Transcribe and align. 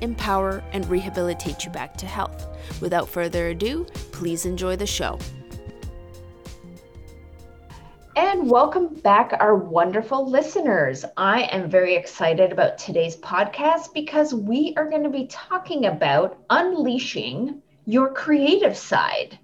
empower, 0.00 0.62
and 0.72 0.88
rehabilitate 0.88 1.64
you 1.64 1.70
back 1.70 1.96
to 1.98 2.06
health. 2.06 2.46
Without 2.80 3.08
further 3.08 3.48
ado, 3.48 3.84
please 4.12 4.46
enjoy 4.46 4.76
the 4.76 4.86
show. 4.86 5.18
And 8.16 8.48
welcome 8.48 8.94
back, 8.94 9.32
our 9.40 9.56
wonderful 9.56 10.30
listeners. 10.30 11.04
I 11.16 11.42
am 11.44 11.68
very 11.68 11.96
excited 11.96 12.52
about 12.52 12.78
today's 12.78 13.16
podcast 13.16 13.92
because 13.92 14.32
we 14.32 14.72
are 14.76 14.88
going 14.88 15.02
to 15.02 15.10
be 15.10 15.26
talking 15.26 15.86
about 15.86 16.38
unleashing 16.48 17.60
your 17.86 18.12
creative 18.12 18.76
side. 18.76 19.36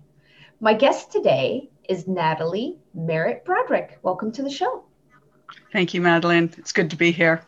My 0.60 0.74
guest 0.74 1.10
today 1.10 1.68
is 1.88 2.06
Natalie 2.06 2.78
Merritt 2.94 3.44
Broderick. 3.44 3.98
Welcome 4.02 4.30
to 4.32 4.42
the 4.42 4.50
show. 4.50 4.84
Thank 5.72 5.92
you, 5.92 6.00
Madeline. 6.00 6.52
It's 6.56 6.72
good 6.72 6.90
to 6.90 6.96
be 6.96 7.10
here. 7.10 7.42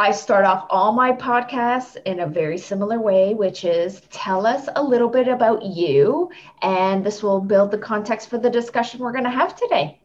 I 0.00 0.12
start 0.12 0.44
off 0.44 0.64
all 0.70 0.92
my 0.92 1.10
podcasts 1.10 1.96
in 2.06 2.20
a 2.20 2.26
very 2.26 2.56
similar 2.56 3.00
way, 3.00 3.34
which 3.34 3.64
is 3.64 4.00
tell 4.12 4.46
us 4.46 4.68
a 4.76 4.82
little 4.82 5.08
bit 5.08 5.26
about 5.26 5.64
you, 5.64 6.30
and 6.62 7.04
this 7.04 7.20
will 7.20 7.40
build 7.40 7.72
the 7.72 7.78
context 7.78 8.30
for 8.30 8.38
the 8.38 8.48
discussion 8.48 9.00
we're 9.00 9.10
going 9.10 9.24
to 9.24 9.30
have 9.30 9.56
today. 9.56 9.98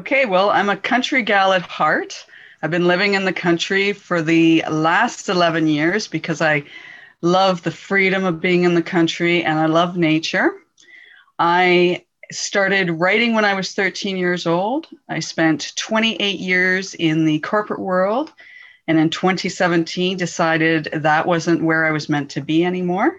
Okay, 0.00 0.26
well, 0.26 0.50
I'm 0.50 0.68
a 0.68 0.76
country 0.76 1.22
gal 1.22 1.52
at 1.52 1.62
heart. 1.62 2.26
I've 2.62 2.72
been 2.72 2.88
living 2.88 3.14
in 3.14 3.24
the 3.24 3.32
country 3.32 3.92
for 3.92 4.22
the 4.22 4.64
last 4.68 5.28
11 5.28 5.68
years 5.68 6.08
because 6.08 6.40
I 6.40 6.64
love 7.22 7.62
the 7.62 7.70
freedom 7.70 8.24
of 8.24 8.40
being 8.40 8.64
in 8.64 8.74
the 8.74 8.82
country 8.82 9.44
and 9.44 9.56
I 9.56 9.66
love 9.66 9.96
nature. 9.96 10.52
I 11.38 12.06
started 12.32 12.90
writing 12.90 13.34
when 13.34 13.44
I 13.44 13.54
was 13.54 13.72
13 13.72 14.16
years 14.16 14.48
old. 14.48 14.88
I 15.08 15.20
spent 15.20 15.74
28 15.76 16.40
years 16.40 16.94
in 16.94 17.24
the 17.24 17.38
corporate 17.38 17.80
world, 17.80 18.32
and 18.90 18.98
in 18.98 19.08
2017 19.08 20.16
decided 20.16 20.88
that 20.92 21.24
wasn't 21.24 21.62
where 21.62 21.86
I 21.86 21.92
was 21.92 22.08
meant 22.08 22.32
to 22.32 22.40
be 22.40 22.64
anymore. 22.64 23.18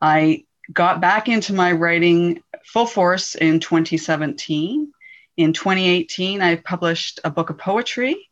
I 0.00 0.46
got 0.72 1.02
back 1.02 1.28
into 1.28 1.52
my 1.52 1.72
writing 1.72 2.42
full 2.64 2.86
force 2.86 3.34
in 3.34 3.60
2017. 3.60 4.90
In 5.36 5.52
2018, 5.52 6.40
I 6.40 6.56
published 6.56 7.20
a 7.22 7.28
book 7.28 7.50
of 7.50 7.58
poetry. 7.58 8.30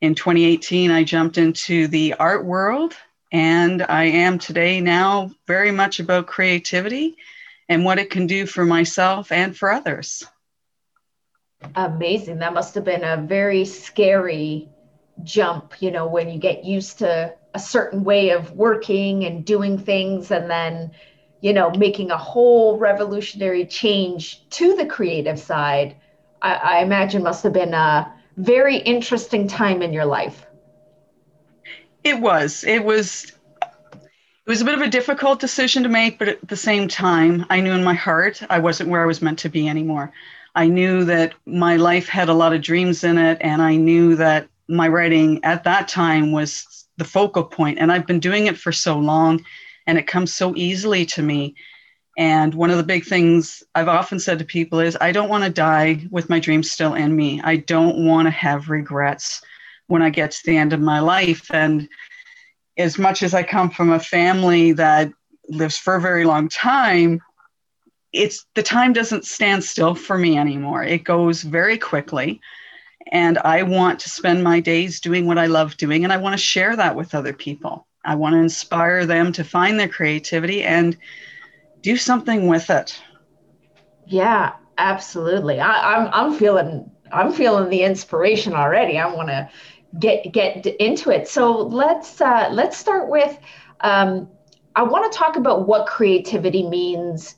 In 0.00 0.14
2018, 0.14 0.90
I 0.90 1.04
jumped 1.04 1.36
into 1.36 1.86
the 1.86 2.14
art 2.14 2.46
world, 2.46 2.94
and 3.30 3.82
I 3.82 4.04
am 4.04 4.38
today 4.38 4.80
now 4.80 5.32
very 5.46 5.70
much 5.70 6.00
about 6.00 6.28
creativity 6.28 7.16
and 7.68 7.84
what 7.84 7.98
it 7.98 8.08
can 8.08 8.26
do 8.26 8.46
for 8.46 8.64
myself 8.64 9.30
and 9.32 9.54
for 9.54 9.70
others. 9.70 10.24
Amazing. 11.74 12.38
That 12.38 12.54
must 12.54 12.74
have 12.74 12.84
been 12.84 13.04
a 13.04 13.18
very 13.18 13.66
scary 13.66 14.70
jump, 15.24 15.80
you 15.80 15.90
know, 15.90 16.06
when 16.06 16.28
you 16.28 16.38
get 16.38 16.64
used 16.64 16.98
to 16.98 17.34
a 17.54 17.58
certain 17.58 18.04
way 18.04 18.30
of 18.30 18.52
working 18.52 19.24
and 19.24 19.44
doing 19.44 19.78
things 19.78 20.30
and 20.30 20.50
then, 20.50 20.90
you 21.40 21.52
know, 21.52 21.70
making 21.70 22.10
a 22.10 22.16
whole 22.16 22.78
revolutionary 22.78 23.66
change 23.66 24.48
to 24.50 24.76
the 24.76 24.86
creative 24.86 25.38
side. 25.38 25.96
I, 26.42 26.54
I 26.54 26.82
imagine 26.82 27.22
must 27.22 27.42
have 27.44 27.52
been 27.52 27.74
a 27.74 28.12
very 28.36 28.76
interesting 28.76 29.48
time 29.48 29.82
in 29.82 29.92
your 29.92 30.04
life. 30.04 30.44
It 32.04 32.20
was. 32.20 32.62
It 32.64 32.84
was 32.84 33.32
it 33.60 34.50
was 34.50 34.60
a 34.60 34.64
bit 34.64 34.74
of 34.74 34.80
a 34.80 34.88
difficult 34.88 35.40
decision 35.40 35.82
to 35.82 35.88
make, 35.88 36.20
but 36.20 36.28
at 36.28 36.46
the 36.46 36.56
same 36.56 36.86
time, 36.86 37.44
I 37.50 37.60
knew 37.60 37.72
in 37.72 37.82
my 37.82 37.94
heart 37.94 38.40
I 38.48 38.60
wasn't 38.60 38.90
where 38.90 39.02
I 39.02 39.06
was 39.06 39.20
meant 39.20 39.40
to 39.40 39.48
be 39.48 39.66
anymore. 39.66 40.12
I 40.54 40.68
knew 40.68 41.04
that 41.04 41.34
my 41.46 41.76
life 41.76 42.08
had 42.08 42.28
a 42.28 42.34
lot 42.34 42.52
of 42.52 42.62
dreams 42.62 43.02
in 43.02 43.18
it, 43.18 43.38
and 43.40 43.60
I 43.60 43.74
knew 43.74 44.14
that 44.16 44.48
my 44.68 44.88
writing 44.88 45.42
at 45.44 45.64
that 45.64 45.88
time 45.88 46.32
was 46.32 46.86
the 46.96 47.04
focal. 47.04 47.50
And 47.58 47.92
I've 47.92 48.06
been 48.06 48.20
doing 48.20 48.46
it 48.46 48.58
for 48.58 48.72
so 48.72 48.98
long, 48.98 49.44
and 49.86 49.98
it 49.98 50.06
comes 50.06 50.34
so 50.34 50.54
easily 50.56 51.06
to 51.06 51.22
me. 51.22 51.54
And 52.18 52.54
one 52.54 52.70
of 52.70 52.78
the 52.78 52.82
big 52.82 53.04
things 53.04 53.62
I've 53.74 53.88
often 53.88 54.18
said 54.18 54.38
to 54.38 54.44
people 54.44 54.80
is 54.80 54.96
I 55.00 55.12
don't 55.12 55.28
want 55.28 55.44
to 55.44 55.50
die 55.50 56.06
with 56.10 56.30
my 56.30 56.40
dreams 56.40 56.70
still 56.70 56.94
in 56.94 57.14
me. 57.14 57.40
I 57.44 57.56
don't 57.56 58.06
want 58.06 58.26
to 58.26 58.30
have 58.30 58.70
regrets 58.70 59.42
when 59.88 60.02
I 60.02 60.10
get 60.10 60.30
to 60.30 60.46
the 60.46 60.56
end 60.56 60.72
of 60.72 60.80
my 60.80 61.00
life. 61.00 61.50
And 61.52 61.88
as 62.78 62.98
much 62.98 63.22
as 63.22 63.34
I 63.34 63.42
come 63.42 63.70
from 63.70 63.92
a 63.92 64.00
family 64.00 64.72
that 64.72 65.12
lives 65.48 65.76
for 65.76 65.96
a 65.96 66.00
very 66.00 66.24
long 66.24 66.48
time, 66.48 67.20
it's 68.12 68.46
the 68.54 68.62
time 68.62 68.94
doesn't 68.94 69.26
stand 69.26 69.62
still 69.62 69.94
for 69.94 70.16
me 70.16 70.38
anymore. 70.38 70.82
It 70.82 71.04
goes 71.04 71.42
very 71.42 71.76
quickly. 71.76 72.40
And 73.12 73.38
I 73.38 73.62
want 73.62 74.00
to 74.00 74.10
spend 74.10 74.42
my 74.42 74.60
days 74.60 75.00
doing 75.00 75.26
what 75.26 75.38
I 75.38 75.46
love 75.46 75.76
doing, 75.76 76.04
and 76.04 76.12
I 76.12 76.16
want 76.16 76.32
to 76.34 76.38
share 76.42 76.76
that 76.76 76.96
with 76.96 77.14
other 77.14 77.32
people. 77.32 77.86
I 78.04 78.14
want 78.14 78.34
to 78.34 78.38
inspire 78.38 79.06
them 79.06 79.32
to 79.32 79.44
find 79.44 79.78
their 79.78 79.88
creativity 79.88 80.62
and 80.62 80.96
do 81.82 81.96
something 81.96 82.46
with 82.48 82.70
it. 82.70 83.00
Yeah, 84.06 84.54
absolutely. 84.78 85.60
I, 85.60 85.96
I'm 85.96 86.08
I'm 86.12 86.38
feeling 86.38 86.90
I'm 87.12 87.32
feeling 87.32 87.70
the 87.70 87.82
inspiration 87.82 88.54
already. 88.54 88.98
I 88.98 89.12
want 89.12 89.28
to 89.28 89.48
get 89.98 90.32
get 90.32 90.66
into 90.66 91.10
it. 91.10 91.28
So 91.28 91.52
let's 91.52 92.20
uh, 92.20 92.48
let's 92.52 92.76
start 92.76 93.08
with. 93.08 93.38
Um, 93.80 94.28
I 94.74 94.82
want 94.82 95.10
to 95.10 95.18
talk 95.18 95.36
about 95.36 95.66
what 95.66 95.86
creativity 95.86 96.68
means 96.68 97.36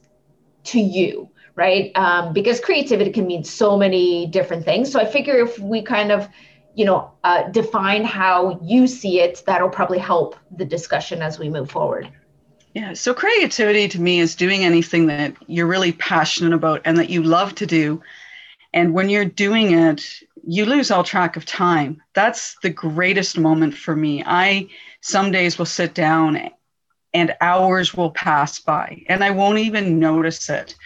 to 0.64 0.80
you, 0.80 1.30
right? 1.58 1.91
Um, 1.96 2.32
because 2.32 2.60
creativity 2.60 3.10
can 3.10 3.26
mean 3.26 3.42
so 3.42 3.76
many 3.76 4.26
different 4.26 4.64
things. 4.64 4.92
So 4.92 5.00
I 5.00 5.06
figure 5.06 5.38
if 5.38 5.58
we 5.58 5.82
kind 5.82 6.12
of, 6.12 6.28
you 6.76 6.84
know, 6.84 7.10
uh, 7.24 7.48
define 7.48 8.04
how 8.04 8.60
you 8.62 8.86
see 8.86 9.20
it, 9.20 9.42
that'll 9.44 9.69
probably 9.69 9.98
help 9.98 10.36
the 10.56 10.64
discussion 10.64 11.20
as 11.20 11.36
we 11.36 11.48
move 11.48 11.69
forward. 11.69 12.08
Yeah. 12.74 12.92
So 12.92 13.12
creativity 13.12 13.88
to 13.88 14.00
me 14.00 14.20
is 14.20 14.36
doing 14.36 14.64
anything 14.64 15.06
that 15.08 15.34
you're 15.48 15.66
really 15.66 15.91
passionate 15.91 16.52
about 16.52 16.82
and 16.84 16.96
that 16.96 17.10
you 17.10 17.24
love 17.24 17.56
to 17.56 17.66
do. 17.66 18.00
And 18.72 18.94
when 18.94 19.08
you're 19.08 19.25
doing 19.25 19.72
it, 19.72 20.08
you 20.46 20.64
lose 20.64 20.92
all 20.92 21.02
track 21.02 21.34
of 21.36 21.44
time. 21.44 22.00
That's 22.14 22.56
the 22.62 22.70
greatest 22.70 23.36
moment 23.36 23.75
for 23.75 23.96
me. 23.96 24.22
I 24.25 24.69
some 25.00 25.32
days 25.32 25.58
will 25.58 25.66
sit 25.66 25.92
down 25.92 26.50
and 27.12 27.34
hours 27.40 27.94
will 27.94 28.12
pass 28.12 28.60
by 28.60 29.02
and 29.08 29.25
I 29.25 29.30
won't 29.30 29.58
even 29.58 29.98
notice 29.98 30.48
it. 30.48 30.76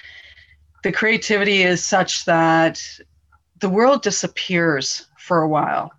The 0.83 0.93
creativity 0.93 1.63
is 1.63 1.85
such 1.85 2.25
that 2.25 2.83
the 3.61 3.69
world 3.69 4.03
disappears 4.03 5.07
for 5.19 5.43
a 5.43 5.49
while 5.49 5.93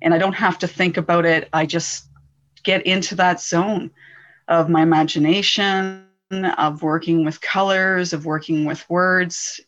and 0.00 0.14
I 0.14 0.18
don't 0.18 0.34
have 0.34 0.58
to 0.60 0.68
think 0.68 0.96
about 0.96 1.24
it. 1.24 1.48
I 1.52 1.66
just 1.66 2.08
get 2.62 2.86
into 2.86 3.16
that 3.16 3.40
zone 3.40 3.90
of 4.46 4.68
my 4.68 4.82
imagination, 4.82 6.04
of 6.30 6.82
working 6.82 7.24
with 7.24 7.40
colors, 7.40 8.12
of 8.12 8.26
working 8.26 8.64
with 8.64 8.88
words. 8.88 9.60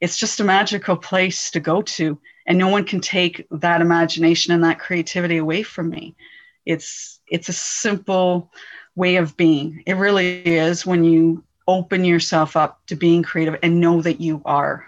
It's 0.00 0.18
just 0.18 0.40
a 0.40 0.44
magical 0.44 0.96
place 0.96 1.50
to 1.52 1.60
go 1.60 1.82
to 1.82 2.18
and 2.46 2.58
no 2.58 2.68
one 2.68 2.84
can 2.84 3.00
take 3.00 3.46
that 3.50 3.80
imagination 3.80 4.52
and 4.52 4.64
that 4.64 4.78
creativity 4.78 5.36
away 5.36 5.62
from 5.62 5.90
me 5.90 6.16
it's 6.66 7.20
it's 7.28 7.48
a 7.48 7.54
simple 7.54 8.52
way 8.94 9.16
of 9.16 9.36
being 9.36 9.82
it 9.86 9.94
really 9.94 10.42
is 10.42 10.84
when 10.84 11.04
you 11.04 11.42
open 11.66 12.04
yourself 12.04 12.56
up 12.56 12.80
to 12.86 12.96
being 12.96 13.22
creative 13.22 13.58
and 13.62 13.80
know 13.80 14.02
that 14.02 14.20
you 14.20 14.42
are. 14.44 14.86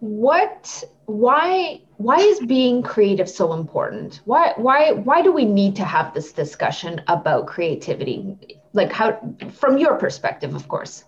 What 0.00 0.84
why 1.06 1.80
why 1.96 2.16
is 2.16 2.40
being 2.40 2.82
creative 2.82 3.28
so 3.28 3.52
important? 3.52 4.20
Why 4.24 4.52
why 4.56 4.92
why 4.92 5.22
do 5.22 5.32
we 5.32 5.44
need 5.44 5.76
to 5.76 5.84
have 5.84 6.12
this 6.14 6.32
discussion 6.32 7.00
about 7.06 7.46
creativity? 7.46 8.36
Like 8.72 8.92
how 8.92 9.18
from 9.52 9.78
your 9.78 9.96
perspective 9.96 10.54
of 10.54 10.68
course. 10.68 11.04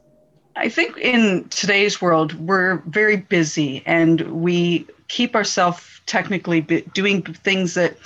I 0.56 0.68
think 0.68 0.96
in 0.98 1.48
today's 1.48 2.00
world, 2.00 2.34
we're 2.34 2.76
very 2.86 3.16
busy 3.16 3.82
and 3.86 4.20
we 4.42 4.86
keep 5.08 5.34
ourselves 5.34 6.00
technically 6.06 6.60
doing 6.60 7.22
things 7.22 7.74
that 7.74 7.96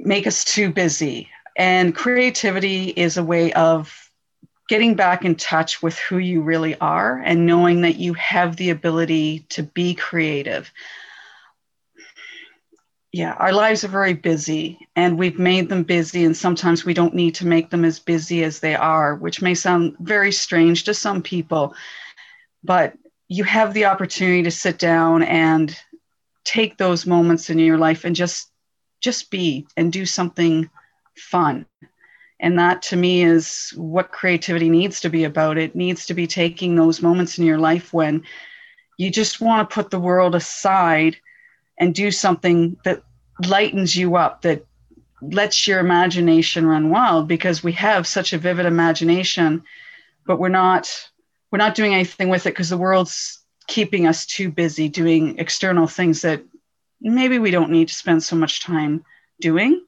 make 0.00 0.26
us 0.26 0.44
too 0.44 0.70
busy. 0.70 1.28
And 1.56 1.94
creativity 1.94 2.88
is 2.88 3.16
a 3.16 3.24
way 3.24 3.52
of 3.52 4.10
getting 4.68 4.94
back 4.94 5.24
in 5.24 5.34
touch 5.36 5.82
with 5.82 5.98
who 5.98 6.18
you 6.18 6.42
really 6.42 6.74
are 6.80 7.18
and 7.18 7.46
knowing 7.46 7.82
that 7.82 7.96
you 7.96 8.14
have 8.14 8.56
the 8.56 8.70
ability 8.70 9.40
to 9.50 9.62
be 9.62 9.94
creative. 9.94 10.72
yeah, 13.14 13.34
our 13.34 13.52
lives 13.52 13.84
are 13.84 13.88
very 13.88 14.14
busy 14.14 14.76
and 14.96 15.16
we've 15.16 15.38
made 15.38 15.68
them 15.68 15.84
busy, 15.84 16.24
and 16.24 16.36
sometimes 16.36 16.84
we 16.84 16.94
don't 16.94 17.14
need 17.14 17.36
to 17.36 17.46
make 17.46 17.70
them 17.70 17.84
as 17.84 18.00
busy 18.00 18.42
as 18.42 18.58
they 18.58 18.74
are, 18.74 19.14
which 19.14 19.40
may 19.40 19.54
sound 19.54 19.94
very 20.00 20.32
strange 20.32 20.82
to 20.82 20.94
some 20.94 21.22
people. 21.22 21.76
But 22.64 22.94
you 23.28 23.44
have 23.44 23.72
the 23.72 23.84
opportunity 23.84 24.42
to 24.42 24.50
sit 24.50 24.80
down 24.80 25.22
and 25.22 25.76
take 26.44 26.76
those 26.76 27.06
moments 27.06 27.50
in 27.50 27.58
your 27.60 27.78
life 27.78 28.04
and 28.04 28.16
just 28.16 28.50
just 29.00 29.30
be 29.30 29.64
and 29.76 29.92
do 29.92 30.06
something 30.06 30.68
fun 31.16 31.66
and 32.40 32.58
that 32.58 32.82
to 32.82 32.96
me 32.96 33.22
is 33.22 33.72
what 33.76 34.12
creativity 34.12 34.68
needs 34.68 35.00
to 35.00 35.08
be 35.08 35.24
about 35.24 35.58
it 35.58 35.74
needs 35.74 36.06
to 36.06 36.14
be 36.14 36.26
taking 36.26 36.74
those 36.74 37.02
moments 37.02 37.38
in 37.38 37.44
your 37.44 37.58
life 37.58 37.92
when 37.92 38.22
you 38.96 39.10
just 39.10 39.40
want 39.40 39.68
to 39.68 39.74
put 39.74 39.90
the 39.90 39.98
world 39.98 40.34
aside 40.34 41.16
and 41.78 41.94
do 41.94 42.10
something 42.10 42.76
that 42.84 43.02
lightens 43.46 43.96
you 43.96 44.16
up, 44.16 44.42
that 44.42 44.64
lets 45.20 45.66
your 45.66 45.80
imagination 45.80 46.66
run 46.66 46.90
wild 46.90 47.26
because 47.26 47.64
we 47.64 47.72
have 47.72 48.06
such 48.06 48.32
a 48.32 48.38
vivid 48.38 48.66
imagination, 48.66 49.62
but 50.26 50.38
we're 50.38 50.48
not 50.48 51.10
we're 51.50 51.58
not 51.58 51.74
doing 51.74 51.94
anything 51.94 52.28
with 52.28 52.46
it 52.46 52.50
because 52.50 52.68
the 52.68 52.76
world's 52.76 53.40
keeping 53.68 54.06
us 54.06 54.26
too 54.26 54.50
busy 54.50 54.88
doing 54.88 55.38
external 55.38 55.86
things 55.86 56.22
that 56.22 56.42
maybe 57.00 57.38
we 57.38 57.50
don't 57.50 57.70
need 57.70 57.88
to 57.88 57.94
spend 57.94 58.22
so 58.22 58.36
much 58.36 58.60
time 58.60 59.04
doing. 59.40 59.84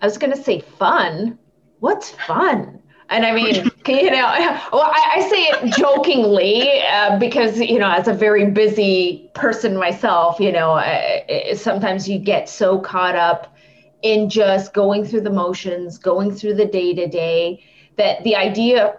I 0.00 0.06
was 0.06 0.18
going 0.18 0.32
to 0.32 0.42
say 0.42 0.60
fun. 0.60 1.38
What's 1.80 2.10
fun? 2.10 2.82
And 3.08 3.24
I 3.24 3.32
mean, 3.32 3.54
you 3.86 4.10
know, 4.10 4.60
well, 4.72 4.82
I, 4.82 5.12
I 5.16 5.28
say 5.28 5.42
it 5.44 5.74
jokingly 5.76 6.82
uh, 6.82 7.18
because, 7.18 7.60
you 7.60 7.78
know, 7.78 7.90
as 7.90 8.08
a 8.08 8.12
very 8.12 8.50
busy 8.50 9.30
person 9.34 9.76
myself, 9.76 10.40
you 10.40 10.52
know, 10.52 10.72
I, 10.72 11.54
sometimes 11.56 12.08
you 12.08 12.18
get 12.18 12.48
so 12.48 12.80
caught 12.80 13.14
up 13.14 13.54
in 14.02 14.28
just 14.28 14.74
going 14.74 15.04
through 15.04 15.22
the 15.22 15.30
motions, 15.30 15.98
going 15.98 16.34
through 16.34 16.54
the 16.54 16.66
day 16.66 16.94
to 16.94 17.06
day, 17.06 17.64
that 17.96 18.22
the 18.24 18.36
idea 18.36 18.96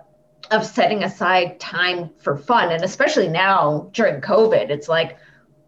of 0.52 0.66
setting 0.66 1.04
aside 1.04 1.60
time 1.60 2.10
for 2.20 2.38
fun, 2.38 2.72
and 2.72 2.84
especially 2.84 3.28
now 3.28 3.90
during 3.94 4.22
COVID, 4.22 4.70
it's 4.70 4.88
like, 4.88 5.18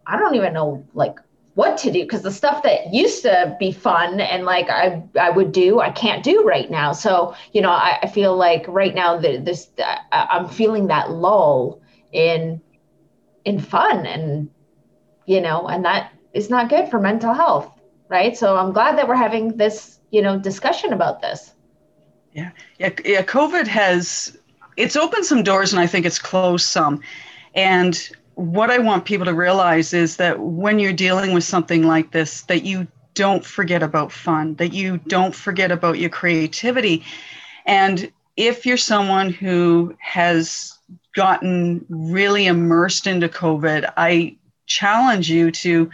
I 0.06 0.18
don't 0.18 0.34
even 0.34 0.52
know, 0.52 0.84
like, 0.94 1.16
what 1.54 1.76
to 1.78 1.90
do 1.90 2.02
because 2.02 2.22
the 2.22 2.30
stuff 2.30 2.62
that 2.62 2.92
used 2.92 3.22
to 3.22 3.56
be 3.58 3.72
fun 3.72 4.20
and 4.20 4.44
like 4.44 4.70
I, 4.70 5.02
I 5.20 5.30
would 5.30 5.52
do 5.52 5.80
i 5.80 5.90
can't 5.90 6.22
do 6.22 6.42
right 6.44 6.70
now. 6.70 6.92
So 6.92 7.34
you 7.52 7.60
know 7.60 7.70
i, 7.70 7.98
I 8.02 8.06
feel 8.08 8.36
like 8.36 8.64
right 8.68 8.94
now 8.94 9.16
the, 9.16 9.38
this 9.38 9.68
uh, 9.84 9.96
i'm 10.12 10.48
feeling 10.48 10.86
that 10.88 11.10
lull 11.10 11.80
in 12.12 12.60
in 13.44 13.58
fun 13.58 14.06
and 14.06 14.48
you 15.26 15.40
know 15.40 15.66
and 15.66 15.84
that 15.84 16.12
is 16.32 16.50
not 16.50 16.68
good 16.68 16.88
for 16.88 17.00
mental 17.00 17.34
health 17.34 17.72
right? 18.08 18.36
So 18.36 18.56
i'm 18.56 18.72
glad 18.72 18.98
that 18.98 19.08
we're 19.08 19.14
having 19.14 19.56
this 19.56 20.00
you 20.10 20.22
know 20.22 20.38
discussion 20.38 20.92
about 20.92 21.20
this. 21.22 21.54
Yeah. 22.32 22.50
Yeah 22.78 22.90
yeah 23.04 23.22
covid 23.22 23.66
has 23.66 24.36
it's 24.76 24.96
opened 24.96 25.24
some 25.24 25.42
doors 25.42 25.72
and 25.72 25.80
i 25.80 25.86
think 25.86 26.06
it's 26.06 26.18
closed 26.18 26.66
some. 26.66 27.00
And 27.54 28.08
what 28.34 28.70
I 28.70 28.78
want 28.78 29.04
people 29.04 29.26
to 29.26 29.34
realize 29.34 29.92
is 29.92 30.16
that 30.16 30.40
when 30.40 30.78
you're 30.78 30.92
dealing 30.92 31.32
with 31.32 31.44
something 31.44 31.82
like 31.82 32.10
this, 32.12 32.42
that 32.42 32.64
you 32.64 32.86
don't 33.14 33.44
forget 33.44 33.82
about 33.82 34.12
fun, 34.12 34.54
that 34.54 34.72
you 34.72 34.98
don't 34.98 35.34
forget 35.34 35.70
about 35.70 35.98
your 35.98 36.10
creativity. 36.10 37.04
And 37.66 38.10
if 38.36 38.64
you're 38.64 38.76
someone 38.76 39.30
who 39.30 39.94
has 39.98 40.78
gotten 41.14 41.84
really 41.88 42.46
immersed 42.46 43.06
into 43.06 43.28
COVID, 43.28 43.92
I 43.96 44.36
challenge 44.66 45.28
you 45.28 45.50
to 45.50 45.90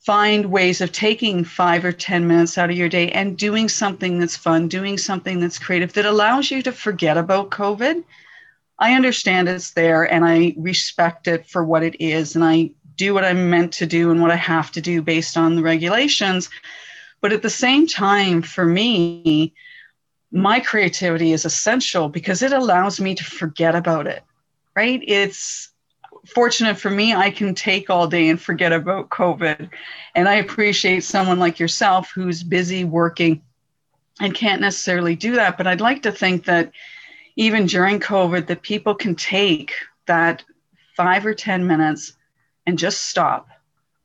find 0.00 0.46
ways 0.46 0.80
of 0.80 0.92
taking 0.92 1.42
five 1.44 1.84
or 1.84 1.92
10 1.92 2.26
minutes 2.28 2.58
out 2.58 2.70
of 2.70 2.76
your 2.76 2.88
day 2.88 3.10
and 3.10 3.36
doing 3.36 3.68
something 3.68 4.18
that's 4.18 4.36
fun, 4.36 4.68
doing 4.68 4.98
something 4.98 5.40
that's 5.40 5.58
creative 5.58 5.92
that 5.94 6.06
allows 6.06 6.50
you 6.50 6.62
to 6.62 6.72
forget 6.72 7.16
about 7.16 7.50
COVID 7.50 8.04
I 8.78 8.94
understand 8.94 9.48
it's 9.48 9.72
there 9.72 10.10
and 10.10 10.24
I 10.24 10.54
respect 10.56 11.28
it 11.28 11.46
for 11.46 11.64
what 11.64 11.82
it 11.82 11.96
is. 12.00 12.34
And 12.34 12.44
I 12.44 12.70
do 12.96 13.14
what 13.14 13.24
I'm 13.24 13.50
meant 13.50 13.72
to 13.74 13.86
do 13.86 14.10
and 14.10 14.20
what 14.20 14.30
I 14.30 14.36
have 14.36 14.70
to 14.72 14.80
do 14.80 15.02
based 15.02 15.36
on 15.36 15.56
the 15.56 15.62
regulations. 15.62 16.50
But 17.20 17.32
at 17.32 17.42
the 17.42 17.50
same 17.50 17.86
time, 17.86 18.42
for 18.42 18.64
me, 18.64 19.54
my 20.30 20.60
creativity 20.60 21.32
is 21.32 21.44
essential 21.44 22.08
because 22.08 22.42
it 22.42 22.52
allows 22.52 23.00
me 23.00 23.14
to 23.14 23.24
forget 23.24 23.74
about 23.74 24.06
it, 24.06 24.22
right? 24.74 25.00
It's 25.06 25.70
fortunate 26.26 26.76
for 26.76 26.90
me, 26.90 27.14
I 27.14 27.30
can 27.30 27.54
take 27.54 27.88
all 27.88 28.06
day 28.06 28.28
and 28.28 28.40
forget 28.40 28.72
about 28.72 29.10
COVID. 29.10 29.70
And 30.14 30.28
I 30.28 30.34
appreciate 30.34 31.04
someone 31.04 31.38
like 31.38 31.58
yourself 31.58 32.10
who's 32.14 32.42
busy 32.42 32.84
working 32.84 33.42
and 34.20 34.34
can't 34.34 34.60
necessarily 34.60 35.14
do 35.14 35.36
that. 35.36 35.56
But 35.56 35.66
I'd 35.66 35.80
like 35.80 36.02
to 36.02 36.12
think 36.12 36.44
that 36.46 36.72
even 37.36 37.66
during 37.66 38.00
COVID, 38.00 38.46
that 38.46 38.62
people 38.62 38.94
can 38.94 39.14
take 39.14 39.72
that 40.06 40.42
five 40.96 41.26
or 41.26 41.34
10 41.34 41.66
minutes 41.66 42.14
and 42.66 42.78
just 42.78 43.04
stop. 43.08 43.48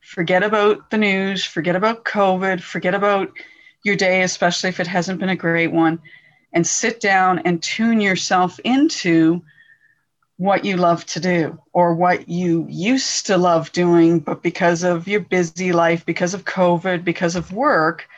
Forget 0.00 0.42
about 0.42 0.90
the 0.90 0.98
news, 0.98 1.44
forget 1.44 1.74
about 1.74 2.04
COVID, 2.04 2.60
forget 2.60 2.94
about 2.94 3.32
your 3.84 3.96
day, 3.96 4.22
especially 4.22 4.68
if 4.68 4.80
it 4.80 4.86
hasn't 4.86 5.18
been 5.18 5.28
a 5.28 5.36
great 5.36 5.72
one, 5.72 6.00
and 6.52 6.66
sit 6.66 7.00
down 7.00 7.40
and 7.40 7.62
tune 7.62 8.00
yourself 8.00 8.60
into 8.60 9.42
what 10.36 10.64
you 10.64 10.76
love 10.76 11.06
to 11.06 11.20
do 11.20 11.58
or 11.72 11.94
what 11.94 12.28
you 12.28 12.66
used 12.68 13.26
to 13.26 13.36
love 13.36 13.70
doing, 13.72 14.18
but 14.18 14.42
because 14.42 14.82
of 14.82 15.06
your 15.06 15.20
busy 15.20 15.72
life, 15.72 16.04
because 16.04 16.34
of 16.34 16.44
COVID, 16.44 17.04
because 17.04 17.36
of 17.36 17.52
work, 17.52 18.08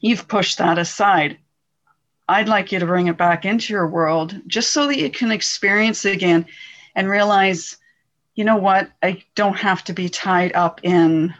you've 0.00 0.28
pushed 0.28 0.58
that 0.58 0.78
aside. 0.78 1.38
I'd 2.28 2.48
like 2.48 2.72
you 2.72 2.78
to 2.78 2.86
bring 2.86 3.08
it 3.08 3.16
back 3.16 3.44
into 3.44 3.72
your 3.72 3.86
world 3.86 4.40
just 4.46 4.72
so 4.72 4.86
that 4.86 4.98
you 4.98 5.10
can 5.10 5.30
experience 5.30 6.04
it 6.04 6.14
again 6.14 6.46
and 6.94 7.08
realize, 7.08 7.76
you 8.34 8.44
know 8.44 8.56
what, 8.56 8.90
I 9.02 9.22
don't 9.34 9.56
have 9.56 9.84
to 9.84 9.92
be 9.92 10.08
tied 10.08 10.52
up 10.54 10.80
in 10.82 11.34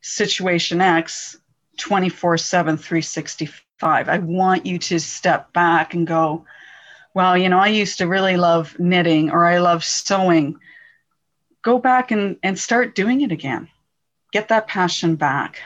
situation 0.00 0.80
X 0.80 1.36
24 1.78 2.38
7, 2.38 2.76
365. 2.76 4.08
I 4.08 4.18
want 4.18 4.66
you 4.66 4.78
to 4.78 5.00
step 5.00 5.52
back 5.52 5.94
and 5.94 6.06
go, 6.06 6.44
well, 7.14 7.36
you 7.36 7.48
know, 7.48 7.58
I 7.58 7.68
used 7.68 7.98
to 7.98 8.06
really 8.06 8.36
love 8.36 8.78
knitting 8.78 9.30
or 9.30 9.44
I 9.44 9.58
love 9.58 9.84
sewing. 9.84 10.56
Go 11.62 11.78
back 11.78 12.10
and, 12.10 12.36
and 12.42 12.58
start 12.58 12.94
doing 12.94 13.20
it 13.20 13.32
again. 13.32 13.68
Get 14.32 14.48
that 14.48 14.66
passion 14.66 15.16
back. 15.16 15.60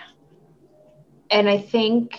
And 1.31 1.49
I 1.49 1.59
think 1.59 2.19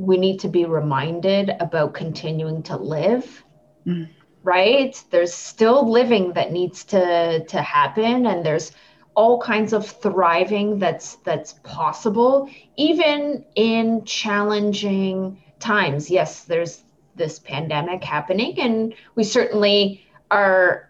we 0.00 0.16
need 0.16 0.40
to 0.40 0.48
be 0.48 0.64
reminded 0.64 1.50
about 1.60 1.92
continuing 1.92 2.62
to 2.62 2.76
live 2.76 3.44
mm. 3.86 4.08
right 4.42 5.04
there's 5.10 5.34
still 5.34 5.90
living 5.90 6.32
that 6.32 6.52
needs 6.52 6.84
to 6.84 7.44
to 7.44 7.60
happen 7.60 8.26
and 8.26 8.44
there's 8.44 8.72
all 9.14 9.40
kinds 9.40 9.72
of 9.74 9.86
thriving 9.86 10.78
that's 10.78 11.16
that's 11.16 11.54
possible 11.64 12.48
even 12.76 13.44
in 13.56 14.02
challenging 14.04 15.36
times 15.58 16.10
yes 16.10 16.44
there's 16.44 16.82
this 17.16 17.38
pandemic 17.38 18.02
happening 18.02 18.58
and 18.58 18.94
we 19.14 19.24
certainly 19.24 20.02
are 20.30 20.89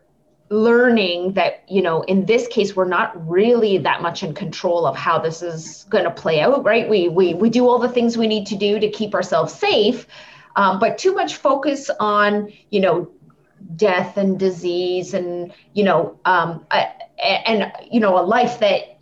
learning 0.50 1.32
that 1.34 1.62
you 1.68 1.80
know 1.80 2.02
in 2.02 2.26
this 2.26 2.48
case 2.48 2.74
we're 2.74 2.84
not 2.84 3.28
really 3.28 3.78
that 3.78 4.02
much 4.02 4.24
in 4.24 4.34
control 4.34 4.84
of 4.84 4.96
how 4.96 5.16
this 5.16 5.42
is 5.42 5.86
going 5.90 6.02
to 6.02 6.10
play 6.10 6.40
out 6.40 6.64
right? 6.64 6.88
We 6.88 7.08
we 7.08 7.34
we 7.34 7.48
do 7.48 7.68
all 7.68 7.78
the 7.78 7.88
things 7.88 8.18
we 8.18 8.26
need 8.26 8.46
to 8.48 8.56
do 8.56 8.80
to 8.80 8.90
keep 8.90 9.14
ourselves 9.14 9.54
safe 9.54 10.06
um, 10.56 10.80
but 10.80 10.98
too 10.98 11.14
much 11.14 11.36
focus 11.36 11.88
on 12.00 12.52
you 12.70 12.80
know 12.80 13.08
death 13.76 14.16
and 14.16 14.38
disease 14.40 15.14
and 15.14 15.52
you 15.74 15.84
know 15.84 16.18
um, 16.24 16.66
and 17.22 17.72
you 17.88 18.00
know 18.00 18.18
a 18.18 18.24
life 18.24 18.58
that 18.58 18.98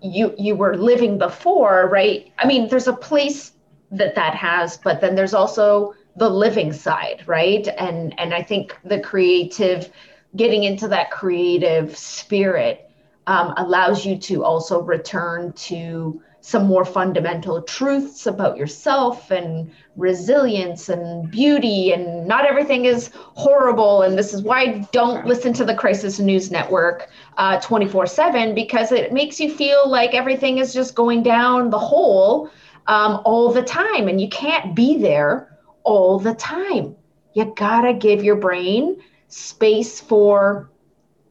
you 0.00 0.32
you 0.38 0.54
were 0.54 0.76
living 0.76 1.18
before 1.18 1.88
right? 1.88 2.32
I 2.38 2.46
mean 2.46 2.68
there's 2.68 2.86
a 2.86 2.92
place 2.92 3.54
that 3.90 4.14
that 4.14 4.36
has 4.36 4.76
but 4.76 5.00
then 5.00 5.16
there's 5.16 5.34
also 5.34 5.94
the 6.14 6.30
living 6.30 6.72
side 6.72 7.24
right? 7.26 7.66
And 7.76 8.16
and 8.20 8.32
i 8.32 8.42
think 8.42 8.78
the 8.84 9.00
creative 9.00 9.90
getting 10.36 10.64
into 10.64 10.88
that 10.88 11.10
creative 11.10 11.96
spirit 11.96 12.90
um, 13.26 13.54
allows 13.56 14.04
you 14.04 14.18
to 14.18 14.44
also 14.44 14.82
return 14.82 15.52
to 15.52 16.20
some 16.44 16.66
more 16.66 16.84
fundamental 16.84 17.62
truths 17.62 18.26
about 18.26 18.56
yourself 18.56 19.30
and 19.30 19.72
resilience 19.94 20.88
and 20.88 21.30
beauty 21.30 21.92
and 21.92 22.26
not 22.26 22.44
everything 22.44 22.84
is 22.84 23.10
horrible. 23.14 24.02
And 24.02 24.18
this 24.18 24.34
is 24.34 24.42
why 24.42 24.60
I 24.62 24.88
don't 24.90 25.24
listen 25.24 25.52
to 25.54 25.64
the 25.64 25.74
crisis 25.74 26.18
news 26.18 26.50
network 26.50 27.08
uh, 27.36 27.60
24 27.60 28.06
7 28.06 28.56
because 28.56 28.90
it 28.90 29.12
makes 29.12 29.38
you 29.38 29.54
feel 29.54 29.88
like 29.88 30.14
everything 30.14 30.58
is 30.58 30.74
just 30.74 30.96
going 30.96 31.22
down 31.22 31.70
the 31.70 31.78
hole 31.78 32.50
um, 32.88 33.22
all 33.24 33.52
the 33.52 33.62
time. 33.62 34.08
And 34.08 34.20
you 34.20 34.28
can't 34.28 34.74
be 34.74 34.98
there 34.98 35.56
all 35.84 36.18
the 36.18 36.34
time. 36.34 36.96
You 37.34 37.54
gotta 37.56 37.94
give 37.94 38.24
your 38.24 38.36
brain 38.36 39.00
space 39.32 40.00
for 40.00 40.70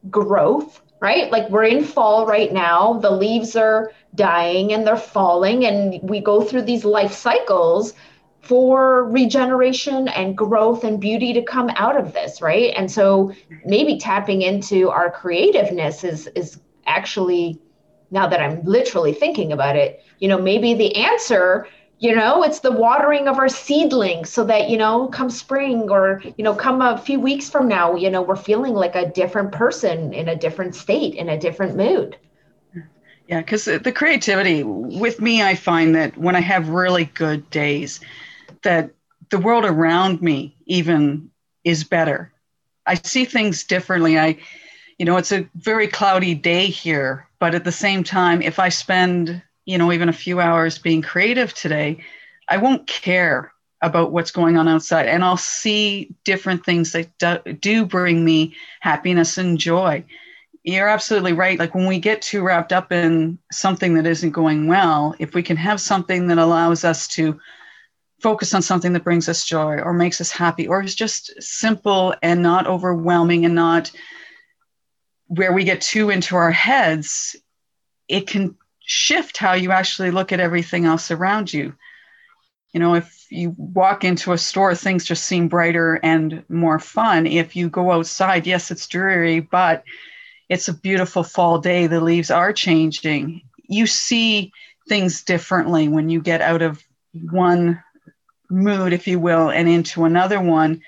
growth 0.09 0.81
right? 1.01 1.31
Like 1.31 1.49
we're 1.49 1.65
in 1.65 1.83
fall 1.83 2.25
right 2.25 2.53
now, 2.53 2.93
the 2.99 3.09
leaves 3.09 3.55
are 3.55 3.91
dying 4.15 4.71
and 4.71 4.85
they're 4.85 4.95
falling, 4.95 5.65
and 5.65 5.99
we 6.07 6.21
go 6.21 6.41
through 6.41 6.61
these 6.61 6.85
life 6.85 7.11
cycles 7.11 7.93
for 8.39 9.05
regeneration 9.05 10.07
and 10.09 10.37
growth 10.37 10.83
and 10.83 11.01
beauty 11.01 11.33
to 11.33 11.41
come 11.41 11.69
out 11.75 11.97
of 11.97 12.13
this, 12.13 12.41
right? 12.41 12.73
And 12.77 12.89
so 12.89 13.33
maybe 13.65 13.97
tapping 13.97 14.43
into 14.43 14.89
our 14.89 15.11
creativeness 15.11 16.03
is 16.03 16.27
is 16.27 16.59
actually 16.85 17.59
now 18.11 18.27
that 18.27 18.41
I'm 18.41 18.63
literally 18.63 19.13
thinking 19.13 19.51
about 19.51 19.75
it, 19.75 20.03
you 20.19 20.27
know, 20.27 20.39
maybe 20.39 20.73
the 20.73 20.95
answer 20.97 21.67
you 22.01 22.15
know 22.15 22.43
it's 22.43 22.59
the 22.59 22.71
watering 22.71 23.27
of 23.27 23.37
our 23.37 23.47
seedlings 23.47 24.29
so 24.29 24.43
that 24.43 24.69
you 24.69 24.77
know 24.77 25.07
come 25.07 25.29
spring 25.29 25.89
or 25.89 26.21
you 26.35 26.43
know 26.43 26.53
come 26.53 26.81
a 26.81 26.97
few 26.97 27.19
weeks 27.19 27.49
from 27.49 27.67
now 27.67 27.95
you 27.95 28.09
know 28.09 28.21
we're 28.21 28.35
feeling 28.35 28.73
like 28.73 28.95
a 28.95 29.09
different 29.09 29.51
person 29.51 30.11
in 30.11 30.27
a 30.27 30.35
different 30.35 30.75
state 30.75 31.15
in 31.15 31.29
a 31.29 31.39
different 31.39 31.77
mood. 31.77 32.17
Yeah 33.27 33.39
because 33.39 33.65
the 33.65 33.91
creativity 33.91 34.63
with 34.63 35.21
me 35.21 35.41
i 35.41 35.55
find 35.55 35.95
that 35.95 36.17
when 36.17 36.35
i 36.35 36.41
have 36.41 36.69
really 36.69 37.05
good 37.05 37.49
days 37.51 38.01
that 38.63 38.91
the 39.29 39.39
world 39.39 39.63
around 39.63 40.21
me 40.21 40.55
even 40.65 41.29
is 41.63 41.83
better. 41.83 42.31
I 42.85 42.95
see 42.95 43.23
things 43.25 43.63
differently. 43.63 44.19
I 44.19 44.37
you 44.97 45.05
know 45.05 45.17
it's 45.17 45.31
a 45.31 45.47
very 45.55 45.87
cloudy 45.87 46.33
day 46.33 46.65
here 46.67 47.27
but 47.39 47.55
at 47.55 47.63
the 47.63 47.71
same 47.71 48.03
time 48.03 48.41
if 48.41 48.59
i 48.59 48.69
spend 48.69 49.41
you 49.71 49.77
know, 49.77 49.93
even 49.93 50.09
a 50.09 50.13
few 50.13 50.41
hours 50.41 50.77
being 50.77 51.01
creative 51.01 51.53
today, 51.53 52.03
I 52.49 52.57
won't 52.57 52.87
care 52.87 53.53
about 53.81 54.11
what's 54.11 54.31
going 54.31 54.57
on 54.57 54.67
outside 54.67 55.07
and 55.07 55.23
I'll 55.23 55.37
see 55.37 56.13
different 56.25 56.65
things 56.65 56.91
that 56.91 57.17
do, 57.17 57.53
do 57.53 57.85
bring 57.85 58.25
me 58.25 58.53
happiness 58.81 59.37
and 59.37 59.57
joy. 59.57 60.03
You're 60.63 60.89
absolutely 60.89 61.31
right. 61.31 61.57
Like 61.57 61.73
when 61.73 61.87
we 61.87 61.99
get 61.99 62.21
too 62.21 62.43
wrapped 62.43 62.73
up 62.73 62.91
in 62.91 63.39
something 63.49 63.93
that 63.93 64.05
isn't 64.05 64.31
going 64.31 64.67
well, 64.67 65.15
if 65.19 65.33
we 65.33 65.41
can 65.41 65.55
have 65.55 65.79
something 65.79 66.27
that 66.27 66.37
allows 66.37 66.83
us 66.83 67.07
to 67.15 67.39
focus 68.19 68.53
on 68.53 68.61
something 68.61 68.91
that 68.91 69.05
brings 69.05 69.29
us 69.29 69.45
joy 69.45 69.77
or 69.77 69.93
makes 69.93 70.19
us 70.19 70.31
happy 70.31 70.67
or 70.67 70.83
is 70.83 70.95
just 70.95 71.41
simple 71.41 72.13
and 72.21 72.43
not 72.43 72.67
overwhelming 72.67 73.45
and 73.45 73.55
not 73.55 73.89
where 75.27 75.53
we 75.53 75.63
get 75.63 75.79
too 75.79 76.09
into 76.09 76.35
our 76.35 76.51
heads, 76.51 77.37
it 78.09 78.27
can 78.27 78.57
shift 78.91 79.37
how 79.37 79.53
you 79.53 79.71
actually 79.71 80.11
look 80.11 80.33
at 80.33 80.41
everything 80.41 80.85
else 80.85 81.11
around 81.11 81.51
you. 81.53 81.73
You 82.73 82.79
know, 82.79 82.95
if 82.95 83.25
you 83.29 83.55
walk 83.57 84.03
into 84.03 84.33
a 84.33 84.37
store, 84.37 84.75
things 84.75 85.05
just 85.05 85.25
seem 85.25 85.47
brighter 85.47 85.99
and 86.03 86.43
more 86.49 86.77
fun. 86.77 87.25
If 87.25 87.55
you 87.55 87.69
go 87.69 87.91
outside, 87.91 88.45
yes, 88.45 88.69
it's 88.69 88.87
dreary, 88.87 89.39
but 89.39 89.83
it's 90.49 90.67
a 90.67 90.73
beautiful 90.73 91.23
fall 91.23 91.59
day. 91.59 91.87
The 91.87 92.01
leaves 92.01 92.31
are 92.31 92.51
changing. 92.51 93.41
You 93.67 93.87
see 93.87 94.51
things 94.89 95.23
differently 95.23 95.87
when 95.87 96.09
you 96.09 96.21
get 96.21 96.41
out 96.41 96.61
of 96.61 96.83
one 97.13 97.81
mood, 98.49 98.91
if 98.91 99.07
you 99.07 99.19
will, 99.19 99.49
and 99.49 99.69
into 99.69 100.03
another 100.03 100.41
one 100.41 100.81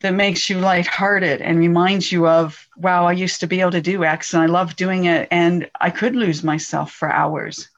that 0.00 0.12
makes 0.12 0.50
you 0.50 0.58
lighthearted 0.58 1.40
and 1.40 1.58
reminds 1.58 2.12
you 2.12 2.26
of, 2.26 2.68
wow, 2.76 3.06
I 3.06 3.12
used 3.12 3.40
to 3.40 3.46
be 3.46 3.60
able 3.60 3.70
to 3.72 3.80
do 3.80 4.04
X 4.04 4.34
and 4.34 4.42
I 4.42 4.46
love 4.46 4.76
doing 4.76 5.04
it 5.04 5.28
and 5.30 5.70
I 5.80 5.90
could 5.90 6.14
lose 6.14 6.44
myself 6.44 6.92
for 6.92 7.10
hours. 7.10 7.70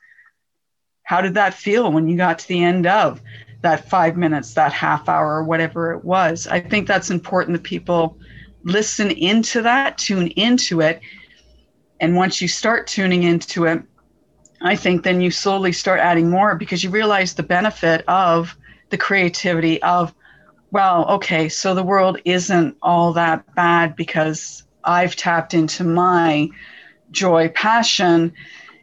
How 1.05 1.21
did 1.21 1.35
that 1.35 1.55
feel 1.55 1.93
when 1.93 2.09
you 2.09 2.17
got 2.17 2.41
to 2.41 2.49
the 2.49 2.65
end 2.65 2.87
of 2.87 3.21
that 3.63 3.89
five 3.89 4.17
minutes, 4.17 4.55
that 4.55 4.73
half 4.73 5.09
hour, 5.09 5.37
or 5.37 5.45
whatever 5.45 5.93
it 5.93 6.05
was? 6.05 6.49
I 6.49 6.61
think 6.61 6.89
that's 6.89 7.11
important 7.11 7.57
that 7.57 7.63
people 7.63 8.19
listen 8.65 9.13
into 9.13 9.63
that, 9.63 9.97
tune 9.97 10.29
into 10.29 10.81
it. 10.81 11.01
And 12.01 12.17
once 12.17 12.41
you 12.41 12.49
start 12.49 12.89
tuning 12.89 13.23
into 13.23 13.67
it, 13.67 13.83
I 14.61 14.75
think 14.75 15.05
then 15.05 15.21
you 15.21 15.31
slowly 15.31 15.71
start 15.71 16.01
adding 16.01 16.29
more 16.29 16.57
because 16.57 16.83
you 16.83 16.91
realize 16.91 17.35
the 17.35 17.45
benefit 17.45 18.05
of 18.09 18.57
the 18.91 18.99
creativity 18.99 19.81
of 19.83 20.13
well, 20.71 21.07
okay, 21.07 21.49
so 21.49 21.75
the 21.75 21.83
world 21.83 22.19
isn't 22.25 22.77
all 22.83 23.13
that 23.15 23.55
bad 23.55 23.97
because 23.97 24.65
I've 24.85 25.17
tapped 25.17 25.55
into 25.55 25.85
my 25.85 26.49
joy, 27.11 27.49
passion, 27.49 28.33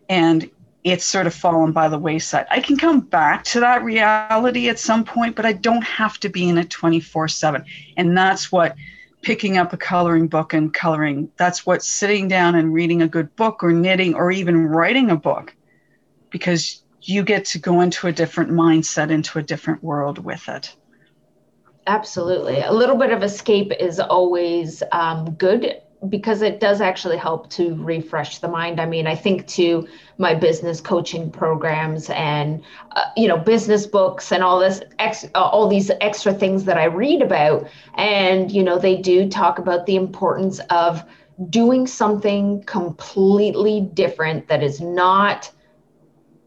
and 0.09 0.49
it's 0.83 1.05
sort 1.05 1.27
of 1.27 1.33
fallen 1.33 1.71
by 1.71 1.87
the 1.87 1.97
wayside. 1.97 2.45
I 2.49 2.59
can 2.59 2.77
come 2.77 3.01
back 3.01 3.43
to 3.45 3.61
that 3.61 3.83
reality 3.83 4.69
at 4.69 4.79
some 4.79 5.05
point, 5.05 5.35
but 5.35 5.45
I 5.45 5.53
don't 5.53 5.83
have 5.83 6.19
to 6.21 6.29
be 6.29 6.49
in 6.49 6.57
it 6.57 6.69
24 6.69 7.27
7. 7.29 7.65
And 7.95 8.17
that's 8.17 8.51
what 8.51 8.75
picking 9.21 9.57
up 9.57 9.71
a 9.71 9.77
coloring 9.77 10.27
book 10.27 10.53
and 10.53 10.73
coloring, 10.73 11.31
that's 11.37 11.65
what 11.65 11.81
sitting 11.81 12.27
down 12.27 12.55
and 12.55 12.73
reading 12.73 13.01
a 13.01 13.07
good 13.07 13.33
book 13.37 13.63
or 13.63 13.71
knitting 13.71 14.13
or 14.13 14.31
even 14.31 14.67
writing 14.67 15.09
a 15.09 15.15
book, 15.15 15.55
because 16.29 16.83
you 17.01 17.23
get 17.23 17.45
to 17.45 17.59
go 17.59 17.81
into 17.81 18.07
a 18.07 18.11
different 18.11 18.51
mindset, 18.51 19.09
into 19.09 19.39
a 19.39 19.43
different 19.43 19.81
world 19.81 20.17
with 20.17 20.47
it. 20.49 20.75
Absolutely. 21.87 22.61
A 22.61 22.71
little 22.71 22.95
bit 22.95 23.11
of 23.11 23.23
escape 23.23 23.71
is 23.79 23.99
always 23.99 24.81
um, 24.91 25.31
good 25.31 25.81
because 26.09 26.41
it 26.41 26.59
does 26.59 26.81
actually 26.81 27.17
help 27.17 27.49
to 27.49 27.75
refresh 27.75 28.39
the 28.39 28.47
mind. 28.47 28.79
I 28.79 28.85
mean, 28.85 29.07
I 29.07 29.15
think 29.15 29.47
to 29.47 29.87
my 30.17 30.33
business 30.33 30.79
coaching 30.81 31.29
programs 31.31 32.09
and 32.09 32.61
uh, 32.95 33.05
you 33.17 33.27
know 33.27 33.37
business 33.37 33.85
books 33.85 34.31
and 34.31 34.43
all 34.43 34.59
this 34.59 34.81
ex- 34.99 35.25
uh, 35.35 35.41
all 35.41 35.67
these 35.67 35.91
extra 36.01 36.33
things 36.33 36.65
that 36.65 36.77
I 36.77 36.85
read 36.85 37.21
about 37.21 37.67
and 37.95 38.51
you 38.51 38.63
know 38.63 38.77
they 38.77 38.97
do 38.97 39.29
talk 39.29 39.59
about 39.59 39.85
the 39.85 39.95
importance 39.95 40.59
of 40.69 41.03
doing 41.49 41.87
something 41.87 42.63
completely 42.63 43.81
different 43.93 44.47
that 44.49 44.61
is 44.61 44.79
not 44.81 45.51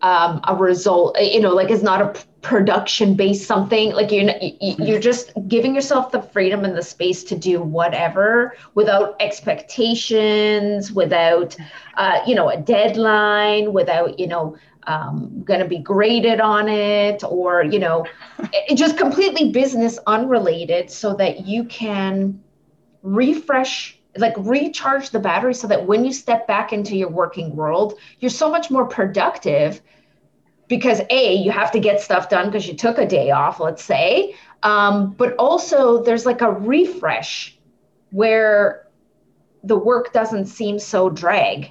um, 0.02 0.40
a 0.46 0.54
result 0.54 1.18
you 1.20 1.40
know 1.40 1.54
like 1.54 1.70
is 1.70 1.82
not 1.82 2.00
a 2.02 2.14
production 2.46 3.14
based 3.14 3.44
something 3.44 3.92
like 3.92 4.12
you're 4.12 4.30
you're 4.60 5.00
just 5.00 5.32
giving 5.48 5.74
yourself 5.74 6.12
the 6.12 6.22
freedom 6.22 6.64
and 6.64 6.76
the 6.76 6.82
space 6.82 7.24
to 7.24 7.36
do 7.36 7.60
whatever 7.60 8.54
without 8.74 9.16
expectations 9.18 10.92
without 10.92 11.56
uh, 11.96 12.20
you 12.24 12.36
know 12.36 12.48
a 12.48 12.56
deadline 12.56 13.72
without 13.72 14.16
you 14.20 14.28
know 14.28 14.56
um, 14.86 15.42
going 15.42 15.58
to 15.58 15.66
be 15.66 15.78
graded 15.78 16.40
on 16.40 16.68
it 16.68 17.24
or 17.24 17.64
you 17.64 17.80
know 17.80 18.06
it, 18.52 18.76
just 18.76 18.96
completely 18.96 19.50
business 19.50 19.98
unrelated 20.06 20.88
so 20.88 21.14
that 21.14 21.46
you 21.46 21.64
can 21.64 22.40
refresh 23.02 23.98
like 24.18 24.34
recharge 24.38 25.10
the 25.10 25.18
battery 25.18 25.52
so 25.52 25.66
that 25.66 25.84
when 25.84 26.04
you 26.04 26.12
step 26.12 26.46
back 26.46 26.72
into 26.72 26.94
your 26.94 27.10
working 27.10 27.56
world 27.56 27.94
you're 28.20 28.30
so 28.30 28.48
much 28.48 28.70
more 28.70 28.86
productive 28.86 29.82
because 30.68 31.00
a 31.10 31.34
you 31.36 31.50
have 31.50 31.70
to 31.72 31.78
get 31.78 32.00
stuff 32.00 32.28
done 32.28 32.46
because 32.46 32.66
you 32.66 32.74
took 32.74 32.98
a 32.98 33.06
day 33.06 33.30
off 33.30 33.60
let's 33.60 33.82
say. 33.82 34.34
Um, 34.62 35.12
but 35.12 35.34
also 35.36 36.02
there's 36.02 36.26
like 36.26 36.40
a 36.40 36.50
refresh 36.50 37.56
where 38.10 38.88
the 39.62 39.76
work 39.76 40.12
doesn't 40.12 40.46
seem 40.46 40.78
so 40.78 41.10
drag 41.10 41.70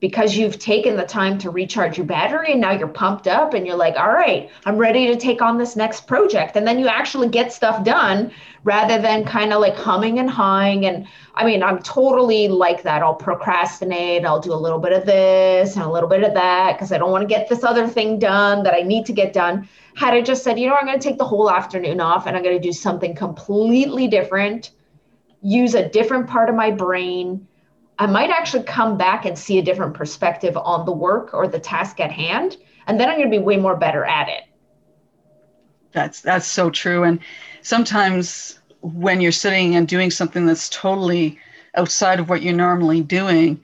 because 0.00 0.34
you've 0.34 0.58
taken 0.58 0.96
the 0.96 1.04
time 1.04 1.36
to 1.36 1.50
recharge 1.50 1.98
your 1.98 2.06
battery 2.06 2.52
and 2.52 2.60
now 2.60 2.72
you're 2.72 2.88
pumped 2.88 3.28
up 3.28 3.52
and 3.52 3.66
you're 3.66 3.76
like, 3.76 3.96
all 3.96 4.10
right, 4.10 4.50
I'm 4.64 4.78
ready 4.78 5.06
to 5.08 5.16
take 5.16 5.42
on 5.42 5.58
this 5.58 5.76
next 5.76 6.06
project. 6.06 6.56
And 6.56 6.66
then 6.66 6.78
you 6.78 6.88
actually 6.88 7.28
get 7.28 7.52
stuff 7.52 7.84
done 7.84 8.32
rather 8.64 9.00
than 9.00 9.26
kind 9.26 9.52
of 9.52 9.60
like 9.60 9.76
humming 9.76 10.18
and 10.18 10.30
hawing. 10.30 10.86
And 10.86 11.06
I 11.34 11.44
mean, 11.44 11.62
I'm 11.62 11.82
totally 11.82 12.48
like 12.48 12.82
that. 12.82 13.02
I'll 13.02 13.14
procrastinate, 13.14 14.24
I'll 14.24 14.40
do 14.40 14.54
a 14.54 14.54
little 14.54 14.78
bit 14.78 14.92
of 14.92 15.04
this 15.04 15.76
and 15.76 15.84
a 15.84 15.90
little 15.90 16.08
bit 16.08 16.24
of 16.24 16.32
that 16.32 16.72
because 16.72 16.92
I 16.92 16.98
don't 16.98 17.10
want 17.10 17.22
to 17.22 17.28
get 17.28 17.50
this 17.50 17.62
other 17.62 17.86
thing 17.86 18.18
done 18.18 18.62
that 18.62 18.72
I 18.72 18.80
need 18.80 19.04
to 19.06 19.12
get 19.12 19.34
done. 19.34 19.68
Had 19.96 20.14
I 20.14 20.22
just 20.22 20.42
said, 20.42 20.58
you 20.58 20.66
know, 20.66 20.76
I'm 20.76 20.86
going 20.86 20.98
to 20.98 21.08
take 21.08 21.18
the 21.18 21.26
whole 21.26 21.50
afternoon 21.50 22.00
off 22.00 22.26
and 22.26 22.36
I'm 22.36 22.42
going 22.42 22.56
to 22.56 22.62
do 22.62 22.72
something 22.72 23.14
completely 23.14 24.08
different, 24.08 24.70
use 25.42 25.74
a 25.74 25.86
different 25.90 26.26
part 26.26 26.48
of 26.48 26.54
my 26.54 26.70
brain 26.70 27.46
I 28.00 28.06
might 28.06 28.30
actually 28.30 28.62
come 28.62 28.96
back 28.96 29.26
and 29.26 29.38
see 29.38 29.58
a 29.58 29.62
different 29.62 29.92
perspective 29.92 30.56
on 30.56 30.86
the 30.86 30.92
work 30.92 31.34
or 31.34 31.46
the 31.46 31.60
task 31.60 32.00
at 32.00 32.10
hand. 32.10 32.56
And 32.86 32.98
then 32.98 33.10
I'm 33.10 33.18
going 33.18 33.30
to 33.30 33.38
be 33.38 33.44
way 33.44 33.58
more 33.58 33.76
better 33.76 34.06
at 34.06 34.30
it. 34.30 34.44
That's 35.92 36.22
that's 36.22 36.46
so 36.46 36.70
true. 36.70 37.04
And 37.04 37.20
sometimes 37.60 38.58
when 38.80 39.20
you're 39.20 39.32
sitting 39.32 39.76
and 39.76 39.86
doing 39.86 40.10
something 40.10 40.46
that's 40.46 40.70
totally 40.70 41.38
outside 41.74 42.20
of 42.20 42.30
what 42.30 42.40
you're 42.40 42.54
normally 42.54 43.02
doing, 43.02 43.62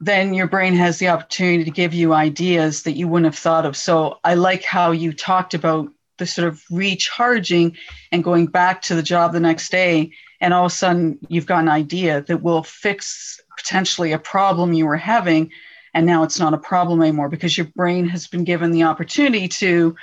then 0.00 0.32
your 0.32 0.46
brain 0.46 0.72
has 0.72 0.98
the 0.98 1.08
opportunity 1.08 1.64
to 1.64 1.70
give 1.70 1.92
you 1.92 2.14
ideas 2.14 2.84
that 2.84 2.96
you 2.96 3.06
wouldn't 3.06 3.26
have 3.26 3.38
thought 3.38 3.66
of. 3.66 3.76
So 3.76 4.18
I 4.24 4.32
like 4.32 4.64
how 4.64 4.92
you 4.92 5.12
talked 5.12 5.52
about 5.52 5.92
the 6.16 6.26
sort 6.26 6.48
of 6.48 6.62
recharging 6.70 7.76
and 8.12 8.24
going 8.24 8.46
back 8.46 8.80
to 8.82 8.94
the 8.94 9.02
job 9.02 9.34
the 9.34 9.40
next 9.40 9.70
day 9.70 10.12
and 10.40 10.54
all 10.54 10.66
of 10.66 10.72
a 10.72 10.74
sudden 10.74 11.18
you've 11.28 11.46
got 11.46 11.62
an 11.62 11.68
idea 11.68 12.22
that 12.22 12.42
will 12.42 12.62
fix 12.62 13.40
potentially 13.56 14.12
a 14.12 14.18
problem 14.18 14.72
you 14.72 14.86
were 14.86 14.96
having 14.96 15.50
and 15.94 16.06
now 16.06 16.22
it's 16.22 16.38
not 16.38 16.54
a 16.54 16.58
problem 16.58 17.00
anymore 17.02 17.28
because 17.28 17.56
your 17.56 17.66
brain 17.74 18.06
has 18.08 18.26
been 18.26 18.44
given 18.44 18.70
the 18.70 18.82
opportunity 18.84 19.48
to 19.48 19.96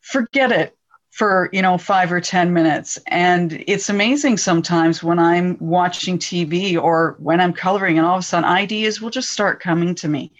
forget 0.00 0.52
it 0.52 0.76
for 1.10 1.48
you 1.52 1.62
know 1.62 1.76
five 1.76 2.12
or 2.12 2.20
ten 2.20 2.52
minutes. 2.52 2.98
And 3.06 3.64
it's 3.66 3.88
amazing 3.88 4.36
sometimes 4.36 5.02
when 5.02 5.18
i'm 5.18 5.56
watching 5.58 6.18
tv 6.18 6.80
or 6.80 7.16
when 7.18 7.40
i'm 7.40 7.52
coloring 7.52 7.98
and 7.98 8.06
all 8.06 8.16
of 8.16 8.20
a 8.20 8.22
sudden 8.22 8.48
ideas 8.48 9.00
will 9.00 9.10
just 9.10 9.30
start 9.30 9.60
coming 9.60 9.94
to 9.96 10.08
me 10.08 10.32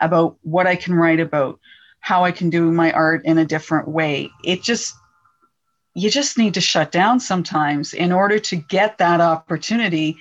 about 0.00 0.36
what 0.42 0.66
i 0.66 0.76
can 0.76 0.94
write 0.94 1.20
about 1.20 1.60
how 2.00 2.24
i 2.24 2.32
can 2.32 2.50
do 2.50 2.70
my 2.70 2.92
art 2.92 3.24
in 3.24 3.38
a 3.38 3.44
different 3.44 3.88
way. 3.88 4.30
It 4.44 4.62
just 4.62 4.94
you 5.96 6.10
just 6.10 6.38
need 6.38 6.54
to 6.54 6.60
shut 6.60 6.92
down 6.92 7.18
sometimes 7.18 7.94
in 7.94 8.12
order 8.12 8.38
to 8.38 8.56
get 8.56 8.98
that 8.98 9.20
opportunity 9.20 10.16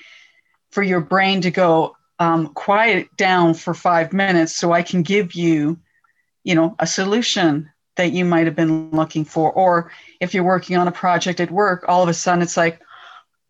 for 0.72 0.84
your 0.84 1.02
brain 1.02 1.42
to 1.42 1.52
go 1.52 1.96
um, 2.20 2.48
quiet 2.54 3.08
down 3.18 3.54
for 3.54 3.74
five 3.74 4.14
minutes 4.14 4.56
so 4.56 4.72
i 4.72 4.82
can 4.82 5.02
give 5.04 5.34
you 5.34 5.78
you 6.44 6.56
know 6.56 6.76
a 6.80 6.88
solution 6.88 7.70
that 7.96 8.12
you 8.12 8.26
might 8.26 8.46
have 8.46 8.56
been 8.56 8.92
looking 8.92 9.26
for. 9.26 9.52
Or 9.52 9.92
if 10.20 10.34
you're 10.34 10.44
working 10.44 10.78
on 10.78 10.88
a 10.88 10.92
project 10.92 11.40
at 11.40 11.52
work, 11.52 11.86
all 11.88 12.04
of 12.04 12.10
a 12.10 12.14
sudden 12.14 12.42
it's 12.42 12.58
like, 12.58 12.82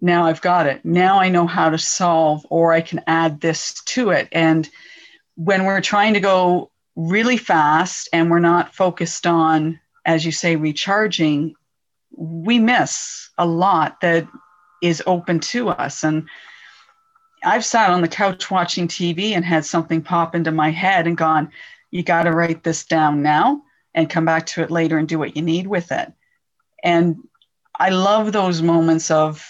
now 0.01 0.25
I've 0.25 0.41
got 0.41 0.67
it. 0.67 0.83
Now 0.85 1.19
I 1.19 1.29
know 1.29 1.47
how 1.47 1.69
to 1.69 1.77
solve, 1.77 2.45
or 2.49 2.73
I 2.73 2.81
can 2.81 3.01
add 3.07 3.41
this 3.41 3.81
to 3.85 4.09
it. 4.09 4.27
And 4.31 4.69
when 5.35 5.65
we're 5.65 5.81
trying 5.81 6.13
to 6.13 6.19
go 6.19 6.69
really 6.95 7.37
fast 7.37 8.09
and 8.13 8.29
we're 8.29 8.39
not 8.39 8.75
focused 8.75 9.25
on, 9.25 9.79
as 10.05 10.25
you 10.25 10.31
say, 10.31 10.55
recharging, 10.55 11.55
we 12.17 12.59
miss 12.59 13.29
a 13.37 13.45
lot 13.45 14.01
that 14.01 14.27
is 14.81 15.03
open 15.05 15.39
to 15.39 15.69
us. 15.69 16.03
And 16.03 16.27
I've 17.43 17.65
sat 17.65 17.89
on 17.89 18.01
the 18.01 18.07
couch 18.07 18.49
watching 18.49 18.87
TV 18.87 19.31
and 19.31 19.45
had 19.45 19.65
something 19.65 20.01
pop 20.01 20.35
into 20.35 20.51
my 20.51 20.71
head 20.71 21.07
and 21.07 21.17
gone, 21.17 21.51
you 21.91 22.03
got 22.03 22.23
to 22.23 22.31
write 22.31 22.63
this 22.63 22.85
down 22.85 23.21
now 23.21 23.61
and 23.93 24.09
come 24.09 24.25
back 24.25 24.45
to 24.47 24.61
it 24.61 24.71
later 24.71 24.97
and 24.97 25.07
do 25.07 25.19
what 25.19 25.35
you 25.35 25.41
need 25.41 25.67
with 25.67 25.91
it. 25.91 26.11
And 26.83 27.17
I 27.77 27.89
love 27.89 28.31
those 28.31 28.61
moments 28.61 29.11
of 29.11 29.45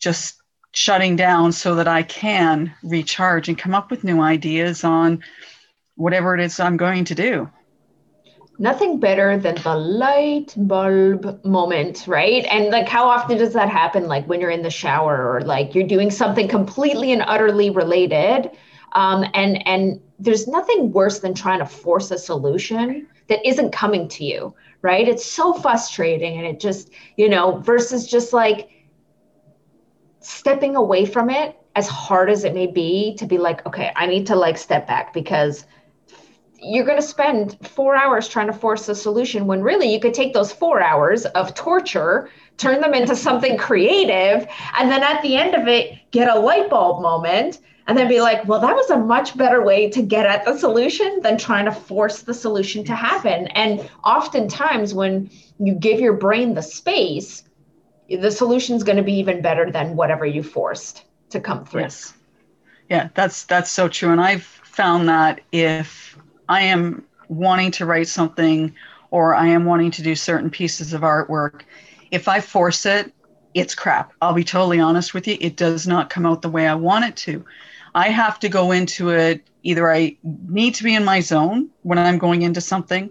just 0.00 0.36
shutting 0.72 1.16
down 1.16 1.52
so 1.52 1.76
that 1.76 1.88
I 1.88 2.02
can 2.02 2.74
recharge 2.82 3.48
and 3.48 3.56
come 3.56 3.74
up 3.74 3.90
with 3.90 4.04
new 4.04 4.20
ideas 4.20 4.84
on 4.84 5.22
whatever 5.94 6.34
it 6.34 6.40
is 6.40 6.58
I'm 6.58 6.76
going 6.76 7.04
to 7.06 7.14
do. 7.14 7.50
Nothing 8.58 9.00
better 9.00 9.36
than 9.36 9.56
the 9.56 9.74
light 9.74 10.54
bulb 10.56 11.44
moment, 11.44 12.04
right? 12.06 12.44
And 12.44 12.70
like, 12.70 12.88
how 12.88 13.08
often 13.08 13.36
does 13.38 13.52
that 13.54 13.68
happen? 13.68 14.06
Like, 14.06 14.28
when 14.28 14.40
you're 14.40 14.50
in 14.50 14.62
the 14.62 14.70
shower 14.70 15.28
or 15.28 15.40
like 15.40 15.74
you're 15.74 15.88
doing 15.88 16.10
something 16.10 16.46
completely 16.46 17.12
and 17.12 17.22
utterly 17.26 17.70
related. 17.70 18.50
Um, 18.92 19.24
and 19.34 19.66
and 19.66 20.00
there's 20.20 20.46
nothing 20.46 20.92
worse 20.92 21.18
than 21.18 21.34
trying 21.34 21.58
to 21.58 21.66
force 21.66 22.12
a 22.12 22.18
solution 22.18 23.08
that 23.28 23.44
isn't 23.46 23.72
coming 23.72 24.06
to 24.08 24.24
you, 24.24 24.54
right? 24.82 25.08
It's 25.08 25.24
so 25.24 25.54
frustrating. 25.54 26.38
And 26.38 26.46
it 26.46 26.60
just, 26.60 26.90
you 27.16 27.28
know, 27.28 27.58
versus 27.58 28.06
just 28.08 28.32
like 28.32 28.68
stepping 30.20 30.76
away 30.76 31.06
from 31.06 31.28
it 31.28 31.56
as 31.74 31.88
hard 31.88 32.30
as 32.30 32.44
it 32.44 32.54
may 32.54 32.66
be 32.66 33.16
to 33.18 33.26
be 33.26 33.38
like, 33.38 33.66
okay, 33.66 33.92
I 33.96 34.06
need 34.06 34.26
to 34.28 34.36
like 34.36 34.56
step 34.56 34.86
back 34.86 35.12
because 35.12 35.66
you're 36.64 36.84
going 36.84 37.00
to 37.00 37.06
spend 37.06 37.58
four 37.66 37.94
hours 37.94 38.28
trying 38.28 38.46
to 38.46 38.52
force 38.52 38.88
a 38.88 38.94
solution 38.94 39.46
when 39.46 39.62
really 39.62 39.92
you 39.92 40.00
could 40.00 40.14
take 40.14 40.32
those 40.32 40.52
four 40.52 40.80
hours 40.80 41.24
of 41.26 41.54
torture 41.54 42.30
turn 42.56 42.80
them 42.80 42.94
into 42.94 43.14
something 43.14 43.58
creative 43.58 44.46
and 44.78 44.90
then 44.90 45.02
at 45.02 45.20
the 45.22 45.36
end 45.36 45.54
of 45.54 45.68
it 45.68 45.98
get 46.10 46.28
a 46.28 46.38
light 46.38 46.70
bulb 46.70 47.02
moment 47.02 47.60
and 47.86 47.98
then 47.98 48.08
be 48.08 48.20
like, 48.20 48.46
well, 48.46 48.60
that 48.60 48.74
was 48.74 48.88
a 48.90 48.96
much 48.96 49.36
better 49.36 49.62
way 49.62 49.90
to 49.90 50.00
get 50.00 50.26
at 50.26 50.44
the 50.44 50.56
solution 50.58 51.20
than 51.20 51.36
trying 51.36 51.66
to 51.66 51.72
force 51.72 52.22
the 52.22 52.32
solution 52.32 52.84
to 52.84 52.94
happen. 52.94 53.46
And 53.48 53.88
oftentimes, 54.04 54.94
when 54.94 55.30
you 55.58 55.74
give 55.74 56.00
your 56.00 56.14
brain 56.14 56.54
the 56.54 56.62
space, 56.62 57.44
the 58.08 58.30
solution 58.30 58.74
is 58.74 58.84
going 58.84 58.96
to 58.96 59.02
be 59.02 59.14
even 59.14 59.42
better 59.42 59.70
than 59.70 59.96
whatever 59.96 60.24
you 60.24 60.42
forced 60.42 61.04
to 61.30 61.40
come 61.40 61.64
through. 61.64 61.82
Yes. 61.82 62.14
Yeah, 62.88 63.08
that's 63.14 63.44
that's 63.44 63.70
so 63.70 63.88
true. 63.88 64.10
And 64.10 64.20
I've 64.20 64.42
found 64.44 65.08
that 65.08 65.40
if 65.52 66.18
I 66.48 66.62
am 66.62 67.04
wanting 67.28 67.70
to 67.72 67.86
write 67.86 68.08
something 68.08 68.74
or 69.10 69.34
I 69.34 69.46
am 69.46 69.64
wanting 69.64 69.92
to 69.92 70.02
do 70.02 70.16
certain 70.16 70.50
pieces 70.50 70.92
of 70.92 71.02
artwork, 71.02 71.62
if 72.10 72.26
I 72.26 72.40
force 72.40 72.84
it, 72.84 73.12
it's 73.54 73.74
crap. 73.74 74.12
I'll 74.20 74.34
be 74.34 74.42
totally 74.42 74.80
honest 74.80 75.14
with 75.14 75.28
you. 75.28 75.36
It 75.40 75.56
does 75.56 75.86
not 75.86 76.10
come 76.10 76.26
out 76.26 76.42
the 76.42 76.48
way 76.48 76.66
I 76.66 76.74
want 76.74 77.04
it 77.04 77.16
to. 77.18 77.44
I 77.94 78.08
have 78.08 78.40
to 78.40 78.48
go 78.48 78.72
into 78.72 79.10
it 79.10 79.42
either 79.62 79.90
I 79.90 80.16
need 80.22 80.74
to 80.74 80.84
be 80.84 80.94
in 80.94 81.04
my 81.04 81.20
zone 81.20 81.70
when 81.82 81.96
I'm 81.96 82.18
going 82.18 82.42
into 82.42 82.60
something, 82.60 83.10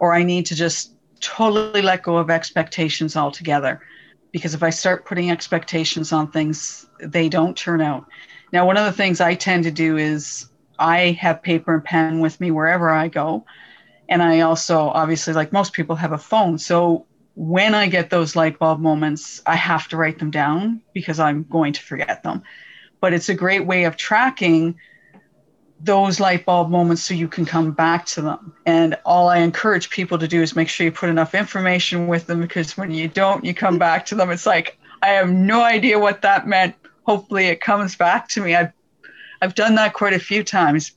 or 0.00 0.14
I 0.14 0.24
need 0.24 0.46
to 0.46 0.54
just 0.54 0.92
totally 1.20 1.80
let 1.80 2.02
go 2.02 2.16
of 2.16 2.28
expectations 2.28 3.16
altogether. 3.16 3.80
Because 4.32 4.52
if 4.52 4.62
I 4.62 4.70
start 4.70 5.06
putting 5.06 5.30
expectations 5.30 6.12
on 6.12 6.30
things, 6.30 6.86
they 7.00 7.28
don't 7.28 7.56
turn 7.56 7.80
out. 7.80 8.06
Now, 8.52 8.66
one 8.66 8.76
of 8.76 8.84
the 8.84 8.92
things 8.92 9.20
I 9.20 9.34
tend 9.34 9.64
to 9.64 9.70
do 9.70 9.96
is 9.96 10.48
I 10.78 11.12
have 11.20 11.42
paper 11.42 11.74
and 11.74 11.84
pen 11.84 12.20
with 12.20 12.40
me 12.40 12.50
wherever 12.50 12.90
I 12.90 13.08
go. 13.08 13.44
And 14.08 14.22
I 14.22 14.40
also, 14.40 14.88
obviously, 14.88 15.34
like 15.34 15.52
most 15.52 15.72
people, 15.72 15.96
have 15.96 16.12
a 16.12 16.18
phone. 16.18 16.58
So 16.58 17.06
when 17.34 17.74
I 17.74 17.88
get 17.88 18.10
those 18.10 18.36
light 18.36 18.58
bulb 18.58 18.80
moments, 18.80 19.42
I 19.46 19.56
have 19.56 19.88
to 19.88 19.96
write 19.96 20.18
them 20.18 20.30
down 20.30 20.82
because 20.94 21.18
I'm 21.20 21.44
going 21.44 21.72
to 21.74 21.82
forget 21.82 22.22
them 22.22 22.42
but 23.00 23.12
it's 23.12 23.28
a 23.28 23.34
great 23.34 23.66
way 23.66 23.84
of 23.84 23.96
tracking 23.96 24.78
those 25.78 26.18
light 26.18 26.44
bulb 26.46 26.70
moments 26.70 27.02
so 27.02 27.14
you 27.14 27.28
can 27.28 27.44
come 27.44 27.70
back 27.70 28.06
to 28.06 28.22
them. 28.22 28.54
And 28.64 28.96
all 29.04 29.28
I 29.28 29.38
encourage 29.38 29.90
people 29.90 30.18
to 30.18 30.26
do 30.26 30.42
is 30.42 30.56
make 30.56 30.68
sure 30.68 30.84
you 30.86 30.92
put 30.92 31.10
enough 31.10 31.34
information 31.34 32.06
with 32.06 32.26
them 32.26 32.40
because 32.40 32.76
when 32.76 32.90
you 32.90 33.08
don't, 33.08 33.44
you 33.44 33.52
come 33.54 33.78
back 33.78 34.06
to 34.06 34.14
them. 34.14 34.30
It's 34.30 34.46
like, 34.46 34.78
I 35.02 35.08
have 35.08 35.30
no 35.30 35.62
idea 35.62 35.98
what 35.98 36.22
that 36.22 36.46
meant. 36.46 36.74
Hopefully 37.02 37.46
it 37.46 37.60
comes 37.60 37.94
back 37.94 38.26
to 38.28 38.40
me. 38.40 38.56
I've 38.56 38.72
I've 39.40 39.54
done 39.54 39.76
that 39.76 39.94
quite 39.94 40.14
a 40.14 40.18
few 40.18 40.42
times. 40.42 40.92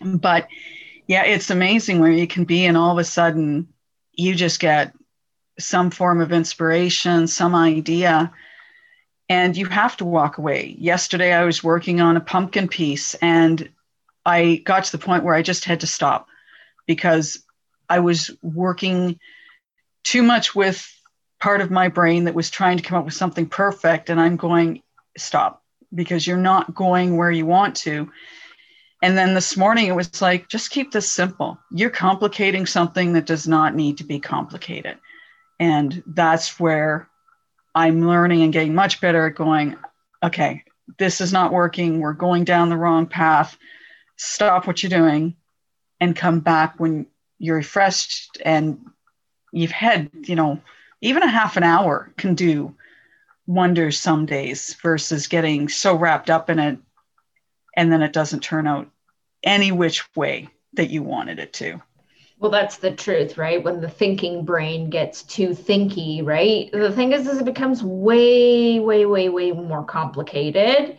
But 0.00 0.48
yeah, 1.06 1.24
it's 1.24 1.50
amazing 1.50 2.00
where 2.00 2.10
you 2.10 2.26
can 2.26 2.44
be 2.44 2.66
and 2.66 2.76
all 2.76 2.92
of 2.92 2.98
a 2.98 3.04
sudden 3.04 3.68
you 4.12 4.34
just 4.34 4.60
get 4.60 4.92
some 5.58 5.90
form 5.90 6.20
of 6.20 6.32
inspiration, 6.32 7.26
some 7.26 7.54
idea 7.54 8.32
and 9.30 9.56
you 9.56 9.66
have 9.66 9.96
to 9.98 10.04
walk 10.04 10.38
away. 10.38 10.74
Yesterday, 10.76 11.32
I 11.32 11.44
was 11.44 11.62
working 11.62 12.00
on 12.00 12.16
a 12.16 12.20
pumpkin 12.20 12.66
piece, 12.66 13.14
and 13.14 13.70
I 14.26 14.60
got 14.64 14.84
to 14.84 14.92
the 14.92 14.98
point 14.98 15.22
where 15.22 15.36
I 15.36 15.42
just 15.42 15.64
had 15.64 15.80
to 15.80 15.86
stop 15.86 16.26
because 16.84 17.44
I 17.88 18.00
was 18.00 18.32
working 18.42 19.20
too 20.02 20.24
much 20.24 20.56
with 20.56 20.84
part 21.38 21.60
of 21.60 21.70
my 21.70 21.86
brain 21.86 22.24
that 22.24 22.34
was 22.34 22.50
trying 22.50 22.78
to 22.78 22.82
come 22.82 22.98
up 22.98 23.04
with 23.04 23.14
something 23.14 23.46
perfect. 23.46 24.10
And 24.10 24.20
I'm 24.20 24.36
going, 24.36 24.82
stop, 25.16 25.59
because 25.94 26.26
you're 26.26 26.36
not 26.36 26.74
going 26.74 27.16
where 27.16 27.30
you 27.30 27.46
want 27.46 27.76
to. 27.76 28.10
And 29.02 29.16
then 29.16 29.34
this 29.34 29.56
morning, 29.56 29.86
it 29.86 29.94
was 29.94 30.20
like, 30.20 30.48
just 30.48 30.70
keep 30.70 30.92
this 30.92 31.10
simple. 31.10 31.58
You're 31.70 31.90
complicating 31.90 32.66
something 32.66 33.14
that 33.14 33.26
does 33.26 33.48
not 33.48 33.74
need 33.74 33.98
to 33.98 34.04
be 34.04 34.20
complicated. 34.20 34.98
And 35.58 36.02
that's 36.06 36.60
where 36.60 37.08
I'm 37.74 38.06
learning 38.06 38.42
and 38.42 38.52
getting 38.52 38.74
much 38.74 39.00
better 39.00 39.26
at 39.26 39.34
going, 39.36 39.76
okay, 40.22 40.64
this 40.98 41.20
is 41.20 41.32
not 41.32 41.52
working. 41.52 42.00
We're 42.00 42.12
going 42.12 42.44
down 42.44 42.68
the 42.68 42.76
wrong 42.76 43.06
path. 43.06 43.56
Stop 44.16 44.66
what 44.66 44.82
you're 44.82 44.90
doing 44.90 45.36
and 46.00 46.16
come 46.16 46.40
back 46.40 46.78
when 46.78 47.06
you're 47.38 47.56
refreshed 47.56 48.38
and 48.44 48.78
you've 49.52 49.70
had, 49.70 50.10
you 50.24 50.36
know, 50.36 50.60
even 51.00 51.22
a 51.22 51.28
half 51.28 51.56
an 51.56 51.62
hour 51.62 52.12
can 52.18 52.34
do 52.34 52.74
wonders 53.50 53.98
some 53.98 54.26
days 54.26 54.74
versus 54.80 55.26
getting 55.26 55.68
so 55.68 55.96
wrapped 55.96 56.30
up 56.30 56.48
in 56.48 56.60
it 56.60 56.78
and 57.76 57.92
then 57.92 58.00
it 58.00 58.12
doesn't 58.12 58.40
turn 58.40 58.68
out 58.68 58.88
any 59.42 59.72
which 59.72 60.04
way 60.14 60.48
that 60.74 60.90
you 60.90 61.02
wanted 61.02 61.40
it 61.40 61.52
to. 61.52 61.82
Well, 62.38 62.52
that's 62.52 62.76
the 62.76 62.92
truth, 62.92 63.36
right? 63.36 63.62
When 63.62 63.80
the 63.80 63.88
thinking 63.88 64.44
brain 64.44 64.88
gets 64.88 65.24
too 65.24 65.48
thinky, 65.48 66.24
right? 66.24 66.70
The 66.72 66.92
thing 66.92 67.12
is, 67.12 67.26
is 67.26 67.38
it 67.38 67.44
becomes 67.44 67.82
way, 67.82 68.78
way, 68.78 69.04
way, 69.04 69.28
way 69.28 69.50
more 69.50 69.84
complicated. 69.84 70.96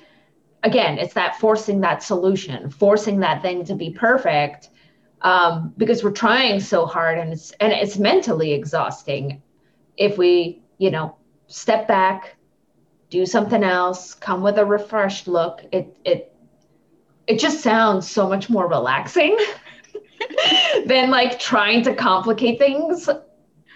Again, 0.63 0.99
it's 0.99 1.13
that 1.13 1.39
forcing 1.39 1.79
that 1.81 2.03
solution, 2.03 2.69
forcing 2.69 3.21
that 3.21 3.41
thing 3.41 3.63
to 3.65 3.75
be 3.75 3.91
perfect, 3.91 4.69
um, 5.21 5.73
because 5.77 6.03
we're 6.03 6.11
trying 6.11 6.59
so 6.59 6.85
hard, 6.85 7.17
and 7.17 7.31
it's 7.33 7.51
and 7.59 7.71
it's 7.71 7.97
mentally 7.97 8.53
exhausting. 8.53 9.41
If 9.97 10.17
we, 10.17 10.61
you 10.77 10.91
know, 10.91 11.15
step 11.47 11.87
back, 11.87 12.35
do 13.11 13.25
something 13.27 13.63
else, 13.63 14.15
come 14.15 14.41
with 14.41 14.57
a 14.57 14.65
refreshed 14.65 15.27
look, 15.27 15.63
it 15.71 15.95
it 16.03 16.33
it 17.27 17.39
just 17.39 17.61
sounds 17.61 18.09
so 18.09 18.27
much 18.27 18.49
more 18.49 18.67
relaxing. 18.67 19.37
than 20.85 21.09
like 21.09 21.39
trying 21.39 21.83
to 21.83 21.95
complicate 21.95 22.59
things 22.59 23.09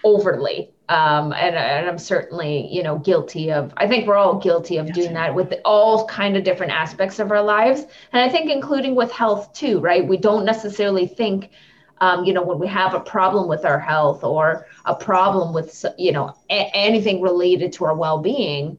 overly. 0.04 0.70
Um, 0.88 1.32
and, 1.32 1.56
and 1.56 1.88
I'm 1.88 1.98
certainly, 1.98 2.68
you 2.70 2.82
know, 2.82 2.98
guilty 2.98 3.50
of, 3.50 3.72
I 3.76 3.88
think 3.88 4.06
we're 4.06 4.16
all 4.16 4.38
guilty 4.38 4.76
of 4.76 4.92
doing 4.92 5.14
that 5.14 5.34
with 5.34 5.52
all 5.64 6.06
kind 6.06 6.36
of 6.36 6.44
different 6.44 6.72
aspects 6.72 7.18
of 7.18 7.32
our 7.32 7.42
lives. 7.42 7.86
And 8.12 8.22
I 8.22 8.28
think 8.28 8.50
including 8.50 8.94
with 8.94 9.10
health 9.10 9.52
too, 9.52 9.80
right? 9.80 10.06
We 10.06 10.16
don't 10.16 10.44
necessarily 10.44 11.06
think 11.06 11.50
um, 11.98 12.26
you 12.26 12.34
know, 12.34 12.42
when 12.42 12.58
we 12.58 12.66
have 12.66 12.92
a 12.92 13.00
problem 13.00 13.48
with 13.48 13.64
our 13.64 13.78
health 13.78 14.22
or 14.22 14.66
a 14.84 14.94
problem 14.94 15.54
with, 15.54 15.82
you 15.96 16.12
know, 16.12 16.34
a- 16.50 16.70
anything 16.74 17.22
related 17.22 17.72
to 17.72 17.86
our 17.86 17.96
well-being, 17.96 18.76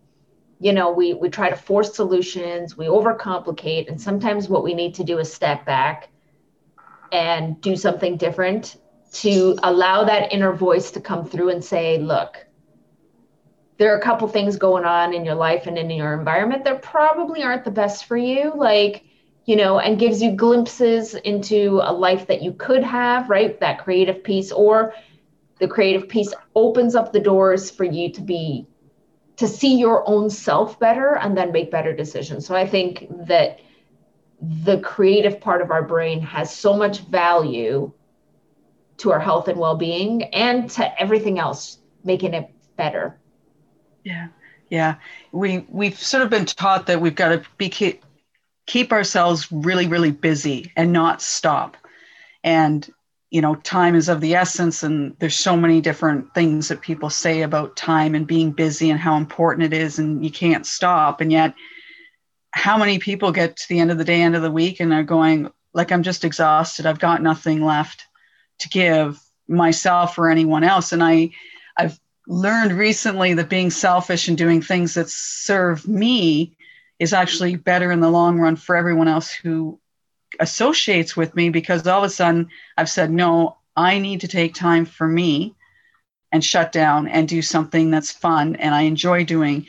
you 0.59 0.73
know, 0.73 0.91
we 0.91 1.13
we 1.13 1.29
try 1.29 1.49
to 1.49 1.55
force 1.55 1.95
solutions, 1.95 2.75
we 2.75 2.85
overcomplicate, 2.85 3.89
and 3.89 4.01
sometimes 4.01 4.49
what 4.49 4.63
we 4.63 4.73
need 4.73 4.95
to 4.95 5.03
do 5.03 5.19
is 5.19 5.31
step 5.31 5.65
back 5.65 6.09
and 7.11 7.61
do 7.61 7.75
something 7.75 8.17
different 8.17 8.77
to 9.11 9.57
allow 9.63 10.03
that 10.03 10.33
inner 10.33 10.51
voice 10.51 10.91
to 10.91 10.99
come 10.99 11.25
through 11.25 11.49
and 11.49 11.63
say, 11.63 11.97
look, 11.99 12.45
there 13.77 13.93
are 13.93 13.97
a 13.97 14.01
couple 14.01 14.27
things 14.27 14.57
going 14.57 14.83
on 14.83 15.13
in 15.13 15.23
your 15.23 15.35
life 15.35 15.67
and 15.67 15.77
in 15.77 15.89
your 15.89 16.17
environment 16.17 16.63
that 16.63 16.81
probably 16.81 17.43
aren't 17.43 17.63
the 17.63 17.71
best 17.71 18.05
for 18.05 18.17
you. 18.17 18.51
Like, 18.55 19.05
you 19.45 19.55
know, 19.55 19.79
and 19.79 19.99
gives 19.99 20.21
you 20.21 20.31
glimpses 20.31 21.13
into 21.13 21.79
a 21.83 21.93
life 21.93 22.27
that 22.27 22.41
you 22.41 22.51
could 22.53 22.83
have, 22.83 23.29
right? 23.29 23.57
That 23.59 23.83
creative 23.83 24.23
piece, 24.23 24.51
or 24.51 24.93
the 25.59 25.67
creative 25.67 26.09
piece 26.09 26.33
opens 26.55 26.95
up 26.95 27.13
the 27.13 27.19
doors 27.19 27.71
for 27.71 27.85
you 27.85 28.11
to 28.11 28.21
be 28.21 28.67
to 29.37 29.47
see 29.47 29.77
your 29.77 30.07
own 30.07 30.29
self 30.29 30.79
better 30.79 31.15
and 31.15 31.37
then 31.37 31.51
make 31.51 31.71
better 31.71 31.95
decisions. 31.95 32.45
So 32.45 32.55
I 32.55 32.67
think 32.67 33.07
that 33.27 33.59
the 34.41 34.79
creative 34.79 35.39
part 35.39 35.61
of 35.61 35.71
our 35.71 35.83
brain 35.83 36.21
has 36.21 36.53
so 36.53 36.75
much 36.75 36.99
value 36.99 37.91
to 38.97 39.11
our 39.11 39.19
health 39.19 39.47
and 39.47 39.59
well-being 39.59 40.23
and 40.25 40.69
to 40.71 41.01
everything 41.01 41.39
else 41.39 41.79
making 42.03 42.33
it 42.33 42.49
better. 42.75 43.17
Yeah. 44.03 44.27
Yeah. 44.69 44.95
We 45.31 45.65
we've 45.69 45.97
sort 45.97 46.23
of 46.23 46.29
been 46.29 46.45
taught 46.45 46.87
that 46.87 46.99
we've 46.99 47.15
got 47.15 47.29
to 47.29 47.43
be 47.57 47.69
keep 47.69 48.91
ourselves 48.91 49.51
really, 49.51 49.87
really 49.87 50.11
busy 50.11 50.71
and 50.75 50.91
not 50.91 51.21
stop. 51.21 51.77
And, 52.43 52.87
you 53.29 53.41
know, 53.41 53.55
time 53.55 53.95
is 53.95 54.09
of 54.09 54.21
the 54.21 54.35
essence. 54.35 54.83
And 54.83 55.15
there's 55.19 55.35
so 55.35 55.57
many 55.57 55.81
different 55.81 56.33
things 56.33 56.69
that 56.69 56.81
people 56.81 57.09
say 57.09 57.41
about 57.41 57.75
time 57.75 58.15
and 58.15 58.25
being 58.25 58.51
busy 58.51 58.89
and 58.89 58.99
how 58.99 59.17
important 59.17 59.73
it 59.73 59.77
is. 59.77 59.99
And 59.99 60.23
you 60.23 60.31
can't 60.31 60.65
stop. 60.65 61.19
And 61.21 61.31
yet, 61.31 61.53
how 62.51 62.77
many 62.77 62.99
people 62.99 63.31
get 63.31 63.57
to 63.57 63.69
the 63.69 63.79
end 63.79 63.91
of 63.91 63.97
the 63.97 64.05
day, 64.05 64.21
end 64.21 64.35
of 64.35 64.41
the 64.41 64.51
week, 64.51 64.79
and 64.79 64.93
are 64.93 65.03
going, 65.03 65.51
like, 65.73 65.91
I'm 65.91 66.03
just 66.03 66.25
exhausted. 66.25 66.85
I've 66.85 66.99
got 66.99 67.21
nothing 67.21 67.63
left 67.63 68.05
to 68.59 68.69
give 68.69 69.19
myself 69.47 70.17
or 70.17 70.29
anyone 70.29 70.63
else. 70.63 70.91
And 70.91 71.03
I, 71.03 71.31
I've 71.77 71.99
learned 72.27 72.73
recently 72.73 73.33
that 73.35 73.49
being 73.49 73.69
selfish 73.69 74.27
and 74.27 74.37
doing 74.37 74.61
things 74.61 74.95
that 74.95 75.09
serve 75.09 75.87
me 75.87 76.57
is 76.99 77.13
actually 77.13 77.55
better 77.55 77.91
in 77.91 77.99
the 77.99 78.09
long 78.09 78.39
run 78.39 78.55
for 78.55 78.75
everyone 78.75 79.07
else 79.07 79.31
who 79.31 79.79
associates 80.39 81.15
with 81.15 81.35
me 81.35 81.49
because 81.49 81.85
all 81.87 82.03
of 82.03 82.05
a 82.05 82.09
sudden 82.09 82.49
I've 82.77 82.89
said, 82.89 83.11
no, 83.11 83.57
I 83.75 83.99
need 83.99 84.21
to 84.21 84.27
take 84.27 84.53
time 84.53 84.85
for 84.85 85.07
me 85.07 85.55
and 86.31 86.43
shut 86.43 86.71
down 86.71 87.07
and 87.07 87.27
do 87.27 87.41
something 87.41 87.89
that's 87.91 88.11
fun 88.11 88.55
and 88.57 88.75
I 88.75 88.81
enjoy 88.81 89.23
doing. 89.23 89.67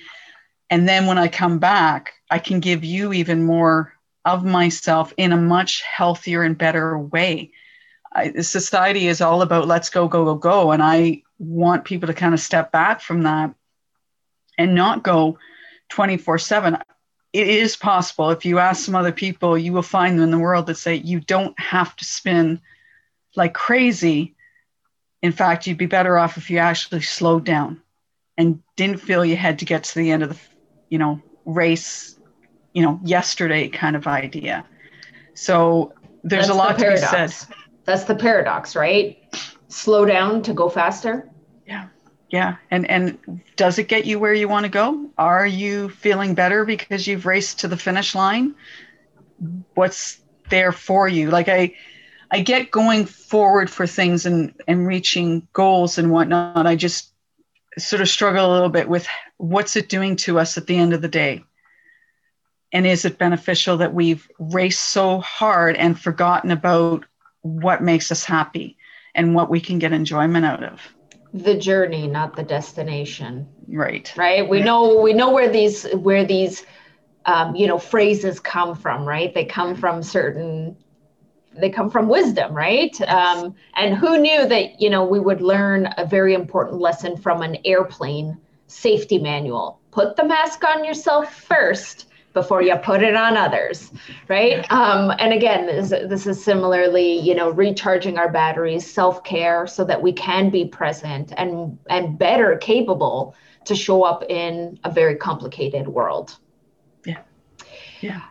And 0.70 0.88
then 0.88 1.06
when 1.06 1.18
I 1.18 1.28
come 1.28 1.58
back, 1.58 2.12
I 2.30 2.38
can 2.38 2.60
give 2.60 2.84
you 2.84 3.12
even 3.12 3.44
more 3.44 3.92
of 4.24 4.44
myself 4.44 5.12
in 5.16 5.32
a 5.32 5.36
much 5.36 5.82
healthier 5.82 6.42
and 6.42 6.58
better 6.58 6.98
way. 6.98 7.52
I, 8.12 8.32
society 8.40 9.06
is 9.06 9.20
all 9.20 9.42
about 9.42 9.68
let's 9.68 9.90
go, 9.90 10.08
go, 10.08 10.24
go, 10.24 10.34
go. 10.34 10.72
And 10.72 10.82
I 10.82 11.22
want 11.38 11.84
people 11.84 12.08
to 12.08 12.14
kind 12.14 12.34
of 12.34 12.40
step 12.40 12.72
back 12.72 13.00
from 13.00 13.22
that 13.22 13.54
and 14.58 14.74
not 14.74 15.02
go 15.02 15.38
24 15.90 16.38
7 16.38 16.78
it 17.32 17.48
is 17.48 17.76
possible. 17.76 18.30
If 18.30 18.44
you 18.44 18.58
ask 18.58 18.84
some 18.84 18.94
other 18.94 19.12
people, 19.12 19.58
you 19.58 19.72
will 19.72 19.82
find 19.82 20.16
them 20.16 20.24
in 20.24 20.30
the 20.30 20.38
world 20.38 20.66
that 20.66 20.76
say 20.76 20.96
you 20.96 21.20
don't 21.20 21.58
have 21.60 21.94
to 21.96 22.04
spin 22.04 22.60
like 23.36 23.54
crazy. 23.54 24.34
In 25.22 25.32
fact, 25.32 25.66
you'd 25.66 25.78
be 25.78 25.86
better 25.86 26.16
off 26.16 26.36
if 26.36 26.48
you 26.50 26.58
actually 26.58 27.02
slowed 27.02 27.44
down 27.44 27.82
and 28.36 28.62
didn't 28.76 28.98
feel 29.00 29.24
you 29.24 29.36
had 29.36 29.58
to 29.58 29.64
get 29.64 29.84
to 29.84 29.98
the 29.98 30.10
end 30.10 30.22
of 30.22 30.30
the, 30.30 30.38
you 30.88 30.98
know, 30.98 31.20
race, 31.44 32.18
you 32.72 32.82
know, 32.82 33.00
yesterday 33.02 33.68
kind 33.68 33.96
of 33.96 34.06
idea. 34.06 34.64
So 35.34 35.92
there's 36.22 36.46
That's 36.46 36.56
a 36.56 36.58
lot 36.58 36.78
the 36.78 36.84
to 36.84 36.90
be 36.92 36.96
said. 36.96 37.34
That's 37.84 38.04
the 38.04 38.14
paradox, 38.14 38.76
right? 38.76 39.18
Slow 39.68 40.04
down 40.04 40.42
to 40.42 40.54
go 40.54 40.68
faster. 40.68 41.30
Yeah 42.30 42.56
and 42.70 42.88
and 42.90 43.40
does 43.56 43.78
it 43.78 43.88
get 43.88 44.04
you 44.04 44.18
where 44.18 44.34
you 44.34 44.48
want 44.48 44.64
to 44.64 44.70
go? 44.70 45.10
Are 45.16 45.46
you 45.46 45.88
feeling 45.88 46.34
better 46.34 46.64
because 46.64 47.06
you've 47.06 47.26
raced 47.26 47.60
to 47.60 47.68
the 47.68 47.76
finish 47.76 48.14
line? 48.14 48.54
What's 49.74 50.20
there 50.50 50.72
for 50.72 51.08
you? 51.08 51.30
Like 51.30 51.48
i 51.48 51.74
i 52.30 52.40
get 52.40 52.70
going 52.70 53.06
forward 53.06 53.70
for 53.70 53.86
things 53.86 54.26
and 54.26 54.52
and 54.66 54.86
reaching 54.86 55.48
goals 55.52 55.96
and 55.96 56.10
whatnot. 56.10 56.66
I 56.66 56.76
just 56.76 57.12
sort 57.78 58.02
of 58.02 58.08
struggle 58.08 58.50
a 58.50 58.52
little 58.52 58.68
bit 58.68 58.88
with 58.88 59.06
what's 59.38 59.76
it 59.76 59.88
doing 59.88 60.16
to 60.16 60.38
us 60.38 60.58
at 60.58 60.66
the 60.66 60.76
end 60.76 60.92
of 60.92 61.00
the 61.00 61.08
day? 61.08 61.44
And 62.72 62.86
is 62.86 63.06
it 63.06 63.16
beneficial 63.16 63.78
that 63.78 63.94
we've 63.94 64.28
raced 64.38 64.84
so 64.84 65.20
hard 65.20 65.76
and 65.76 65.98
forgotten 65.98 66.50
about 66.50 67.06
what 67.40 67.82
makes 67.82 68.12
us 68.12 68.24
happy 68.24 68.76
and 69.14 69.34
what 69.34 69.48
we 69.48 69.60
can 69.60 69.78
get 69.78 69.92
enjoyment 69.92 70.44
out 70.44 70.62
of 70.62 70.80
the 71.34 71.54
journey 71.54 72.06
not 72.06 72.36
the 72.36 72.42
destination. 72.42 73.48
Right. 73.68 74.12
Right? 74.16 74.48
We 74.48 74.60
know 74.60 75.00
we 75.00 75.12
know 75.12 75.30
where 75.30 75.50
these 75.50 75.84
where 75.92 76.24
these 76.24 76.64
um, 77.26 77.54
you 77.54 77.66
know 77.66 77.78
phrases 77.78 78.40
come 78.40 78.74
from 78.74 79.04
right? 79.04 79.32
They 79.32 79.44
come 79.44 79.74
from 79.74 80.02
certain 80.02 80.76
they 81.54 81.70
come 81.70 81.90
from 81.90 82.08
wisdom 82.08 82.54
right? 82.54 82.98
Um, 83.02 83.54
and 83.74 83.96
who 83.96 84.18
knew 84.18 84.46
that 84.46 84.80
you 84.80 84.90
know 84.90 85.04
we 85.04 85.20
would 85.20 85.40
learn 85.40 85.92
a 85.98 86.06
very 86.06 86.34
important 86.34 86.80
lesson 86.80 87.16
from 87.16 87.42
an 87.42 87.58
airplane 87.64 88.38
safety 88.66 89.18
manual? 89.18 89.80
Put 89.90 90.16
the 90.16 90.24
mask 90.24 90.64
on 90.64 90.84
yourself 90.84 91.34
first 91.34 92.06
before 92.40 92.62
you 92.62 92.76
put 92.76 93.02
it 93.02 93.16
on 93.16 93.36
others 93.36 93.90
right? 94.28 94.70
Um, 94.70 95.12
and 95.18 95.32
again 95.32 95.66
this, 95.66 95.90
this 95.90 96.26
is 96.26 96.42
similarly 96.42 97.18
you 97.28 97.34
know 97.34 97.50
recharging 97.50 98.18
our 98.18 98.30
batteries 98.30 98.84
self-care 99.00 99.66
so 99.66 99.84
that 99.84 100.00
we 100.00 100.12
can 100.12 100.50
be 100.50 100.64
present 100.64 101.32
and 101.36 101.78
and 101.88 102.18
better 102.18 102.56
capable 102.56 103.34
to 103.68 103.74
show 103.74 104.02
up 104.02 104.24
in 104.28 104.78
a 104.84 104.90
very 104.90 105.14
complicated 105.14 105.88
world. 105.88 106.36
Yeah. 107.04 107.22
Yeah. 108.00 108.22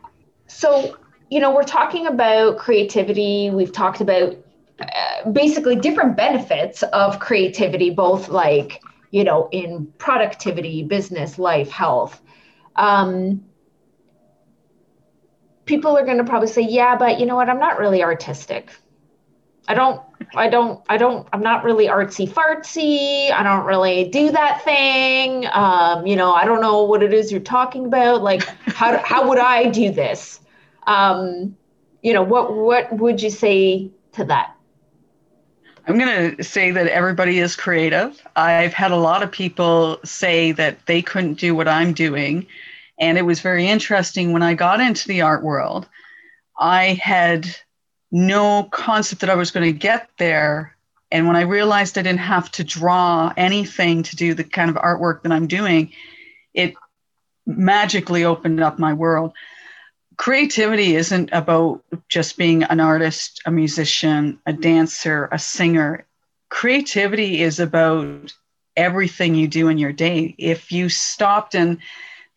So 0.47 0.97
you 1.29 1.39
know 1.39 1.53
we're 1.53 1.63
talking 1.63 2.07
about 2.07 2.57
creativity. 2.57 3.49
We've 3.51 3.71
talked 3.71 4.01
about 4.01 4.35
uh, 4.79 5.29
basically 5.31 5.75
different 5.75 6.17
benefits 6.17 6.83
of 6.83 7.19
creativity 7.19 7.89
both 7.89 8.29
like 8.29 8.81
you 9.11 9.23
know 9.23 9.47
in 9.51 9.87
productivity 9.97 10.83
business 10.83 11.37
life 11.37 11.69
health. 11.69 12.21
Um, 12.75 13.43
people 15.67 15.95
are 15.97 16.05
going 16.05 16.17
to 16.17 16.23
probably 16.23 16.47
say, 16.47 16.61
yeah, 16.61 16.95
but 16.95 17.19
you 17.19 17.25
know 17.25 17.35
what? 17.35 17.49
I'm 17.49 17.59
not 17.59 17.77
really 17.77 18.01
artistic. 18.01 18.71
I 19.67 19.73
don't, 19.73 20.01
I 20.33 20.47
don't, 20.47 20.81
I 20.87 20.97
don't, 20.97 21.27
I'm 21.33 21.41
not 21.41 21.65
really 21.65 21.87
artsy 21.87 22.27
fartsy. 22.27 23.29
I 23.31 23.43
don't 23.43 23.65
really 23.65 24.09
do 24.09 24.31
that 24.31 24.63
thing. 24.63 25.45
Um, 25.51 26.07
you 26.07 26.15
know, 26.15 26.31
I 26.31 26.45
don't 26.45 26.61
know 26.61 26.83
what 26.83 27.03
it 27.03 27.13
is 27.13 27.31
you're 27.31 27.41
talking 27.41 27.85
about. 27.85 28.23
Like, 28.23 28.43
how, 28.67 28.97
how 28.97 29.27
would 29.27 29.39
I 29.39 29.69
do 29.69 29.91
this? 29.91 30.39
Um, 30.87 31.55
you 32.01 32.13
know, 32.13 32.23
what, 32.23 32.55
what 32.55 32.97
would 32.97 33.21
you 33.21 33.29
say 33.29 33.91
to 34.13 34.23
that? 34.23 34.55
I'm 35.85 35.97
going 35.97 36.37
to 36.37 36.43
say 36.43 36.71
that 36.71 36.87
everybody 36.87 37.39
is 37.39 37.55
creative. 37.55 38.21
I've 38.37 38.73
had 38.73 38.91
a 38.91 38.97
lot 38.97 39.21
of 39.21 39.31
people 39.31 39.99
say 40.05 40.53
that 40.53 40.85
they 40.85 41.01
couldn't 41.01 41.35
do 41.35 41.55
what 41.55 41.67
I'm 41.67 41.93
doing 41.93 42.47
and 42.99 43.17
it 43.17 43.23
was 43.23 43.41
very 43.41 43.67
interesting 43.67 44.33
when 44.33 44.43
I 44.43 44.53
got 44.53 44.79
into 44.79 45.07
the 45.07 45.21
art 45.21 45.43
world. 45.43 45.87
I 46.59 46.99
had 47.01 47.47
no 48.11 48.63
concept 48.63 49.21
that 49.21 49.29
I 49.29 49.35
was 49.35 49.51
going 49.51 49.71
to 49.71 49.77
get 49.77 50.09
there. 50.17 50.75
And 51.11 51.27
when 51.27 51.35
I 51.35 51.41
realized 51.41 51.97
I 51.97 52.01
didn't 52.01 52.19
have 52.19 52.51
to 52.53 52.63
draw 52.63 53.31
anything 53.37 54.03
to 54.03 54.15
do 54.15 54.33
the 54.33 54.43
kind 54.43 54.69
of 54.69 54.75
artwork 54.77 55.23
that 55.23 55.31
I'm 55.31 55.47
doing, 55.47 55.91
it 56.53 56.73
magically 57.45 58.25
opened 58.25 58.61
up 58.61 58.79
my 58.79 58.93
world. 58.93 59.33
Creativity 60.17 60.95
isn't 60.95 61.29
about 61.31 61.83
just 62.09 62.37
being 62.37 62.63
an 62.63 62.79
artist, 62.79 63.41
a 63.45 63.51
musician, 63.51 64.39
a 64.45 64.53
dancer, 64.53 65.29
a 65.31 65.37
singer. 65.37 66.05
Creativity 66.49 67.41
is 67.41 67.59
about 67.59 68.33
everything 68.75 69.35
you 69.35 69.47
do 69.47 69.67
in 69.67 69.77
your 69.77 69.93
day. 69.93 70.33
If 70.37 70.71
you 70.71 70.89
stopped 70.89 71.55
and 71.55 71.77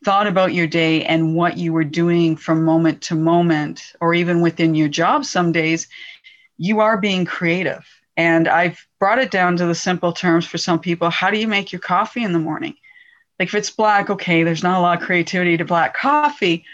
thought 0.04 0.26
about 0.26 0.54
your 0.54 0.66
day 0.66 1.04
and 1.04 1.34
what 1.34 1.58
you 1.58 1.72
were 1.72 1.84
doing 1.84 2.36
from 2.36 2.64
moment 2.64 3.02
to 3.02 3.14
moment, 3.14 3.92
or 4.00 4.14
even 4.14 4.40
within 4.40 4.74
your 4.74 4.88
job 4.88 5.24
some 5.24 5.52
days, 5.52 5.88
you 6.56 6.80
are 6.80 6.98
being 6.98 7.24
creative. 7.24 7.86
And 8.16 8.48
I've 8.48 8.86
brought 8.98 9.18
it 9.18 9.30
down 9.30 9.56
to 9.56 9.66
the 9.66 9.74
simple 9.74 10.12
terms 10.12 10.46
for 10.46 10.58
some 10.58 10.78
people. 10.78 11.10
How 11.10 11.30
do 11.30 11.38
you 11.38 11.48
make 11.48 11.72
your 11.72 11.80
coffee 11.80 12.22
in 12.22 12.32
the 12.32 12.38
morning? 12.38 12.74
Like 13.38 13.48
if 13.48 13.54
it's 13.54 13.70
black, 13.70 14.10
okay, 14.10 14.42
there's 14.42 14.62
not 14.62 14.78
a 14.78 14.82
lot 14.82 15.00
of 15.00 15.06
creativity 15.06 15.56
to 15.56 15.64
black 15.64 15.96
coffee. 15.96 16.64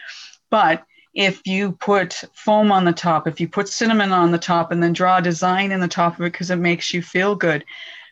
But 0.50 0.84
if 1.14 1.46
you 1.46 1.72
put 1.72 2.24
foam 2.34 2.72
on 2.72 2.84
the 2.84 2.92
top, 2.92 3.26
if 3.26 3.40
you 3.40 3.48
put 3.48 3.68
cinnamon 3.68 4.12
on 4.12 4.32
the 4.32 4.38
top 4.38 4.72
and 4.72 4.82
then 4.82 4.92
draw 4.92 5.18
a 5.18 5.22
design 5.22 5.72
in 5.72 5.80
the 5.80 5.88
top 5.88 6.14
of 6.14 6.26
it 6.26 6.32
because 6.32 6.50
it 6.50 6.56
makes 6.56 6.92
you 6.92 7.02
feel 7.02 7.34
good. 7.34 7.64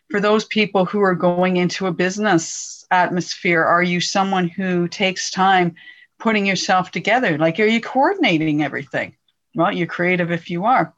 For 0.09 0.19
those 0.19 0.45
people 0.45 0.85
who 0.85 1.01
are 1.01 1.15
going 1.15 1.57
into 1.57 1.87
a 1.87 1.91
business 1.91 2.84
atmosphere, 2.91 3.63
are 3.63 3.83
you 3.83 4.01
someone 4.01 4.47
who 4.47 4.87
takes 4.87 5.31
time 5.31 5.75
putting 6.19 6.45
yourself 6.45 6.91
together? 6.91 7.37
Like, 7.37 7.59
are 7.59 7.65
you 7.65 7.81
coordinating 7.81 8.63
everything? 8.63 9.15
Well, 9.55 9.71
you're 9.71 9.87
creative 9.87 10.31
if 10.31 10.49
you 10.49 10.65
are. 10.65 10.93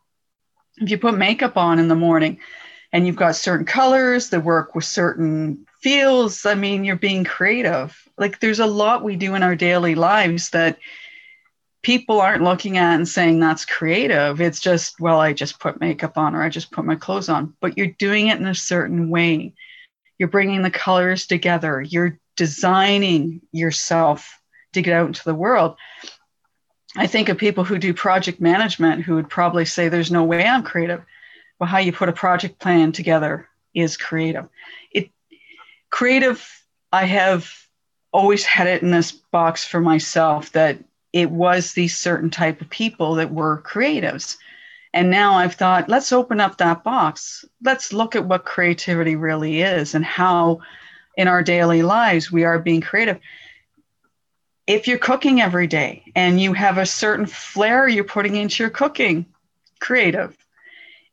If 0.77 0.89
you 0.89 0.97
put 0.97 1.17
makeup 1.17 1.57
on 1.57 1.79
in 1.79 1.87
the 1.87 1.95
morning 1.95 2.39
and 2.91 3.05
you've 3.05 3.15
got 3.15 3.35
certain 3.35 3.65
colors 3.65 4.29
that 4.29 4.43
work 4.43 4.75
with 4.75 4.85
certain 4.85 5.65
feels, 5.81 6.45
I 6.45 6.55
mean, 6.55 6.83
you're 6.83 6.95
being 6.95 7.23
creative. 7.23 7.97
Like, 8.17 8.39
there's 8.39 8.59
a 8.59 8.65
lot 8.65 9.03
we 9.03 9.15
do 9.15 9.35
in 9.35 9.43
our 9.43 9.55
daily 9.55 9.95
lives 9.95 10.51
that 10.51 10.77
people 11.83 12.19
aren't 12.19 12.43
looking 12.43 12.77
at 12.77 12.95
and 12.95 13.07
saying 13.07 13.39
that's 13.39 13.65
creative. 13.65 14.41
It's 14.41 14.59
just, 14.59 14.99
well, 14.99 15.19
I 15.19 15.33
just 15.33 15.59
put 15.59 15.79
makeup 15.79 16.17
on 16.17 16.35
or 16.35 16.43
I 16.43 16.49
just 16.49 16.71
put 16.71 16.85
my 16.85 16.95
clothes 16.95 17.29
on, 17.29 17.55
but 17.61 17.77
you're 17.77 17.87
doing 17.87 18.27
it 18.27 18.39
in 18.39 18.47
a 18.47 18.55
certain 18.55 19.09
way. 19.09 19.53
You're 20.17 20.29
bringing 20.29 20.61
the 20.61 20.71
colors 20.71 21.27
together. 21.27 21.81
You're 21.81 22.19
designing 22.35 23.41
yourself 23.51 24.39
to 24.73 24.81
get 24.81 24.93
out 24.93 25.07
into 25.07 25.23
the 25.23 25.35
world. 25.35 25.75
I 26.95 27.07
think 27.07 27.29
of 27.29 27.37
people 27.37 27.63
who 27.63 27.77
do 27.77 27.93
project 27.93 28.39
management 28.39 29.03
who 29.03 29.15
would 29.15 29.29
probably 29.29 29.65
say, 29.65 29.89
There's 29.89 30.11
no 30.11 30.23
way 30.23 30.45
I'm 30.45 30.63
creative. 30.63 31.03
Well, 31.59 31.69
how 31.69 31.79
you 31.79 31.91
put 31.91 32.09
a 32.09 32.13
project 32.13 32.59
plan 32.59 32.91
together 32.91 33.47
is 33.73 33.97
creative. 33.97 34.47
It 34.91 35.09
creative, 35.89 36.47
I 36.91 37.05
have 37.05 37.51
always 38.11 38.45
had 38.45 38.67
it 38.67 38.81
in 38.81 38.91
this 38.91 39.11
box 39.11 39.65
for 39.65 39.79
myself 39.79 40.51
that 40.53 40.79
it 41.13 41.29
was 41.29 41.73
these 41.73 41.97
certain 41.97 42.29
type 42.29 42.61
of 42.61 42.69
people 42.69 43.15
that 43.15 43.31
were 43.31 43.61
creatives. 43.65 44.37
And 44.93 45.09
now 45.09 45.35
I've 45.35 45.55
thought, 45.55 45.89
let's 45.89 46.11
open 46.11 46.39
up 46.39 46.57
that 46.57 46.83
box. 46.83 47.45
Let's 47.63 47.93
look 47.93 48.15
at 48.15 48.25
what 48.25 48.45
creativity 48.45 49.15
really 49.15 49.61
is 49.61 49.95
and 49.95 50.05
how 50.05 50.61
in 51.15 51.27
our 51.27 51.43
daily 51.43 51.83
lives 51.83 52.31
we 52.31 52.43
are 52.43 52.59
being 52.59 52.81
creative 52.81 53.19
if 54.67 54.85
you're 54.85 54.97
cooking 54.97 55.41
every 55.41 55.65
day 55.65 56.03
and 56.13 56.39
you 56.39 56.53
have 56.53 56.77
a 56.77 56.85
certain 56.85 57.25
flair 57.25 57.87
you're 57.87 58.03
putting 58.03 58.35
into 58.35 58.61
your 58.61 58.69
cooking, 58.69 59.25
creative. 59.79 60.37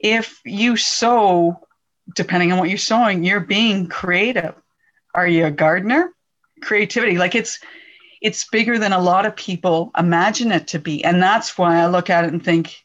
If 0.00 0.40
you 0.44 0.76
sew, 0.76 1.60
depending 2.14 2.52
on 2.52 2.58
what 2.58 2.68
you're 2.68 2.78
sewing, 2.78 3.22
you're 3.22 3.40
being 3.40 3.86
creative. 3.86 4.54
Are 5.14 5.26
you 5.26 5.46
a 5.46 5.52
gardener? 5.52 6.10
Creativity. 6.60 7.16
Like 7.16 7.36
it's 7.36 7.60
it's 8.20 8.48
bigger 8.48 8.78
than 8.78 8.92
a 8.92 9.00
lot 9.00 9.26
of 9.26 9.36
people 9.36 9.92
imagine 9.96 10.50
it 10.50 10.68
to 10.68 10.78
be. 10.78 11.04
And 11.04 11.22
that's 11.22 11.56
why 11.56 11.80
I 11.80 11.86
look 11.86 12.10
at 12.10 12.24
it 12.24 12.32
and 12.32 12.42
think 12.42 12.83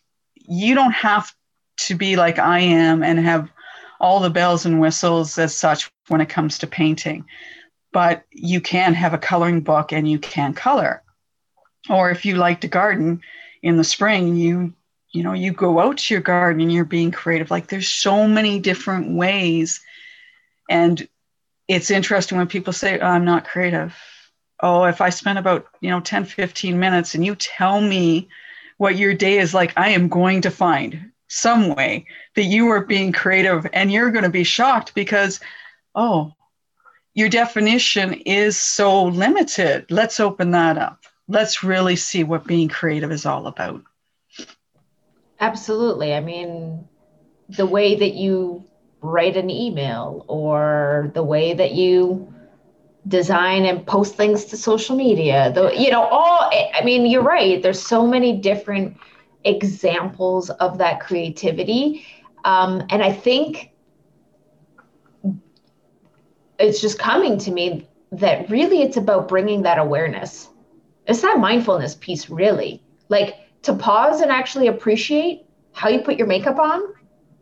you 0.50 0.76
don't 0.76 0.94
have 0.94 1.34
to 1.78 1.96
be 1.96 2.16
like 2.16 2.40
I 2.40 2.60
am 2.60 3.04
and 3.04 3.20
have 3.20 3.50
all 4.00 4.20
the 4.20 4.30
bells 4.30 4.66
and 4.66 4.80
whistles 4.80 5.38
as 5.38 5.56
such 5.56 5.92
when 6.08 6.22
it 6.22 6.30
comes 6.30 6.58
to 6.60 6.68
painting 6.68 7.26
but 7.92 8.24
you 8.32 8.62
can 8.62 8.94
have 8.94 9.14
a 9.14 9.18
coloring 9.18 9.62
book 9.62 9.92
and 9.92 10.10
you 10.10 10.20
can 10.20 10.54
color. 10.54 11.02
Or 11.90 12.12
if 12.12 12.26
you 12.26 12.36
like 12.36 12.62
to 12.62 12.68
garden 12.68 13.22
in 13.64 13.78
the 13.78 13.84
spring, 13.84 14.36
you 14.36 14.74
you 15.12 15.24
know, 15.24 15.34
you 15.34 15.52
go 15.52 15.80
out 15.80 15.98
to 15.98 16.14
your 16.14 16.22
garden 16.22 16.62
and 16.62 16.72
you're 16.72 16.86
being 16.86 17.10
creative. 17.10 17.50
Like 17.50 17.66
there's 17.66 17.92
so 17.92 18.28
many 18.28 18.60
different 18.60 19.16
ways. 19.16 19.82
And 20.70 21.08
it's 21.68 21.90
interesting 21.90 22.38
when 22.38 22.46
people 22.46 22.74
say, 22.74 23.00
oh, 23.00 23.08
I'm 23.08 23.26
not 23.26 23.48
creative. 23.48 23.96
Oh, 24.60 24.84
if 24.84 25.02
I 25.02 25.10
spend 25.10 25.40
about, 25.40 25.66
you 25.82 25.90
know, 25.90 26.00
10, 26.00 26.26
15 26.26 26.80
minutes 26.80 27.16
and 27.16 27.26
you 27.26 27.34
tell 27.34 27.82
me 27.82 28.30
what 28.80 28.98
your 28.98 29.14
day 29.14 29.38
is 29.38 29.54
like, 29.54 29.74
I 29.78 29.90
am 29.90 30.08
going 30.08 30.42
to 30.42 30.50
find 30.50 31.12
some 31.28 31.76
way 31.76 32.06
that 32.36 32.46
you 32.46 32.70
are 32.70 32.86
being 32.86 33.12
creative 33.12 33.68
and 33.74 33.92
you're 33.92 34.10
going 34.10 34.24
to 34.24 34.30
be 34.30 34.46
shocked 34.46 34.96
because, 34.96 35.42
oh, 35.96 36.32
your 37.14 37.28
definition 37.28 38.14
is 38.14 38.58
so 38.58 39.04
limited. 39.04 39.86
Let's 39.92 40.22
open 40.22 40.52
that 40.52 40.78
up. 40.78 41.04
Let's 41.28 41.62
really 41.62 41.98
see 41.98 42.24
what 42.24 42.48
being 42.48 42.70
creative 42.70 43.12
is 43.12 43.26
all 43.26 43.48
about. 43.48 43.84
Absolutely. 45.42 46.14
I 46.14 46.22
mean, 46.22 46.88
the 47.50 47.66
way 47.66 47.96
that 47.96 48.14
you 48.14 48.64
write 49.02 49.36
an 49.36 49.50
email 49.50 50.24
or 50.30 51.12
the 51.14 51.24
way 51.24 51.54
that 51.54 51.74
you 51.74 52.34
design 53.10 53.66
and 53.66 53.86
post 53.86 54.16
things 54.16 54.46
to 54.46 54.58
social 54.58 54.96
media, 54.96 55.52
the 55.54 55.74
you 55.76 55.92
know, 55.92 56.04
all 56.04 56.50
I 56.52 56.82
mean, 56.84 57.06
you're 57.06 57.24
right. 57.24 57.62
There's 57.62 57.82
so 57.82 58.08
many 58.08 58.38
different 58.38 58.98
examples 59.44 60.50
of 60.50 60.78
that 60.78 61.00
creativity. 61.00 62.06
Um, 62.46 62.84
and 62.90 63.04
I 63.04 63.12
think 63.12 63.72
it's 66.58 66.82
just 66.82 67.00
coming 67.00 67.38
to 67.40 67.52
me 67.52 67.88
that 68.12 68.50
really 68.50 68.82
it's 68.82 68.98
about 68.98 69.28
bringing 69.28 69.64
that 69.64 69.78
awareness. 69.78 70.50
It's 71.08 71.22
that 71.22 71.40
mindfulness 71.40 71.96
piece, 71.96 72.30
really. 72.30 72.82
Like 73.10 73.36
to 73.64 73.74
pause 73.74 74.22
and 74.22 74.32
actually 74.32 74.68
appreciate 74.68 75.46
how 75.74 75.90
you 75.90 76.02
put 76.02 76.18
your 76.18 76.28
makeup 76.28 76.60
on 76.60 76.82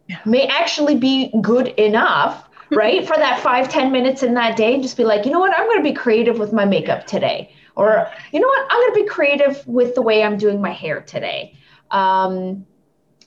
yeah. 0.08 0.20
may 0.26 0.48
actually 0.48 0.96
be 0.96 1.32
good 1.42 1.68
enough, 1.70 2.47
right? 2.72 3.08
For 3.08 3.16
that 3.16 3.42
five 3.42 3.70
ten 3.70 3.92
minutes 3.92 4.24
in 4.24 4.34
that 4.36 4.58
day, 4.58 4.74
and 4.74 4.84
just 4.84 4.98
be 4.98 5.04
like, 5.04 5.26
you 5.26 5.32
know 5.32 5.40
what, 5.40 5.58
I'm 5.58 5.66
going 5.68 5.80
to 5.80 5.84
be 5.84 5.94
creative 5.94 6.40
with 6.40 6.54
my 6.54 6.66
makeup 6.66 7.08
today. 7.08 7.54
Or, 7.76 8.12
you 8.32 8.40
know 8.40 8.48
what, 8.48 8.68
I'm 8.70 8.82
going 8.82 8.94
to 8.96 9.02
be 9.04 9.08
creative 9.08 9.68
with 9.68 9.94
the 9.94 10.02
way 10.02 10.24
I'm 10.24 10.38
doing 10.38 10.62
my 10.62 10.72
hair 10.72 11.02
today. 11.02 11.58
Um, 11.92 12.66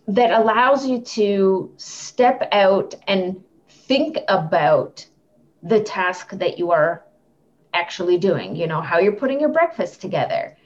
that 0.08 0.32
allows 0.32 0.86
you 0.86 1.02
to 1.02 1.72
step 1.76 2.48
out 2.50 2.94
and 3.06 3.44
think 3.68 4.18
about 4.28 5.06
the 5.62 5.80
task 5.80 6.30
that 6.30 6.58
you 6.58 6.72
are 6.72 7.04
actually 7.72 8.18
doing, 8.18 8.56
you 8.56 8.66
know, 8.66 8.80
how 8.80 8.98
you're 8.98 9.12
putting 9.12 9.38
your 9.38 9.50
breakfast 9.50 10.00
together. 10.00 10.56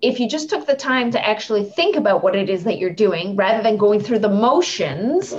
If 0.00 0.20
you 0.20 0.28
just 0.28 0.48
took 0.48 0.66
the 0.66 0.76
time 0.76 1.10
to 1.10 1.28
actually 1.28 1.64
think 1.64 1.96
about 1.96 2.22
what 2.22 2.36
it 2.36 2.48
is 2.48 2.62
that 2.64 2.78
you're 2.78 2.90
doing 2.90 3.34
rather 3.34 3.62
than 3.62 3.76
going 3.76 4.00
through 4.00 4.20
the 4.20 4.28
motions 4.28 5.34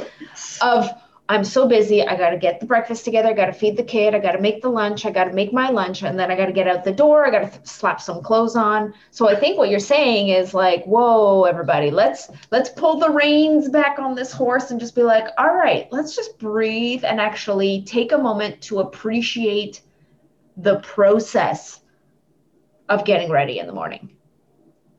of 0.62 0.89
I'm 1.32 1.46
so 1.46 1.65
busy. 1.65 2.06
I 2.06 2.17
got 2.17 2.32
to 2.32 2.38
get 2.38 2.60
the 2.60 2.65
breakfast 2.65 3.06
together. 3.06 3.30
I 3.30 3.34
got 3.34 3.46
to 3.46 3.54
feed 3.54 3.78
the 3.78 3.84
kid. 3.84 4.13
I 4.13 4.20
got 4.20 4.34
to 4.34 4.41
make 4.41 4.62
the 4.62 4.67
lunch. 4.67 5.06
I 5.06 5.12
got 5.12 5.24
to 5.24 5.34
make 5.34 5.54
my 5.54 5.70
lunch. 5.70 6.04
And 6.04 6.20
then 6.20 6.30
I 6.30 6.36
got 6.36 6.48
to 6.48 6.52
get 6.52 6.67
out 6.67 6.84
the 6.84 6.91
door. 6.91 7.26
I 7.26 7.32
got 7.32 7.39
to 7.39 7.50
th- 7.50 7.65
slap 7.65 8.02
some 8.02 8.22
clothes 8.22 8.58
on. 8.58 8.94
So 9.12 9.30
I 9.30 9.39
think 9.39 9.58
what 9.58 9.70
you're 9.70 9.80
saying 9.80 10.28
is 10.28 10.54
like, 10.54 10.84
whoa, 10.84 11.46
everybody, 11.46 11.89
let's, 11.89 12.30
let's 12.52 12.70
pull 12.72 13.00
the 13.00 13.10
reins 13.10 13.70
back 13.70 13.98
on 13.98 14.13
this 14.13 14.34
horse 14.34 14.72
and 14.72 14.80
just 14.80 14.94
be 14.94 15.04
like, 15.04 15.24
all 15.38 15.56
right, 15.56 15.88
let's 15.89 16.17
just 16.17 16.38
breathe 16.38 17.06
and 17.06 17.22
actually 17.22 17.84
take 17.84 18.12
a 18.12 18.17
moment 18.17 18.60
to 18.63 18.82
appreciate 18.82 19.84
the 20.58 20.82
process 20.82 21.80
of 22.89 23.06
getting 23.06 23.32
ready 23.32 23.60
in 23.60 23.67
the 23.67 23.74
morning. 23.74 24.17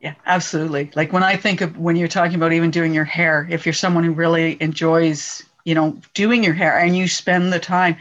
Yeah, 0.00 0.14
absolutely. 0.24 0.90
Like 0.94 1.12
when 1.12 1.22
I 1.22 1.36
think 1.36 1.60
of 1.60 1.76
when 1.76 1.94
you're 1.94 2.08
talking 2.08 2.36
about 2.36 2.54
even 2.54 2.70
doing 2.70 2.94
your 2.94 3.04
hair, 3.04 3.46
if 3.50 3.66
you're 3.66 3.74
someone 3.74 4.02
who 4.02 4.12
really 4.12 4.56
enjoys 4.60 5.44
you 5.64 5.74
know, 5.74 5.98
doing 6.14 6.44
your 6.44 6.54
hair 6.54 6.78
and 6.78 6.96
you 6.96 7.08
spend 7.08 7.52
the 7.52 7.60
time. 7.60 7.96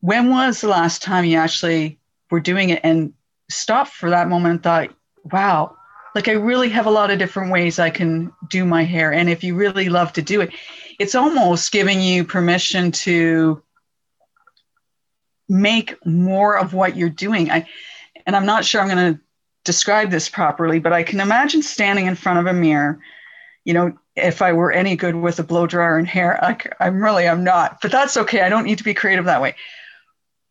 When 0.00 0.30
was 0.30 0.60
the 0.60 0.68
last 0.68 1.02
time 1.02 1.24
you 1.24 1.38
actually 1.38 1.98
were 2.30 2.40
doing 2.40 2.70
it 2.70 2.80
and 2.82 3.12
stopped 3.48 3.92
for 3.92 4.10
that 4.10 4.28
moment 4.28 4.52
and 4.52 4.62
thought, 4.62 4.94
wow, 5.24 5.76
like 6.14 6.28
I 6.28 6.32
really 6.32 6.68
have 6.70 6.86
a 6.86 6.90
lot 6.90 7.10
of 7.10 7.18
different 7.18 7.52
ways 7.52 7.78
I 7.78 7.90
can 7.90 8.32
do 8.48 8.64
my 8.64 8.82
hair. 8.82 9.12
And 9.12 9.28
if 9.28 9.44
you 9.44 9.54
really 9.54 9.88
love 9.88 10.12
to 10.14 10.22
do 10.22 10.40
it, 10.40 10.50
it's 10.98 11.14
almost 11.14 11.72
giving 11.72 12.00
you 12.00 12.24
permission 12.24 12.92
to 12.92 13.62
make 15.48 15.94
more 16.06 16.56
of 16.56 16.74
what 16.74 16.96
you're 16.96 17.08
doing. 17.08 17.50
I 17.50 17.66
and 18.26 18.36
I'm 18.36 18.46
not 18.46 18.64
sure 18.64 18.80
I'm 18.80 18.88
going 18.88 19.14
to 19.14 19.20
describe 19.64 20.10
this 20.10 20.28
properly, 20.28 20.78
but 20.78 20.92
I 20.92 21.02
can 21.02 21.20
imagine 21.20 21.62
standing 21.62 22.06
in 22.06 22.14
front 22.14 22.38
of 22.38 22.46
a 22.46 22.52
mirror, 22.52 23.00
you 23.64 23.74
know, 23.74 23.92
if 24.16 24.42
I 24.42 24.52
were 24.52 24.72
any 24.72 24.96
good 24.96 25.14
with 25.14 25.38
a 25.38 25.44
blow 25.44 25.66
dryer 25.66 25.96
and 25.96 26.06
hair. 26.06 26.42
I, 26.42 26.56
I'm 26.78 27.02
really, 27.02 27.28
I'm 27.28 27.44
not, 27.44 27.80
but 27.80 27.92
that's 27.92 28.16
okay. 28.16 28.40
I 28.40 28.48
don't 28.48 28.64
need 28.64 28.78
to 28.78 28.84
be 28.84 28.94
creative 28.94 29.26
that 29.26 29.42
way. 29.42 29.54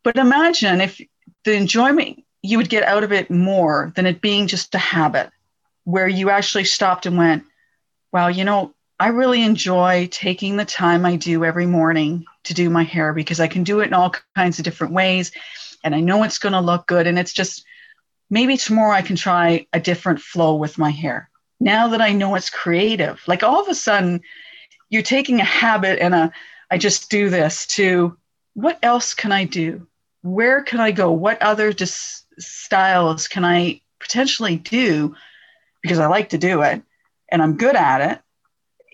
But 0.03 0.17
imagine 0.17 0.81
if 0.81 0.99
the 1.43 1.53
enjoyment 1.53 2.23
you 2.41 2.57
would 2.57 2.69
get 2.69 2.83
out 2.83 3.03
of 3.03 3.11
it 3.11 3.29
more 3.29 3.91
than 3.95 4.05
it 4.05 4.21
being 4.21 4.47
just 4.47 4.73
a 4.73 4.79
habit 4.79 5.29
where 5.83 6.07
you 6.07 6.29
actually 6.29 6.63
stopped 6.63 7.05
and 7.05 7.17
went, 7.17 7.43
wow, 8.13 8.27
you 8.27 8.43
know, 8.43 8.73
I 8.99 9.07
really 9.07 9.43
enjoy 9.43 10.07
taking 10.11 10.57
the 10.57 10.65
time 10.65 11.05
I 11.05 11.15
do 11.15 11.43
every 11.43 11.65
morning 11.65 12.25
to 12.45 12.53
do 12.53 12.69
my 12.69 12.83
hair 12.83 13.13
because 13.13 13.39
I 13.39 13.47
can 13.47 13.63
do 13.63 13.79
it 13.79 13.87
in 13.87 13.93
all 13.93 14.13
kinds 14.35 14.59
of 14.59 14.65
different 14.65 14.93
ways. 14.93 15.31
And 15.83 15.95
I 15.95 15.99
know 15.99 16.23
it's 16.23 16.39
going 16.39 16.53
to 16.53 16.61
look 16.61 16.87
good. 16.87 17.07
And 17.07 17.17
it's 17.17 17.33
just 17.33 17.65
maybe 18.29 18.57
tomorrow 18.57 18.93
I 18.93 19.01
can 19.01 19.15
try 19.15 19.67
a 19.73 19.79
different 19.79 20.21
flow 20.21 20.55
with 20.55 20.77
my 20.77 20.91
hair 20.91 21.29
now 21.59 21.89
that 21.89 22.01
I 22.01 22.13
know 22.13 22.35
it's 22.35 22.49
creative, 22.49 23.21
like 23.27 23.43
all 23.43 23.61
of 23.61 23.67
a 23.67 23.75
sudden 23.75 24.21
you're 24.89 25.01
taking 25.01 25.39
a 25.39 25.45
habit 25.45 25.99
and 26.01 26.13
a, 26.13 26.31
I 26.71 26.77
just 26.77 27.09
do 27.09 27.29
this 27.29 27.65
to 27.67 28.17
what 28.53 28.79
else 28.83 29.13
can 29.13 29.31
I 29.31 29.45
do? 29.45 29.87
Where 30.21 30.61
can 30.63 30.79
I 30.79 30.91
go? 30.91 31.11
What 31.11 31.41
other 31.41 31.71
dis- 31.73 32.23
styles 32.39 33.27
can 33.27 33.45
I 33.45 33.81
potentially 33.99 34.57
do 34.57 35.15
because 35.81 35.99
I 35.99 36.07
like 36.07 36.29
to 36.29 36.37
do 36.37 36.61
it 36.61 36.81
and 37.31 37.41
I'm 37.41 37.57
good 37.57 37.75
at 37.75 38.01
it, 38.11 38.19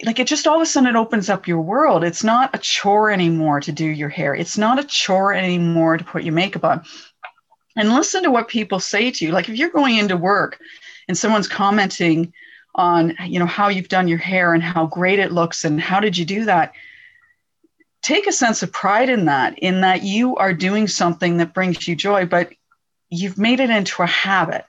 like 0.06 0.20
it 0.20 0.28
just 0.28 0.46
all 0.48 0.56
of 0.56 0.62
a 0.62 0.66
sudden 0.66 0.90
it 0.90 0.98
opens 0.98 1.30
up 1.30 1.48
your 1.48 1.62
world. 1.62 2.04
It's 2.04 2.24
not 2.24 2.54
a 2.54 2.60
chore 2.60 3.12
anymore 3.12 3.62
to 3.62 3.72
do 3.72 3.86
your 3.86 4.10
hair. 4.10 4.36
It's 4.36 4.58
not 4.58 4.80
a 4.80 4.84
chore 4.84 5.34
anymore 5.34 5.98
to 5.98 6.04
put 6.04 6.24
your 6.24 6.34
makeup 6.34 6.66
on. 6.66 6.84
And 7.78 7.94
listen 7.94 8.24
to 8.24 8.32
what 8.32 8.48
people 8.48 8.80
say 8.80 9.12
to 9.12 9.26
you. 9.26 9.32
Like 9.32 9.50
if 9.50 9.58
you're 9.58 9.70
going 9.70 9.98
into 9.98 10.18
work 10.18 10.60
and 11.08 11.18
someone's 11.18 11.48
commenting 11.48 12.34
on, 12.76 13.16
you 13.26 13.40
know, 13.40 13.46
how 13.46 13.70
you've 13.70 13.88
done 13.88 14.08
your 14.08 14.18
hair 14.18 14.54
and 14.54 14.62
how 14.62 14.86
great 14.86 15.20
it 15.20 15.32
looks 15.32 15.66
and 15.66 15.80
how 15.80 16.00
did 16.00 16.18
you 16.18 16.26
do 16.26 16.46
that? 16.46 16.74
Take 18.02 18.28
a 18.28 18.32
sense 18.32 18.62
of 18.62 18.72
pride 18.72 19.10
in 19.10 19.26
that, 19.26 19.58
in 19.60 19.82
that 19.82 20.04
you 20.04 20.36
are 20.36 20.54
doing 20.54 20.88
something 20.88 21.38
that 21.38 21.54
brings 21.54 21.88
you 21.88 21.96
joy, 21.96 22.26
but 22.26 22.52
you've 23.10 23.38
made 23.38 23.60
it 23.60 23.70
into 23.70 24.04
a 24.04 24.08
habit. 24.08 24.66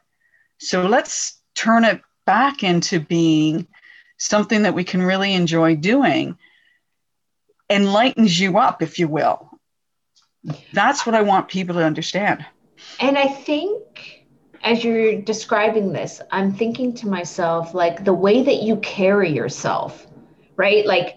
So 0.59 0.87
let's 0.87 1.39
turn 1.55 1.85
it 1.85 2.01
back 2.25 2.63
into 2.63 3.01
being 3.01 3.67
something 4.19 4.63
that 4.63 4.75
we 4.75 4.85
can 4.85 5.03
really 5.03 5.35
enjoy 5.35 5.77
doing 5.77 6.39
enlightens 7.69 8.39
you 8.39 8.59
up, 8.59 8.83
if 8.83 8.99
you 8.99 9.09
will. 9.09 9.51
That's 10.73 11.05
what 11.05 11.15
I 11.15 11.23
want 11.23 11.49
people 11.49 11.75
to 11.75 11.85
understand. 11.85 12.47
And 13.01 13.19
I 13.19 13.27
think 13.27 14.16
as 14.63 14.85
you're 14.85 15.21
describing 15.21 15.93
this, 15.93 16.21
I'm 16.31 16.53
thinking 16.53 16.95
to 16.95 17.09
myself, 17.09 17.75
like 17.75 18.05
the 18.05 18.13
way 18.15 18.43
that 18.43 18.63
you 18.63 18.77
carry 18.77 19.31
yourself, 19.33 20.07
right? 20.57 20.87
Like, 20.87 21.17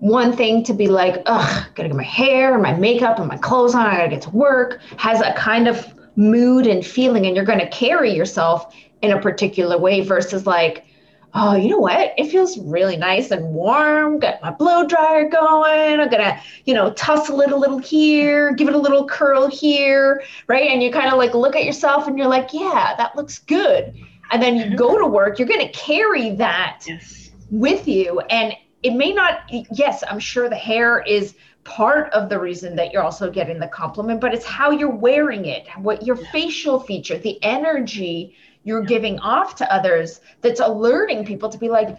one 0.00 0.36
thing 0.36 0.62
to 0.62 0.72
be 0.72 0.86
like, 0.86 1.22
ugh, 1.26 1.66
gotta 1.74 1.88
get 1.88 1.96
my 1.96 2.04
hair 2.04 2.54
and 2.54 2.62
my 2.62 2.72
makeup 2.72 3.18
and 3.18 3.26
my 3.26 3.36
clothes 3.36 3.74
on, 3.74 3.84
I 3.84 3.96
gotta 3.96 4.10
get 4.10 4.22
to 4.22 4.30
work, 4.30 4.80
has 4.96 5.20
a 5.20 5.32
kind 5.34 5.66
of 5.66 5.92
mood 6.14 6.66
and 6.66 6.86
feeling, 6.86 7.26
and 7.26 7.34
you're 7.34 7.44
gonna 7.44 7.68
carry 7.68 8.12
yourself 8.14 8.72
in 9.02 9.10
a 9.10 9.20
particular 9.20 9.76
way 9.76 10.00
versus 10.00 10.46
like, 10.46 10.84
oh, 11.38 11.54
you 11.54 11.70
know 11.70 11.78
what? 11.78 12.14
It 12.18 12.30
feels 12.30 12.58
really 12.58 12.96
nice 12.96 13.30
and 13.30 13.54
warm. 13.54 14.18
Got 14.18 14.42
my 14.42 14.50
blow 14.50 14.84
dryer 14.84 15.28
going. 15.28 16.00
I'm 16.00 16.08
gonna, 16.08 16.40
you 16.64 16.74
know, 16.74 16.92
tussle 16.92 17.40
it 17.42 17.52
a 17.52 17.56
little 17.56 17.78
here, 17.78 18.52
give 18.52 18.68
it 18.68 18.74
a 18.74 18.78
little 18.78 19.06
curl 19.06 19.46
here, 19.46 20.24
right? 20.48 20.68
And 20.70 20.82
you 20.82 20.90
kind 20.90 21.12
of 21.12 21.18
like 21.18 21.34
look 21.34 21.54
at 21.54 21.64
yourself 21.64 22.08
and 22.08 22.18
you're 22.18 22.26
like, 22.26 22.52
yeah, 22.52 22.94
that 22.96 23.14
looks 23.14 23.38
good. 23.38 23.94
And 24.30 24.42
then 24.42 24.56
you 24.56 24.64
mm-hmm. 24.64 24.76
go 24.76 24.98
to 24.98 25.06
work, 25.06 25.38
you're 25.38 25.48
gonna 25.48 25.70
carry 25.70 26.30
that 26.36 26.82
yes. 26.86 27.30
with 27.50 27.86
you. 27.86 28.20
And 28.30 28.54
it 28.82 28.94
may 28.94 29.12
not, 29.12 29.40
yes, 29.50 30.02
I'm 30.08 30.18
sure 30.18 30.48
the 30.48 30.56
hair 30.56 31.02
is 31.02 31.34
part 31.68 32.10
of 32.14 32.30
the 32.30 32.40
reason 32.40 32.74
that 32.76 32.92
you're 32.92 33.02
also 33.02 33.30
getting 33.30 33.60
the 33.60 33.68
compliment, 33.68 34.22
but 34.22 34.32
it's 34.32 34.46
how 34.46 34.70
you're 34.70 34.88
wearing 34.88 35.44
it, 35.44 35.68
what 35.76 36.02
your 36.04 36.16
yeah. 36.16 36.30
facial 36.32 36.80
feature, 36.80 37.18
the 37.18 37.38
energy 37.44 38.34
you're 38.64 38.82
giving 38.82 39.18
off 39.20 39.54
to 39.56 39.72
others 39.72 40.20
that's 40.40 40.60
alerting 40.60 41.26
people 41.26 41.50
to 41.50 41.58
be 41.58 41.68
like, 41.68 41.98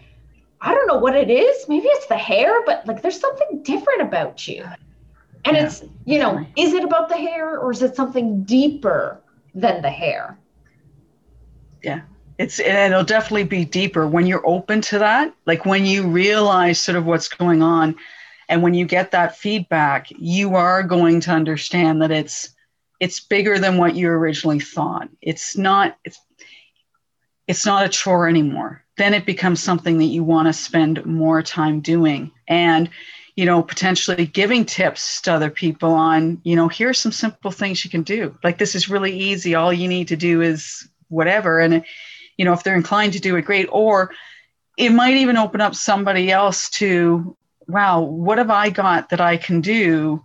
I 0.59 0.73
don't 0.73 0.87
know 0.87 0.97
what 0.97 1.15
it 1.15 1.29
is. 1.29 1.69
Maybe 1.69 1.87
it's 1.87 2.07
the 2.07 2.17
hair, 2.17 2.63
but 2.65 2.85
like 2.87 3.01
there's 3.03 3.19
something 3.19 3.61
different 3.61 4.01
about 4.01 4.47
you. 4.47 4.65
And 5.45 5.55
yeah, 5.55 5.65
it's, 5.65 5.83
you 6.05 6.17
know, 6.17 6.45
is 6.57 6.73
it 6.73 6.83
about 6.83 7.07
the 7.07 7.15
hair 7.15 7.59
or 7.59 7.71
is 7.71 7.83
it 7.83 7.95
something 7.95 8.43
deeper 8.43 9.21
than 9.53 9.83
the 9.83 9.89
hair? 9.89 10.37
Yeah. 11.83 12.01
It's 12.39 12.59
and 12.59 12.93
it'll 12.93 13.05
definitely 13.05 13.43
be 13.43 13.65
deeper 13.65 14.07
when 14.07 14.25
you're 14.25 14.45
open 14.45 14.81
to 14.81 14.99
that. 14.99 15.33
Like 15.45 15.65
when 15.65 15.85
you 15.85 16.07
realize 16.07 16.79
sort 16.79 16.97
of 16.97 17.05
what's 17.05 17.27
going 17.27 17.61
on 17.61 17.95
and 18.49 18.63
when 18.63 18.73
you 18.73 18.85
get 18.85 19.11
that 19.11 19.37
feedback, 19.37 20.07
you 20.09 20.55
are 20.55 20.81
going 20.81 21.21
to 21.21 21.31
understand 21.31 22.01
that 22.01 22.11
it's 22.11 22.49
it's 22.99 23.21
bigger 23.21 23.59
than 23.59 23.77
what 23.77 23.95
you 23.95 24.09
originally 24.09 24.59
thought. 24.59 25.07
It's 25.21 25.55
not 25.55 25.97
it's 26.03 26.19
it's 27.47 27.65
not 27.65 27.85
a 27.85 27.89
chore 27.89 28.27
anymore. 28.27 28.83
Then 28.97 29.13
it 29.13 29.25
becomes 29.25 29.61
something 29.61 29.97
that 29.99 30.05
you 30.05 30.23
want 30.23 30.47
to 30.47 30.53
spend 30.53 31.05
more 31.05 31.41
time 31.41 31.79
doing. 31.79 32.31
And, 32.47 32.89
you 33.35 33.45
know, 33.45 33.63
potentially 33.63 34.25
giving 34.25 34.65
tips 34.65 35.21
to 35.21 35.33
other 35.33 35.49
people 35.49 35.93
on, 35.93 36.41
you 36.43 36.55
know, 36.55 36.67
here's 36.67 36.99
some 36.99 37.11
simple 37.11 37.49
things 37.49 37.83
you 37.83 37.89
can 37.89 38.03
do. 38.03 38.37
Like 38.43 38.57
this 38.57 38.75
is 38.75 38.89
really 38.89 39.17
easy. 39.17 39.55
All 39.55 39.73
you 39.73 39.87
need 39.87 40.09
to 40.09 40.15
do 40.15 40.41
is 40.41 40.87
whatever. 41.07 41.59
And, 41.59 41.83
you 42.37 42.45
know, 42.45 42.53
if 42.53 42.63
they're 42.63 42.75
inclined 42.75 43.13
to 43.13 43.19
do 43.19 43.35
it, 43.35 43.45
great. 43.45 43.67
Or 43.71 44.11
it 44.77 44.89
might 44.89 45.17
even 45.17 45.37
open 45.37 45.61
up 45.61 45.73
somebody 45.73 46.31
else 46.31 46.69
to, 46.71 47.35
wow, 47.69 48.01
what 48.01 48.37
have 48.37 48.49
I 48.49 48.69
got 48.69 49.09
that 49.09 49.21
I 49.21 49.37
can 49.37 49.61
do 49.61 50.23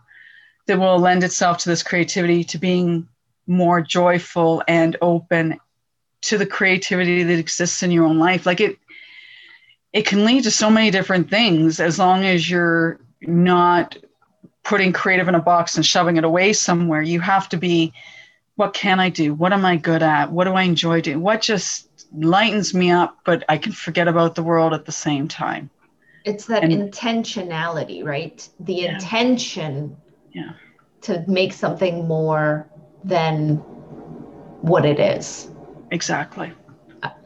that 0.66 0.78
will 0.78 0.98
lend 0.98 1.22
itself 1.22 1.59
to 1.59 1.68
this 1.68 1.83
creativity, 1.83 2.42
to 2.44 2.59
being 2.59 3.07
more 3.46 3.80
joyful 3.80 4.62
and 4.66 4.96
open 5.02 5.61
to 6.22 6.38
the 6.38 6.46
creativity 6.46 7.22
that 7.22 7.38
exists 7.38 7.83
in 7.83 7.90
your 7.90 8.07
own 8.07 8.18
life? 8.18 8.46
Like 8.46 8.61
it 8.61 8.78
it 9.92 10.07
can 10.07 10.24
lead 10.24 10.42
to 10.44 10.50
so 10.50 10.70
many 10.70 10.90
different 10.90 11.30
things 11.30 11.78
as 11.78 11.98
long 11.98 12.24
as 12.24 12.50
you're 12.50 12.98
not 13.20 13.96
putting 14.64 14.92
creative 14.92 15.28
in 15.28 15.37
a 15.37 15.40
box 15.40 15.76
and 15.76 15.87
shoving 15.87 16.16
it 16.16 16.24
away 16.24 16.52
somewhere. 16.52 17.02
You 17.02 17.20
have 17.20 17.48
to 17.50 17.57
be 17.57 17.92
what 18.57 18.72
can 18.72 19.00
i 19.00 19.09
do? 19.09 19.35
What 19.35 19.52
am 19.52 19.64
i 19.64 19.76
good 19.76 20.02
at? 20.02 20.33
What 20.33 20.44
do 20.44 20.54
i 20.54 20.62
enjoy 20.62 21.00
doing? 21.00 21.20
What 21.20 21.42
just 21.42 21.88
lightens 22.16 22.72
me 22.72 22.90
up 22.90 23.18
but 23.24 23.44
i 23.48 23.59
can 23.59 23.72
forget 23.72 24.07
about 24.07 24.35
the 24.35 24.42
world 24.42 24.72
at 24.72 24.85
the 24.85 24.92
same 24.92 25.26
time 25.26 25.68
it's 26.24 26.46
that 26.46 26.64
and, 26.64 26.72
intentionality 26.72 28.04
right 28.04 28.48
the 28.60 28.74
yeah. 28.74 28.94
intention 28.94 29.96
yeah. 30.32 30.52
to 31.02 31.24
make 31.28 31.52
something 31.52 32.08
more 32.08 32.68
than 33.04 33.56
what 34.62 34.84
it 34.84 34.98
is 34.98 35.50
Exactly. 35.94 36.52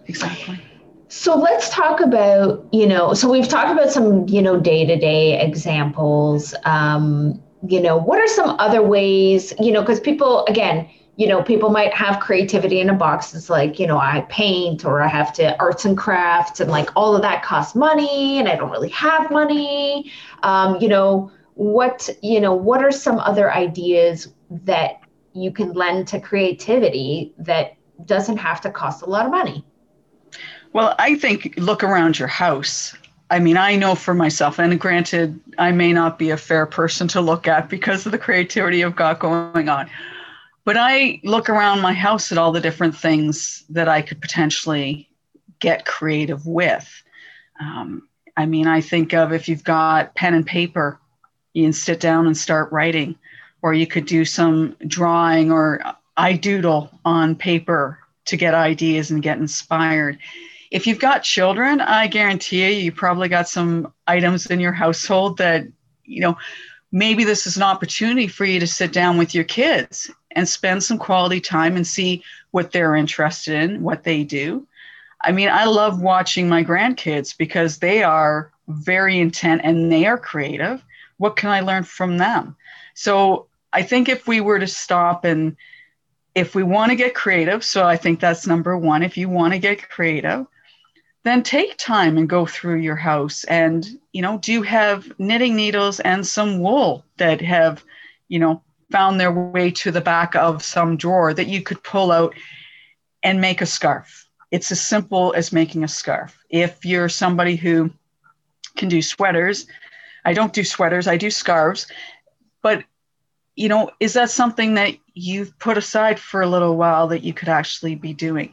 Exactly. 0.06 0.60
So 1.08 1.36
let's 1.36 1.70
talk 1.70 2.00
about, 2.00 2.66
you 2.72 2.86
know, 2.86 3.14
so 3.14 3.30
we've 3.30 3.48
talked 3.48 3.72
about 3.72 3.90
some, 3.90 4.28
you 4.28 4.42
know, 4.42 4.60
day 4.60 4.84
to 4.84 4.96
day 4.96 5.40
examples. 5.40 6.54
Um, 6.64 7.42
you 7.66 7.80
know, 7.80 7.96
what 7.96 8.18
are 8.18 8.26
some 8.26 8.50
other 8.58 8.82
ways, 8.82 9.52
you 9.58 9.72
know, 9.72 9.80
because 9.80 10.00
people, 10.00 10.44
again, 10.46 10.88
you 11.18 11.26
know, 11.26 11.42
people 11.42 11.70
might 11.70 11.92
have 11.92 12.20
creativity 12.20 12.80
in 12.80 12.88
a 12.90 12.94
box. 12.94 13.34
It's 13.34 13.50
like, 13.50 13.80
you 13.80 13.88
know, 13.88 13.98
I 13.98 14.24
paint 14.28 14.84
or 14.84 15.02
I 15.02 15.08
have 15.08 15.32
to 15.32 15.58
arts 15.58 15.84
and 15.84 15.98
crafts 15.98 16.60
and 16.60 16.70
like 16.70 16.90
all 16.94 17.16
of 17.16 17.22
that 17.22 17.42
costs 17.42 17.74
money 17.74 18.38
and 18.38 18.48
I 18.48 18.54
don't 18.54 18.70
really 18.70 18.90
have 18.90 19.28
money. 19.28 20.12
Um, 20.44 20.80
you 20.80 20.86
know, 20.86 21.32
what, 21.54 22.08
you 22.22 22.40
know, 22.40 22.54
what 22.54 22.84
are 22.84 22.92
some 22.92 23.18
other 23.18 23.52
ideas 23.52 24.32
that 24.64 25.00
you 25.32 25.50
can 25.50 25.72
lend 25.72 26.06
to 26.08 26.20
creativity 26.20 27.34
that 27.36 27.74
doesn't 28.04 28.36
have 28.36 28.60
to 28.60 28.70
cost 28.70 29.02
a 29.02 29.06
lot 29.06 29.26
of 29.26 29.32
money. 29.32 29.64
Well, 30.72 30.94
I 31.00 31.16
think 31.16 31.54
look 31.56 31.82
around 31.82 32.16
your 32.20 32.28
house. 32.28 32.96
I 33.28 33.40
mean, 33.40 33.56
I 33.56 33.74
know 33.74 33.96
for 33.96 34.14
myself, 34.14 34.60
and 34.60 34.78
granted, 34.78 35.40
I 35.58 35.72
may 35.72 35.92
not 35.92 36.16
be 36.16 36.30
a 36.30 36.36
fair 36.36 36.64
person 36.64 37.08
to 37.08 37.20
look 37.20 37.48
at 37.48 37.68
because 37.68 38.06
of 38.06 38.12
the 38.12 38.18
creativity 38.18 38.84
I've 38.84 38.94
got 38.94 39.18
going 39.18 39.68
on. 39.68 39.90
But 40.68 40.76
I 40.76 41.18
look 41.24 41.48
around 41.48 41.80
my 41.80 41.94
house 41.94 42.30
at 42.30 42.36
all 42.36 42.52
the 42.52 42.60
different 42.60 42.94
things 42.94 43.64
that 43.70 43.88
I 43.88 44.02
could 44.02 44.20
potentially 44.20 45.08
get 45.60 45.86
creative 45.86 46.46
with. 46.46 46.86
Um, 47.58 48.06
I 48.36 48.44
mean, 48.44 48.66
I 48.66 48.82
think 48.82 49.14
of 49.14 49.32
if 49.32 49.48
you've 49.48 49.64
got 49.64 50.14
pen 50.14 50.34
and 50.34 50.44
paper, 50.44 51.00
you 51.54 51.64
can 51.64 51.72
sit 51.72 52.00
down 52.00 52.26
and 52.26 52.36
start 52.36 52.70
writing, 52.70 53.16
or 53.62 53.72
you 53.72 53.86
could 53.86 54.04
do 54.04 54.26
some 54.26 54.76
drawing 54.86 55.50
or 55.50 55.82
I 56.18 56.34
doodle 56.34 56.90
on 57.02 57.34
paper 57.34 58.00
to 58.26 58.36
get 58.36 58.52
ideas 58.52 59.10
and 59.10 59.22
get 59.22 59.38
inspired. 59.38 60.18
If 60.70 60.86
you've 60.86 61.00
got 61.00 61.22
children, 61.22 61.80
I 61.80 62.08
guarantee 62.08 62.66
you, 62.66 62.72
you 62.72 62.92
probably 62.92 63.30
got 63.30 63.48
some 63.48 63.94
items 64.06 64.44
in 64.44 64.60
your 64.60 64.72
household 64.72 65.38
that, 65.38 65.66
you 66.04 66.20
know, 66.20 66.36
maybe 66.92 67.24
this 67.24 67.46
is 67.46 67.56
an 67.56 67.62
opportunity 67.62 68.28
for 68.28 68.44
you 68.44 68.60
to 68.60 68.66
sit 68.66 68.92
down 68.92 69.18
with 69.18 69.34
your 69.34 69.44
kids 69.44 70.10
and 70.32 70.48
spend 70.48 70.82
some 70.82 70.98
quality 70.98 71.40
time 71.40 71.76
and 71.76 71.86
see 71.86 72.22
what 72.50 72.72
they're 72.72 72.96
interested 72.96 73.54
in, 73.54 73.82
what 73.82 74.04
they 74.04 74.24
do. 74.24 74.66
I 75.20 75.32
mean, 75.32 75.48
I 75.48 75.64
love 75.64 76.00
watching 76.00 76.48
my 76.48 76.62
grandkids 76.62 77.36
because 77.36 77.78
they 77.78 78.02
are 78.02 78.50
very 78.68 79.18
intent 79.18 79.62
and 79.64 79.90
they 79.90 80.06
are 80.06 80.18
creative. 80.18 80.82
What 81.16 81.36
can 81.36 81.50
I 81.50 81.60
learn 81.60 81.82
from 81.82 82.18
them? 82.18 82.56
So 82.94 83.46
I 83.72 83.82
think 83.82 84.08
if 84.08 84.26
we 84.26 84.40
were 84.40 84.58
to 84.58 84.66
stop 84.66 85.24
and 85.24 85.56
if 86.34 86.54
we 86.54 86.62
want 86.62 86.90
to 86.90 86.96
get 86.96 87.14
creative, 87.14 87.64
so 87.64 87.84
I 87.84 87.96
think 87.96 88.20
that's 88.20 88.46
number 88.46 88.76
one. 88.78 89.02
If 89.02 89.16
you 89.16 89.28
want 89.28 89.52
to 89.54 89.58
get 89.58 89.88
creative, 89.88 90.46
then 91.28 91.42
take 91.42 91.76
time 91.76 92.16
and 92.16 92.28
go 92.28 92.46
through 92.46 92.76
your 92.76 92.96
house 92.96 93.44
and, 93.44 93.86
you 94.12 94.22
know, 94.22 94.38
do 94.38 94.52
you 94.52 94.62
have 94.62 95.12
knitting 95.18 95.56
needles 95.56 96.00
and 96.00 96.26
some 96.26 96.60
wool 96.60 97.04
that 97.16 97.40
have, 97.40 97.84
you 98.28 98.38
know, 98.38 98.62
found 98.90 99.20
their 99.20 99.32
way 99.32 99.70
to 99.70 99.90
the 99.90 100.00
back 100.00 100.34
of 100.34 100.62
some 100.62 100.96
drawer 100.96 101.34
that 101.34 101.48
you 101.48 101.62
could 101.62 101.82
pull 101.82 102.10
out 102.10 102.34
and 103.22 103.40
make 103.40 103.60
a 103.60 103.66
scarf. 103.66 104.28
It's 104.50 104.70
as 104.70 104.80
simple 104.80 105.34
as 105.34 105.52
making 105.52 105.84
a 105.84 105.88
scarf. 105.88 106.38
If 106.48 106.84
you're 106.84 107.08
somebody 107.08 107.56
who 107.56 107.90
can 108.76 108.88
do 108.88 109.02
sweaters, 109.02 109.66
I 110.24 110.32
don't 110.32 110.52
do 110.52 110.64
sweaters, 110.64 111.06
I 111.06 111.16
do 111.16 111.30
scarves, 111.30 111.86
but 112.62 112.84
you 113.56 113.68
know, 113.68 113.90
is 113.98 114.12
that 114.12 114.30
something 114.30 114.74
that 114.74 114.94
you've 115.14 115.58
put 115.58 115.76
aside 115.76 116.20
for 116.20 116.42
a 116.42 116.46
little 116.46 116.76
while 116.76 117.08
that 117.08 117.24
you 117.24 117.34
could 117.34 117.48
actually 117.48 117.96
be 117.96 118.14
doing? 118.14 118.52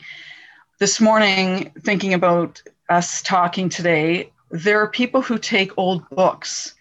This 0.79 0.99
morning, 0.99 1.71
thinking 1.81 2.13
about 2.13 2.61
us 2.89 3.21
talking 3.21 3.69
today, 3.69 4.31
there 4.51 4.81
are 4.81 4.89
people 4.89 5.21
who 5.21 5.37
take 5.37 5.77
old 5.77 6.07
books 6.09 6.75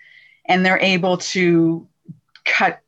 and 0.46 0.64
they're 0.64 0.80
able 0.80 1.16
to 1.16 1.86
cut 2.44 2.80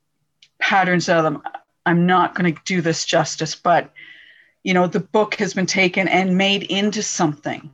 patterns 0.59 1.09
out 1.09 1.25
of 1.25 1.25
them. 1.25 1.43
I'm 1.85 2.07
not 2.07 2.35
going 2.35 2.53
to 2.53 2.61
do 2.65 2.81
this 2.81 3.05
justice, 3.05 3.55
but 3.55 3.93
you 4.65 4.75
know, 4.75 4.89
the 4.89 5.01
book 5.01 5.37
has 5.37 5.55
been 5.55 5.67
taken 5.67 6.09
and 6.09 6.37
made 6.37 6.65
into 6.65 7.03
something. 7.03 7.71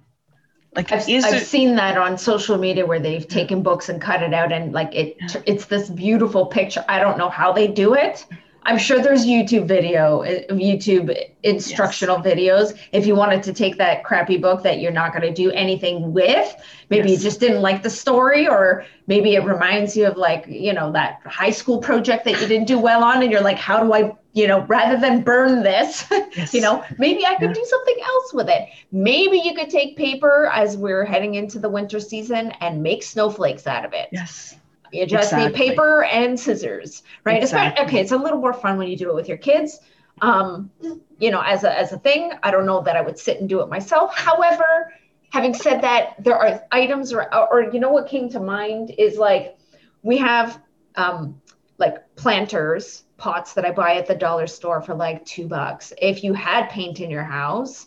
Like 0.74 0.92
I've, 0.92 1.02
I've 1.02 1.34
it, 1.34 1.46
seen 1.46 1.76
that 1.76 1.98
on 1.98 2.16
social 2.16 2.56
media 2.58 2.86
where 2.86 3.00
they've 3.00 3.26
taken 3.26 3.62
books 3.62 3.88
and 3.88 4.00
cut 4.00 4.22
it 4.22 4.32
out 4.32 4.52
and 4.52 4.72
like 4.72 4.94
it 4.94 5.16
it's 5.46 5.66
this 5.66 5.90
beautiful 5.90 6.46
picture. 6.46 6.84
I 6.88 6.98
don't 6.98 7.18
know 7.18 7.28
how 7.28 7.52
they 7.52 7.66
do 7.66 7.94
it, 7.94 8.24
I'm 8.64 8.78
sure 8.78 9.00
there's 9.00 9.26
YouTube 9.26 9.66
video, 9.66 10.22
uh, 10.22 10.42
YouTube 10.50 11.16
instructional 11.42 12.22
yes. 12.24 12.34
videos. 12.34 12.78
If 12.92 13.06
you 13.06 13.14
wanted 13.14 13.42
to 13.44 13.52
take 13.52 13.76
that 13.78 14.04
crappy 14.04 14.36
book 14.36 14.62
that 14.62 14.80
you're 14.80 14.92
not 14.92 15.12
going 15.12 15.22
to 15.22 15.32
do 15.32 15.50
anything 15.50 16.12
with, 16.12 16.54
maybe 16.88 17.10
yes. 17.10 17.18
you 17.18 17.24
just 17.24 17.40
didn't 17.40 17.60
like 17.60 17.82
the 17.82 17.90
story, 17.90 18.48
or 18.48 18.84
maybe 19.06 19.34
it 19.34 19.44
reminds 19.44 19.96
you 19.96 20.06
of 20.06 20.16
like, 20.16 20.46
you 20.46 20.72
know, 20.72 20.92
that 20.92 21.20
high 21.24 21.50
school 21.50 21.78
project 21.78 22.24
that 22.24 22.40
you 22.40 22.46
didn't 22.46 22.66
do 22.66 22.78
well 22.78 23.02
on, 23.02 23.22
and 23.22 23.32
you're 23.32 23.42
like, 23.42 23.58
how 23.58 23.82
do 23.82 23.92
I, 23.92 24.16
you 24.32 24.46
know, 24.46 24.60
rather 24.66 24.98
than 24.98 25.22
burn 25.22 25.62
this, 25.62 26.06
yes. 26.10 26.54
you 26.54 26.60
know, 26.60 26.84
maybe 26.98 27.26
I 27.26 27.34
could 27.34 27.50
yeah. 27.50 27.54
do 27.54 27.64
something 27.64 27.96
else 28.04 28.32
with 28.32 28.48
it. 28.48 28.68
Maybe 28.92 29.38
you 29.38 29.54
could 29.54 29.70
take 29.70 29.96
paper 29.96 30.50
as 30.52 30.76
we're 30.76 31.04
heading 31.04 31.34
into 31.34 31.58
the 31.58 31.68
winter 31.68 31.98
season 31.98 32.52
and 32.60 32.82
make 32.82 33.02
snowflakes 33.02 33.66
out 33.66 33.84
of 33.84 33.92
it. 33.92 34.08
Yes 34.12 34.56
you 34.92 35.06
just 35.06 35.32
exactly. 35.32 35.64
need 35.64 35.70
paper 35.70 36.04
and 36.04 36.38
scissors, 36.38 37.02
right? 37.24 37.42
Exactly. 37.42 37.84
okay, 37.84 38.00
it's 38.00 38.12
a 38.12 38.16
little 38.16 38.38
more 38.38 38.52
fun 38.52 38.78
when 38.78 38.88
you 38.88 38.96
do 38.96 39.10
it 39.10 39.14
with 39.14 39.28
your 39.28 39.38
kids. 39.38 39.80
Um, 40.20 40.70
you 41.18 41.30
know, 41.30 41.40
as 41.40 41.64
a 41.64 41.78
as 41.78 41.92
a 41.92 41.98
thing, 41.98 42.32
I 42.42 42.50
don't 42.50 42.66
know 42.66 42.82
that 42.82 42.96
I 42.96 43.00
would 43.00 43.18
sit 43.18 43.40
and 43.40 43.48
do 43.48 43.60
it 43.62 43.68
myself. 43.68 44.16
However, 44.16 44.92
having 45.30 45.54
said 45.54 45.80
that, 45.80 46.22
there 46.22 46.36
are 46.36 46.62
items 46.70 47.12
or 47.12 47.34
or 47.34 47.72
you 47.72 47.80
know 47.80 47.90
what 47.90 48.06
came 48.06 48.28
to 48.30 48.40
mind 48.40 48.94
is 48.98 49.16
like 49.18 49.56
we 50.02 50.18
have 50.18 50.60
um, 50.96 51.40
like 51.78 52.14
planters 52.16 53.04
pots 53.16 53.54
that 53.54 53.64
I 53.64 53.70
buy 53.70 53.94
at 53.94 54.06
the 54.06 54.14
dollar 54.14 54.46
store 54.46 54.82
for 54.82 54.94
like 54.94 55.24
two 55.24 55.46
bucks. 55.46 55.92
If 56.00 56.22
you 56.22 56.34
had 56.34 56.68
paint 56.68 57.00
in 57.00 57.10
your 57.10 57.22
house, 57.22 57.86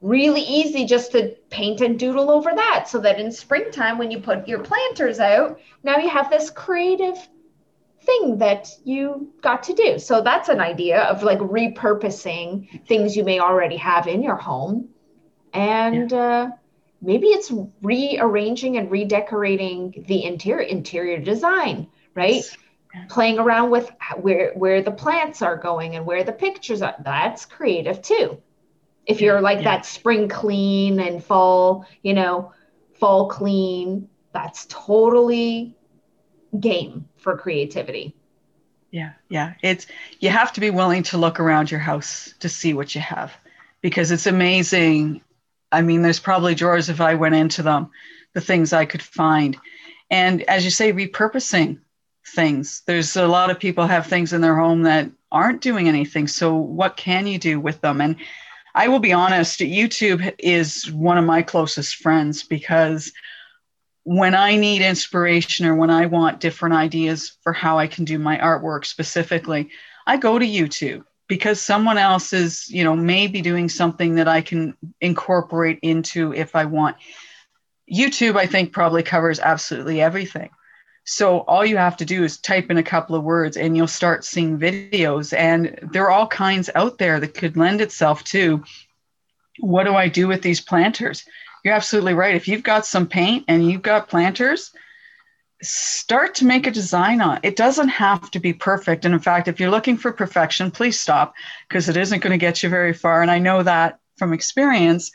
really 0.00 0.42
easy 0.42 0.84
just 0.84 1.12
to 1.12 1.34
paint 1.50 1.80
and 1.80 1.98
doodle 1.98 2.30
over 2.30 2.52
that 2.54 2.86
so 2.88 2.98
that 3.00 3.18
in 3.18 3.32
springtime 3.32 3.98
when 3.98 4.10
you 4.10 4.20
put 4.20 4.46
your 4.46 4.58
planters 4.58 5.18
out 5.18 5.58
now 5.82 5.96
you 5.96 6.08
have 6.08 6.28
this 6.28 6.50
creative 6.50 7.16
thing 8.02 8.38
that 8.38 8.68
you 8.84 9.32
got 9.42 9.64
to 9.64 9.74
do. 9.74 9.98
So 9.98 10.22
that's 10.22 10.48
an 10.48 10.60
idea 10.60 11.02
of 11.02 11.24
like 11.24 11.38
repurposing 11.40 12.86
things 12.86 13.16
you 13.16 13.24
may 13.24 13.40
already 13.40 13.76
have 13.78 14.06
in 14.06 14.22
your 14.22 14.36
home. 14.36 14.90
And 15.52 16.12
yeah. 16.12 16.18
uh, 16.18 16.50
maybe 17.02 17.26
it's 17.28 17.52
rearranging 17.82 18.76
and 18.76 18.90
redecorating 18.90 20.04
the 20.06 20.24
interior 20.24 20.62
interior 20.62 21.18
design 21.18 21.88
right? 22.16 22.42
Playing 23.08 23.38
around 23.38 23.70
with 23.70 23.90
where 24.16 24.52
where 24.54 24.82
the 24.82 24.90
plants 24.90 25.42
are 25.42 25.56
going 25.56 25.94
and 25.96 26.06
where 26.06 26.24
the 26.24 26.32
pictures 26.32 26.80
are. 26.80 26.94
That's 27.04 27.44
creative 27.44 28.00
too 28.00 28.42
if 29.06 29.20
you're 29.20 29.40
like 29.40 29.58
yeah. 29.58 29.76
that 29.76 29.86
spring 29.86 30.28
clean 30.28 31.00
and 31.00 31.22
fall, 31.22 31.86
you 32.02 32.14
know, 32.14 32.52
fall 32.94 33.28
clean, 33.28 34.08
that's 34.32 34.66
totally 34.68 35.76
game 36.58 37.08
for 37.16 37.36
creativity. 37.36 38.14
Yeah, 38.90 39.12
yeah. 39.28 39.54
It's 39.62 39.86
you 40.20 40.30
have 40.30 40.52
to 40.54 40.60
be 40.60 40.70
willing 40.70 41.02
to 41.04 41.18
look 41.18 41.40
around 41.40 41.70
your 41.70 41.80
house 41.80 42.34
to 42.40 42.48
see 42.48 42.74
what 42.74 42.94
you 42.94 43.00
have 43.00 43.32
because 43.80 44.10
it's 44.10 44.26
amazing. 44.26 45.22
I 45.72 45.82
mean, 45.82 46.02
there's 46.02 46.20
probably 46.20 46.54
drawers 46.54 46.88
if 46.88 47.00
I 47.00 47.14
went 47.14 47.34
into 47.34 47.62
them, 47.62 47.90
the 48.32 48.40
things 48.40 48.72
I 48.72 48.84
could 48.84 49.02
find. 49.02 49.56
And 50.10 50.42
as 50.42 50.64
you 50.64 50.70
say, 50.70 50.92
repurposing 50.92 51.80
things. 52.26 52.82
There's 52.86 53.16
a 53.16 53.26
lot 53.26 53.50
of 53.50 53.58
people 53.58 53.86
have 53.86 54.06
things 54.06 54.32
in 54.32 54.40
their 54.40 54.56
home 54.56 54.82
that 54.82 55.10
aren't 55.30 55.60
doing 55.60 55.88
anything. 55.88 56.26
So 56.28 56.54
what 56.54 56.96
can 56.96 57.26
you 57.26 57.38
do 57.38 57.60
with 57.60 57.80
them? 57.80 58.00
And 58.00 58.16
I 58.76 58.88
will 58.88 58.98
be 58.98 59.14
honest, 59.14 59.60
YouTube 59.60 60.34
is 60.38 60.92
one 60.92 61.16
of 61.16 61.24
my 61.24 61.40
closest 61.40 61.96
friends 61.96 62.42
because 62.42 63.10
when 64.04 64.34
I 64.34 64.56
need 64.56 64.82
inspiration 64.82 65.64
or 65.64 65.74
when 65.74 65.88
I 65.88 66.04
want 66.04 66.40
different 66.40 66.74
ideas 66.74 67.38
for 67.42 67.54
how 67.54 67.78
I 67.78 67.86
can 67.86 68.04
do 68.04 68.18
my 68.18 68.36
artwork 68.36 68.84
specifically, 68.84 69.70
I 70.06 70.18
go 70.18 70.38
to 70.38 70.46
YouTube 70.46 71.04
because 71.26 71.58
someone 71.58 71.96
else 71.96 72.34
is, 72.34 72.68
you 72.68 72.84
know, 72.84 72.94
maybe 72.94 73.40
doing 73.40 73.70
something 73.70 74.16
that 74.16 74.28
I 74.28 74.42
can 74.42 74.76
incorporate 75.00 75.78
into 75.80 76.34
if 76.34 76.54
I 76.54 76.66
want. 76.66 76.96
YouTube, 77.90 78.36
I 78.36 78.46
think, 78.46 78.72
probably 78.72 79.02
covers 79.02 79.40
absolutely 79.40 80.02
everything. 80.02 80.50
So 81.08 81.40
all 81.42 81.64
you 81.64 81.76
have 81.76 81.96
to 81.98 82.04
do 82.04 82.24
is 82.24 82.36
type 82.36 82.68
in 82.68 82.78
a 82.78 82.82
couple 82.82 83.14
of 83.14 83.22
words 83.22 83.56
and 83.56 83.76
you'll 83.76 83.86
start 83.86 84.24
seeing 84.24 84.58
videos. 84.58 85.32
And 85.36 85.78
there 85.92 86.04
are 86.04 86.10
all 86.10 86.26
kinds 86.26 86.68
out 86.74 86.98
there 86.98 87.20
that 87.20 87.34
could 87.34 87.56
lend 87.56 87.80
itself 87.80 88.24
to 88.24 88.64
what 89.60 89.84
do 89.84 89.94
I 89.94 90.08
do 90.08 90.26
with 90.26 90.42
these 90.42 90.60
planters? 90.60 91.24
You're 91.64 91.74
absolutely 91.74 92.14
right. 92.14 92.34
If 92.34 92.48
you've 92.48 92.64
got 92.64 92.86
some 92.86 93.06
paint 93.06 93.44
and 93.46 93.70
you've 93.70 93.82
got 93.82 94.08
planters, 94.08 94.72
start 95.62 96.34
to 96.36 96.44
make 96.44 96.66
a 96.66 96.72
design 96.72 97.20
on 97.20 97.38
it. 97.44 97.54
Doesn't 97.54 97.88
have 97.88 98.28
to 98.32 98.40
be 98.40 98.52
perfect. 98.52 99.04
And 99.04 99.14
in 99.14 99.20
fact, 99.20 99.46
if 99.46 99.60
you're 99.60 99.70
looking 99.70 99.96
for 99.96 100.12
perfection, 100.12 100.72
please 100.72 100.98
stop 100.98 101.34
because 101.68 101.88
it 101.88 101.96
isn't 101.96 102.20
going 102.20 102.32
to 102.32 102.36
get 102.36 102.64
you 102.64 102.68
very 102.68 102.92
far. 102.92 103.22
And 103.22 103.30
I 103.30 103.38
know 103.38 103.62
that 103.62 104.00
from 104.18 104.32
experience, 104.32 105.12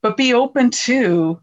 but 0.00 0.16
be 0.16 0.32
open 0.32 0.70
to 0.70 1.40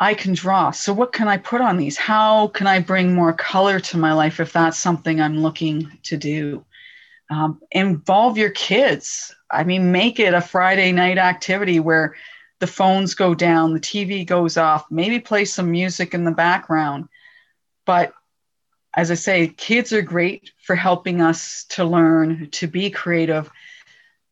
I 0.00 0.14
can 0.14 0.34
draw. 0.34 0.70
So, 0.70 0.92
what 0.92 1.12
can 1.12 1.28
I 1.28 1.38
put 1.38 1.60
on 1.60 1.76
these? 1.76 1.96
How 1.96 2.48
can 2.48 2.66
I 2.66 2.78
bring 2.78 3.14
more 3.14 3.32
color 3.32 3.80
to 3.80 3.98
my 3.98 4.12
life 4.12 4.38
if 4.40 4.52
that's 4.52 4.78
something 4.78 5.20
I'm 5.20 5.38
looking 5.38 5.90
to 6.04 6.16
do? 6.16 6.64
Um, 7.30 7.60
involve 7.72 8.38
your 8.38 8.50
kids. 8.50 9.34
I 9.50 9.64
mean, 9.64 9.92
make 9.92 10.20
it 10.20 10.34
a 10.34 10.40
Friday 10.40 10.92
night 10.92 11.18
activity 11.18 11.80
where 11.80 12.14
the 12.60 12.66
phones 12.66 13.14
go 13.14 13.34
down, 13.34 13.74
the 13.74 13.80
TV 13.80 14.26
goes 14.26 14.56
off, 14.56 14.90
maybe 14.90 15.20
play 15.20 15.44
some 15.44 15.70
music 15.70 16.14
in 16.14 16.24
the 16.24 16.30
background. 16.30 17.08
But 17.84 18.12
as 18.94 19.10
I 19.10 19.14
say, 19.14 19.48
kids 19.48 19.92
are 19.92 20.02
great 20.02 20.52
for 20.62 20.74
helping 20.74 21.20
us 21.20 21.64
to 21.70 21.84
learn 21.84 22.50
to 22.50 22.66
be 22.66 22.90
creative 22.90 23.50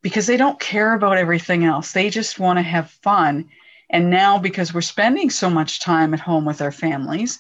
because 0.03 0.27
they 0.27 0.37
don't 0.37 0.59
care 0.59 0.95
about 0.95 1.19
everything 1.19 1.65
else. 1.65 1.93
They 1.93 2.11
just 2.11 2.39
want 2.39 2.59
to 2.59 2.63
have 2.63 2.91
fun 2.91 3.49
and 3.91 4.11
now, 4.11 4.39
because 4.39 4.75
we're 4.75 4.81
spending 4.81 5.31
so 5.31 5.49
much 5.49 5.81
time 5.81 6.13
at 6.13 6.21
home 6.21 6.45
with 6.45 6.61
our 6.61 6.73
families, 6.73 7.39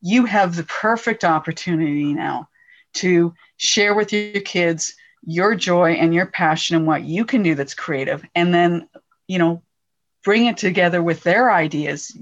you 0.00 0.24
have 0.26 0.56
the 0.56 0.64
perfect 0.64 1.24
opportunity 1.24 2.12
now 2.12 2.48
to 2.94 3.34
share 3.56 3.94
with 3.94 4.12
your 4.12 4.40
kids 4.42 4.94
your 5.24 5.54
joy 5.54 5.92
and 5.92 6.14
your 6.14 6.26
passion 6.26 6.76
and 6.76 6.86
what 6.86 7.02
you 7.02 7.24
can 7.24 7.42
do 7.42 7.54
that's 7.54 7.74
creative. 7.74 8.24
And 8.34 8.54
then, 8.54 8.88
you 9.26 9.38
know, 9.38 9.62
bring 10.24 10.46
it 10.46 10.56
together 10.56 11.02
with 11.02 11.22
their 11.22 11.50
ideas. 11.50 12.16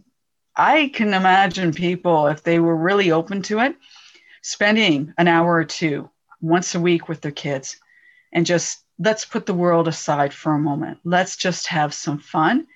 I 0.56 0.90
can 0.94 1.08
imagine 1.08 1.72
people, 1.72 2.26
if 2.28 2.42
they 2.42 2.58
were 2.58 2.76
really 2.76 3.10
open 3.10 3.42
to 3.42 3.60
it, 3.60 3.76
spending 4.42 5.12
an 5.18 5.28
hour 5.28 5.54
or 5.54 5.64
two 5.64 6.10
once 6.40 6.74
a 6.74 6.80
week 6.80 7.08
with 7.08 7.20
their 7.20 7.32
kids 7.32 7.78
and 8.32 8.46
just 8.46 8.82
let's 8.98 9.24
put 9.24 9.46
the 9.46 9.54
world 9.54 9.88
aside 9.88 10.32
for 10.32 10.54
a 10.54 10.58
moment. 10.58 10.98
Let's 11.04 11.36
just 11.36 11.66
have 11.68 11.92
some 11.92 12.18
fun 12.18 12.66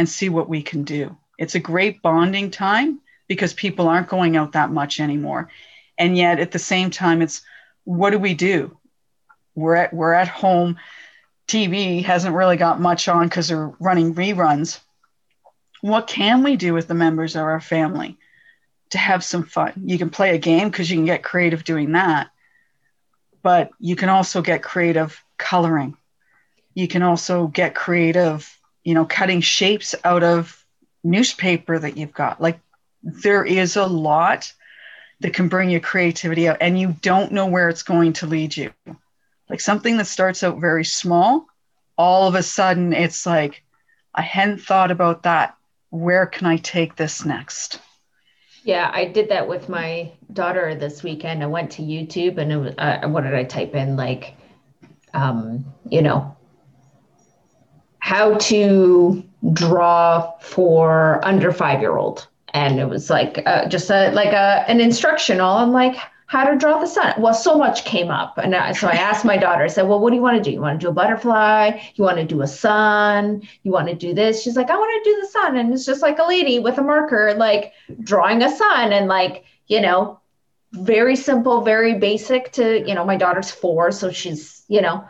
and 0.00 0.08
see 0.08 0.30
what 0.30 0.48
we 0.48 0.62
can 0.62 0.82
do. 0.82 1.14
It's 1.36 1.56
a 1.56 1.60
great 1.60 2.00
bonding 2.00 2.50
time 2.50 3.00
because 3.28 3.52
people 3.52 3.86
aren't 3.86 4.08
going 4.08 4.34
out 4.34 4.52
that 4.52 4.70
much 4.70 4.98
anymore. 4.98 5.50
And 5.98 6.16
yet 6.16 6.40
at 6.40 6.52
the 6.52 6.58
same 6.58 6.90
time, 6.90 7.20
it's 7.20 7.42
what 7.84 8.08
do 8.08 8.18
we 8.18 8.32
do? 8.32 8.78
We're 9.54 9.74
at, 9.74 9.92
we're 9.92 10.14
at 10.14 10.26
home. 10.26 10.78
TV 11.46 12.02
hasn't 12.02 12.34
really 12.34 12.56
got 12.56 12.80
much 12.80 13.08
on 13.08 13.28
because 13.28 13.48
they're 13.48 13.74
running 13.78 14.14
reruns. 14.14 14.80
What 15.82 16.06
can 16.06 16.42
we 16.42 16.56
do 16.56 16.72
with 16.72 16.88
the 16.88 16.94
members 16.94 17.36
of 17.36 17.42
our 17.42 17.60
family 17.60 18.16
to 18.92 18.96
have 18.96 19.22
some 19.22 19.44
fun? 19.44 19.74
You 19.84 19.98
can 19.98 20.08
play 20.08 20.34
a 20.34 20.38
game 20.38 20.70
because 20.70 20.90
you 20.90 20.96
can 20.96 21.04
get 21.04 21.22
creative 21.22 21.62
doing 21.62 21.92
that, 21.92 22.30
but 23.42 23.68
you 23.78 23.96
can 23.96 24.08
also 24.08 24.40
get 24.40 24.62
creative 24.62 25.22
coloring. 25.36 25.94
You 26.72 26.88
can 26.88 27.02
also 27.02 27.48
get 27.48 27.74
creative 27.74 28.56
you 28.84 28.94
know, 28.94 29.04
cutting 29.04 29.40
shapes 29.40 29.94
out 30.04 30.22
of 30.22 30.64
newspaper 31.02 31.78
that 31.78 31.96
you've 31.96 32.12
got. 32.12 32.40
Like 32.40 32.60
there 33.02 33.44
is 33.44 33.76
a 33.76 33.86
lot 33.86 34.52
that 35.20 35.34
can 35.34 35.48
bring 35.48 35.70
your 35.70 35.80
creativity 35.80 36.48
out 36.48 36.58
and 36.60 36.78
you 36.78 36.94
don't 37.02 37.32
know 37.32 37.46
where 37.46 37.68
it's 37.68 37.82
going 37.82 38.14
to 38.14 38.26
lead 38.26 38.56
you. 38.56 38.72
Like 39.48 39.60
something 39.60 39.96
that 39.96 40.06
starts 40.06 40.42
out 40.42 40.60
very 40.60 40.84
small, 40.84 41.46
all 41.98 42.28
of 42.28 42.34
a 42.34 42.42
sudden 42.42 42.92
it's 42.92 43.26
like, 43.26 43.62
I 44.14 44.22
hadn't 44.22 44.62
thought 44.62 44.90
about 44.90 45.24
that. 45.24 45.56
Where 45.90 46.26
can 46.26 46.46
I 46.46 46.56
take 46.56 46.96
this 46.96 47.24
next? 47.24 47.80
Yeah, 48.62 48.90
I 48.92 49.06
did 49.06 49.30
that 49.30 49.48
with 49.48 49.68
my 49.68 50.12
daughter 50.32 50.74
this 50.74 51.02
weekend. 51.02 51.42
I 51.42 51.46
went 51.46 51.70
to 51.72 51.82
YouTube 51.82 52.38
and 52.38 52.52
it 52.52 52.56
was, 52.56 52.74
uh, 52.78 53.08
what 53.08 53.24
did 53.24 53.34
I 53.34 53.44
type 53.44 53.74
in? 53.74 53.96
Like, 53.96 54.34
um, 55.14 55.64
you 55.88 56.02
know, 56.02 56.36
how 58.00 58.34
to 58.34 59.22
draw 59.52 60.32
for 60.40 61.24
under 61.24 61.52
five 61.52 61.80
year 61.80 61.96
old 61.96 62.26
and 62.54 62.80
it 62.80 62.88
was 62.88 63.10
like 63.10 63.42
uh, 63.46 63.66
just 63.68 63.90
a 63.90 64.10
like 64.12 64.32
a 64.32 64.64
an 64.68 64.80
instructional 64.80 65.50
on 65.50 65.72
like 65.72 65.96
how 66.26 66.48
to 66.48 66.56
draw 66.56 66.78
the 66.78 66.86
sun. 66.86 67.12
Well, 67.18 67.34
so 67.34 67.56
much 67.56 67.84
came 67.84 68.08
up, 68.08 68.38
and 68.38 68.54
I, 68.54 68.70
so 68.70 68.86
I 68.86 68.92
asked 68.92 69.24
my 69.24 69.36
daughter. 69.36 69.64
I 69.64 69.66
said, 69.66 69.88
"Well, 69.88 69.98
what 69.98 70.10
do 70.10 70.16
you 70.16 70.22
want 70.22 70.36
to 70.36 70.42
do? 70.42 70.52
You 70.52 70.60
want 70.60 70.78
to 70.78 70.86
do 70.86 70.90
a 70.90 70.92
butterfly? 70.92 71.80
You 71.96 72.04
want 72.04 72.18
to 72.18 72.24
do 72.24 72.42
a 72.42 72.46
sun? 72.46 73.42
You 73.64 73.72
want 73.72 73.88
to 73.88 73.94
do 73.94 74.14
this?" 74.14 74.42
She's 74.42 74.56
like, 74.56 74.70
"I 74.70 74.76
want 74.76 75.04
to 75.04 75.10
do 75.10 75.20
the 75.20 75.26
sun," 75.26 75.56
and 75.56 75.72
it's 75.72 75.84
just 75.84 76.02
like 76.02 76.18
a 76.18 76.24
lady 76.24 76.60
with 76.60 76.78
a 76.78 76.82
marker, 76.82 77.34
like 77.36 77.72
drawing 78.02 78.42
a 78.42 78.56
sun, 78.56 78.92
and 78.92 79.08
like 79.08 79.44
you 79.66 79.80
know, 79.80 80.20
very 80.72 81.16
simple, 81.16 81.62
very 81.62 81.94
basic. 81.94 82.52
To 82.52 82.86
you 82.86 82.94
know, 82.94 83.04
my 83.04 83.16
daughter's 83.16 83.50
four, 83.50 83.90
so 83.90 84.12
she's 84.12 84.62
you 84.68 84.80
know 84.80 85.04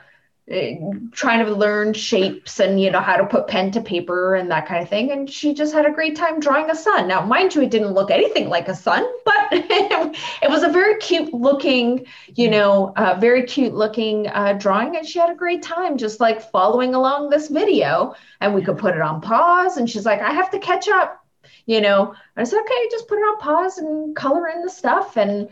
trying 1.13 1.45
to 1.47 1.55
learn 1.55 1.93
shapes 1.93 2.59
and 2.59 2.81
you 2.81 2.91
know 2.91 3.01
how 3.01 3.17
to 3.17 3.25
put 3.25 3.47
pen 3.47 3.71
to 3.71 3.81
paper 3.81 4.35
and 4.35 4.51
that 4.51 4.67
kind 4.67 4.83
of 4.83 4.89
thing. 4.89 5.13
And 5.13 5.31
she 5.31 5.55
just 5.55 5.73
had 5.73 5.87
a 5.87 5.93
great 5.93 6.17
time 6.17 6.41
drawing 6.41 6.69
a 6.69 6.75
sun. 6.75 7.07
Now 7.07 7.25
mind 7.25 7.55
you 7.55 7.63
it 7.63 7.71
didn't 7.71 7.93
look 7.93 8.11
anything 8.11 8.49
like 8.49 8.67
a 8.67 8.75
sun 8.75 9.07
but 9.25 9.35
it 9.53 10.51
was 10.51 10.65
a 10.65 10.69
very 10.69 10.97
cute 10.97 11.33
looking 11.33 12.05
you 12.35 12.51
know 12.51 12.93
uh, 12.97 13.17
very 13.21 13.45
cute 13.45 13.75
looking 13.75 14.27
uh, 14.27 14.55
drawing. 14.55 14.97
And 14.97 15.07
she 15.07 15.21
had 15.21 15.31
a 15.31 15.37
great 15.37 15.63
time 15.63 15.97
just 15.97 16.19
like 16.19 16.51
following 16.51 16.97
along 16.97 17.31
this 17.31 17.47
video. 17.47 18.17
And 18.41 18.53
we 18.53 18.63
could 18.63 18.79
put 18.79 18.97
it 18.97 19.01
on 19.01 19.21
pause. 19.21 19.77
And 19.77 19.89
she's 19.89 20.07
like 20.07 20.21
i 20.21 20.33
have 20.33 20.51
to 20.51 20.59
catch 20.59 20.89
up 20.89 21.25
you 21.67 21.81
know. 21.81 22.15
I 22.37 22.43
said 22.43 22.59
okay 22.61 22.89
just 22.91 23.07
put 23.07 23.19
it 23.19 23.23
on 23.23 23.39
pause 23.39 23.79
and 23.79 24.17
color 24.17 24.49
in 24.49 24.63
the 24.63 24.71
stuff. 24.71 25.17
And 25.17 25.49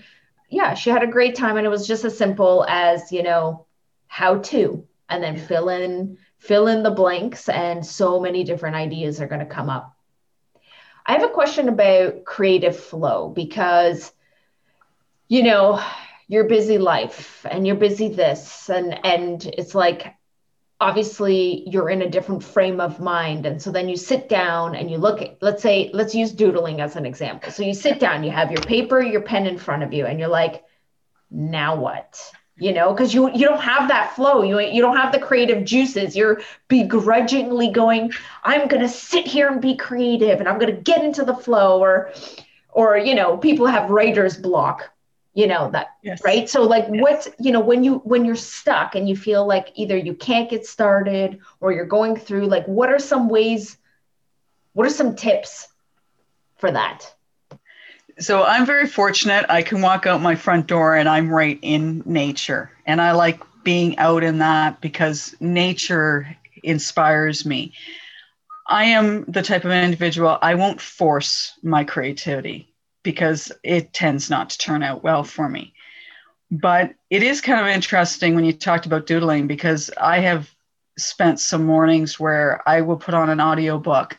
yeah 0.50 0.74
she 0.74 0.90
had 0.90 1.04
a 1.04 1.06
great 1.06 1.36
time. 1.36 1.56
And 1.56 1.64
it 1.64 1.70
was 1.70 1.86
just 1.86 2.04
as 2.04 2.18
simple 2.18 2.66
as 2.68 3.12
you 3.12 3.22
know 3.22 3.64
how 4.08 4.38
to 4.38 4.87
and 5.08 5.22
then 5.22 5.36
fill 5.36 5.68
in 5.68 6.18
fill 6.38 6.68
in 6.68 6.82
the 6.82 6.90
blanks 6.90 7.48
and 7.48 7.84
so 7.84 8.20
many 8.20 8.44
different 8.44 8.76
ideas 8.76 9.20
are 9.20 9.26
going 9.26 9.40
to 9.40 9.46
come 9.46 9.68
up. 9.68 9.96
I 11.04 11.12
have 11.12 11.24
a 11.24 11.28
question 11.28 11.68
about 11.68 12.24
creative 12.24 12.78
flow 12.78 13.28
because 13.28 14.12
you 15.26 15.42
know 15.42 15.82
your 16.28 16.44
busy 16.44 16.78
life 16.78 17.46
and 17.50 17.66
you're 17.66 17.76
busy 17.76 18.08
this 18.08 18.68
and 18.68 19.04
and 19.04 19.46
it's 19.46 19.74
like 19.74 20.14
obviously 20.80 21.64
you're 21.66 21.90
in 21.90 22.02
a 22.02 22.10
different 22.10 22.44
frame 22.44 22.80
of 22.80 23.00
mind 23.00 23.46
and 23.46 23.60
so 23.60 23.72
then 23.72 23.88
you 23.88 23.96
sit 23.96 24.28
down 24.28 24.76
and 24.76 24.90
you 24.90 24.98
look 24.98 25.20
at 25.22 25.38
let's 25.40 25.62
say 25.62 25.90
let's 25.92 26.14
use 26.14 26.30
doodling 26.30 26.80
as 26.80 26.94
an 26.94 27.06
example. 27.06 27.50
So 27.50 27.62
you 27.62 27.74
sit 27.74 27.98
down 27.98 28.22
you 28.22 28.30
have 28.30 28.52
your 28.52 28.60
paper 28.60 29.00
your 29.00 29.22
pen 29.22 29.46
in 29.46 29.58
front 29.58 29.82
of 29.82 29.92
you 29.92 30.06
and 30.06 30.18
you're 30.18 30.28
like 30.28 30.62
now 31.30 31.74
what 31.74 32.32
you 32.58 32.72
know 32.72 32.92
because 32.92 33.14
you 33.14 33.30
you 33.32 33.46
don't 33.46 33.60
have 33.60 33.88
that 33.88 34.14
flow 34.14 34.42
you 34.42 34.58
you 34.60 34.82
don't 34.82 34.96
have 34.96 35.12
the 35.12 35.18
creative 35.18 35.64
juices 35.64 36.16
you're 36.16 36.40
begrudgingly 36.68 37.68
going 37.70 38.12
i'm 38.44 38.68
going 38.68 38.82
to 38.82 38.88
sit 38.88 39.26
here 39.26 39.48
and 39.48 39.60
be 39.60 39.76
creative 39.76 40.40
and 40.40 40.48
i'm 40.48 40.58
going 40.58 40.74
to 40.74 40.80
get 40.82 41.04
into 41.04 41.24
the 41.24 41.34
flow 41.34 41.78
or 41.80 42.12
or 42.70 42.96
you 42.96 43.14
know 43.14 43.36
people 43.36 43.66
have 43.66 43.90
writer's 43.90 44.36
block 44.36 44.90
you 45.34 45.46
know 45.46 45.70
that 45.70 45.88
yes. 46.02 46.20
right 46.24 46.48
so 46.48 46.62
like 46.62 46.86
yes. 46.90 47.00
what 47.00 47.34
you 47.38 47.52
know 47.52 47.60
when 47.60 47.84
you 47.84 47.96
when 47.98 48.24
you're 48.24 48.34
stuck 48.34 48.94
and 48.94 49.08
you 49.08 49.16
feel 49.16 49.46
like 49.46 49.68
either 49.74 49.96
you 49.96 50.14
can't 50.14 50.50
get 50.50 50.66
started 50.66 51.38
or 51.60 51.72
you're 51.72 51.86
going 51.86 52.16
through 52.16 52.46
like 52.46 52.66
what 52.66 52.88
are 52.88 52.98
some 52.98 53.28
ways 53.28 53.76
what 54.72 54.86
are 54.86 54.90
some 54.90 55.14
tips 55.14 55.68
for 56.56 56.70
that 56.72 57.14
so 58.18 58.44
I'm 58.44 58.66
very 58.66 58.86
fortunate. 58.86 59.46
I 59.48 59.62
can 59.62 59.80
walk 59.80 60.06
out 60.06 60.20
my 60.20 60.34
front 60.34 60.66
door 60.66 60.96
and 60.96 61.08
I'm 61.08 61.30
right 61.30 61.58
in 61.62 62.02
nature. 62.04 62.70
And 62.86 63.00
I 63.00 63.12
like 63.12 63.40
being 63.64 63.98
out 63.98 64.24
in 64.24 64.38
that 64.38 64.80
because 64.80 65.34
nature 65.40 66.36
inspires 66.62 67.44
me. 67.46 67.72
I 68.66 68.84
am 68.84 69.24
the 69.24 69.42
type 69.42 69.64
of 69.64 69.70
individual 69.70 70.38
I 70.42 70.54
won't 70.54 70.80
force 70.80 71.58
my 71.62 71.84
creativity 71.84 72.74
because 73.02 73.52
it 73.62 73.92
tends 73.92 74.28
not 74.28 74.50
to 74.50 74.58
turn 74.58 74.82
out 74.82 75.02
well 75.02 75.24
for 75.24 75.48
me. 75.48 75.72
But 76.50 76.94
it 77.10 77.22
is 77.22 77.40
kind 77.40 77.60
of 77.60 77.66
interesting 77.66 78.34
when 78.34 78.44
you 78.44 78.52
talked 78.52 78.86
about 78.86 79.06
doodling 79.06 79.46
because 79.46 79.90
I 80.00 80.20
have 80.20 80.50
spent 80.98 81.40
some 81.40 81.64
mornings 81.64 82.18
where 82.18 82.62
I 82.66 82.80
will 82.80 82.96
put 82.96 83.14
on 83.14 83.30
an 83.30 83.40
audio 83.40 83.78
book 83.78 84.18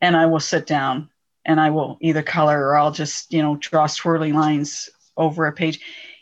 and 0.00 0.16
I 0.16 0.26
will 0.26 0.40
sit 0.40 0.66
down 0.66 1.09
and 1.50 1.60
I 1.60 1.70
will 1.70 1.98
either 2.00 2.22
color 2.22 2.68
or 2.68 2.76
I'll 2.76 2.92
just, 2.92 3.32
you 3.32 3.42
know, 3.42 3.56
draw 3.56 3.88
swirly 3.88 4.32
lines 4.32 4.88
over 5.16 5.46
a 5.46 5.52
page. 5.52 5.80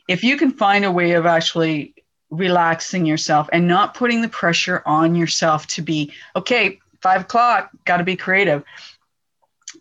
If 0.08 0.24
you 0.24 0.38
can 0.38 0.52
find 0.52 0.86
a 0.86 0.90
way 0.90 1.12
of 1.12 1.26
actually 1.26 1.94
relaxing 2.30 3.04
yourself 3.04 3.46
and 3.52 3.68
not 3.68 3.92
putting 3.92 4.22
the 4.22 4.28
pressure 4.28 4.82
on 4.86 5.14
yourself 5.14 5.66
to 5.66 5.82
be, 5.82 6.12
okay, 6.34 6.78
five 7.02 7.22
o'clock, 7.22 7.70
got 7.84 7.98
to 7.98 8.04
be 8.04 8.16
creative. 8.16 8.64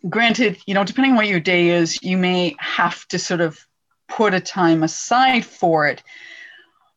Granted, 0.06 0.58
you 0.66 0.74
know, 0.74 0.84
depending 0.84 1.12
on 1.12 1.16
what 1.16 1.28
your 1.28 1.40
day 1.40 1.70
is, 1.70 1.98
you 2.02 2.18
may 2.18 2.54
have 2.58 3.08
to 3.08 3.18
sort 3.18 3.40
of 3.40 3.58
put 4.06 4.34
a 4.34 4.40
time 4.40 4.82
aside 4.82 5.46
for 5.46 5.86
it. 5.88 6.02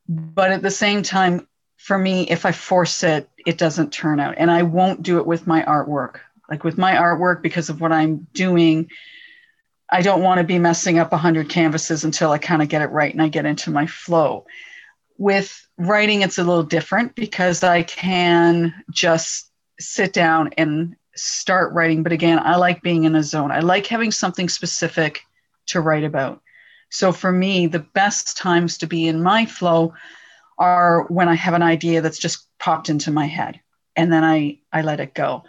But 0.09 0.51
at 0.51 0.61
the 0.61 0.71
same 0.71 1.03
time, 1.03 1.47
for 1.77 1.97
me, 1.97 2.23
if 2.23 2.45
I 2.45 2.51
force 2.51 3.01
it, 3.03 3.29
it 3.45 3.57
doesn't 3.57 3.93
turn 3.93 4.19
out. 4.19 4.35
And 4.37 4.51
I 4.51 4.63
won't 4.63 5.03
do 5.03 5.19
it 5.19 5.25
with 5.25 5.47
my 5.47 5.63
artwork 5.63 6.19
like 6.51 6.65
with 6.65 6.77
my 6.77 6.93
artwork 6.93 7.41
because 7.41 7.69
of 7.69 7.81
what 7.81 7.91
i'm 7.91 8.27
doing 8.33 8.87
i 9.89 10.01
don't 10.01 10.21
want 10.21 10.37
to 10.37 10.43
be 10.43 10.59
messing 10.59 10.99
up 10.99 11.11
100 11.11 11.49
canvases 11.49 12.03
until 12.03 12.31
i 12.31 12.37
kind 12.37 12.61
of 12.61 12.67
get 12.67 12.83
it 12.83 12.91
right 12.91 13.13
and 13.13 13.21
i 13.23 13.27
get 13.27 13.45
into 13.45 13.71
my 13.71 13.87
flow. 13.87 14.45
With 15.17 15.67
writing 15.77 16.21
it's 16.21 16.37
a 16.37 16.43
little 16.43 16.63
different 16.63 17.15
because 17.15 17.63
i 17.63 17.81
can 17.83 18.83
just 18.91 19.49
sit 19.79 20.13
down 20.13 20.51
and 20.57 20.95
start 21.15 21.73
writing. 21.73 22.03
But 22.03 22.11
again 22.11 22.39
i 22.39 22.57
like 22.57 22.81
being 22.81 23.05
in 23.05 23.15
a 23.15 23.23
zone. 23.23 23.51
I 23.51 23.61
like 23.61 23.87
having 23.87 24.11
something 24.11 24.49
specific 24.49 25.21
to 25.67 25.81
write 25.81 26.03
about. 26.03 26.41
So 26.89 27.11
for 27.11 27.31
me 27.31 27.67
the 27.67 27.79
best 27.79 28.37
times 28.37 28.77
to 28.79 28.87
be 28.87 29.07
in 29.07 29.23
my 29.23 29.45
flow 29.45 29.93
are 30.57 31.05
when 31.07 31.29
i 31.29 31.33
have 31.33 31.53
an 31.53 31.63
idea 31.63 32.01
that's 32.01 32.19
just 32.19 32.47
popped 32.59 32.89
into 32.89 33.09
my 33.09 33.25
head 33.25 33.59
and 33.95 34.11
then 34.11 34.23
i 34.23 34.59
i 34.71 34.81
let 34.81 34.99
it 34.99 35.13
go 35.13 35.43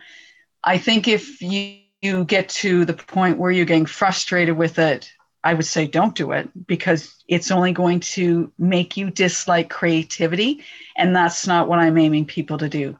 I 0.65 0.79
think 0.79 1.09
if 1.09 1.43
you, 1.43 1.79
you 2.01 2.25
get 2.25 2.49
to 2.49 2.85
the 2.85 2.95
point 2.95 3.39
where 3.39 3.51
you're 3.51 3.65
getting 3.65 3.87
frustrated 3.87 4.57
with 4.57 4.79
it, 4.79 5.11
I 5.45 5.55
would 5.55 5.67
say 5.67 5.87
don't 5.87 6.15
do 6.15 6.33
it 6.33 6.49
because 6.67 7.15
it's 7.27 7.51
only 7.51 7.73
going 7.73 8.01
to 8.01 8.53
make 8.59 8.97
you 8.97 9.11
dislike 9.11 9.71
creativity. 9.71 10.63
And 10.97 11.17
that's 11.17 11.47
not 11.47 11.69
what 11.69 11.81
I'm 11.81 11.99
aiming 11.99 12.27
people 12.27 12.59
to 12.59 12.69
do. 12.69 12.97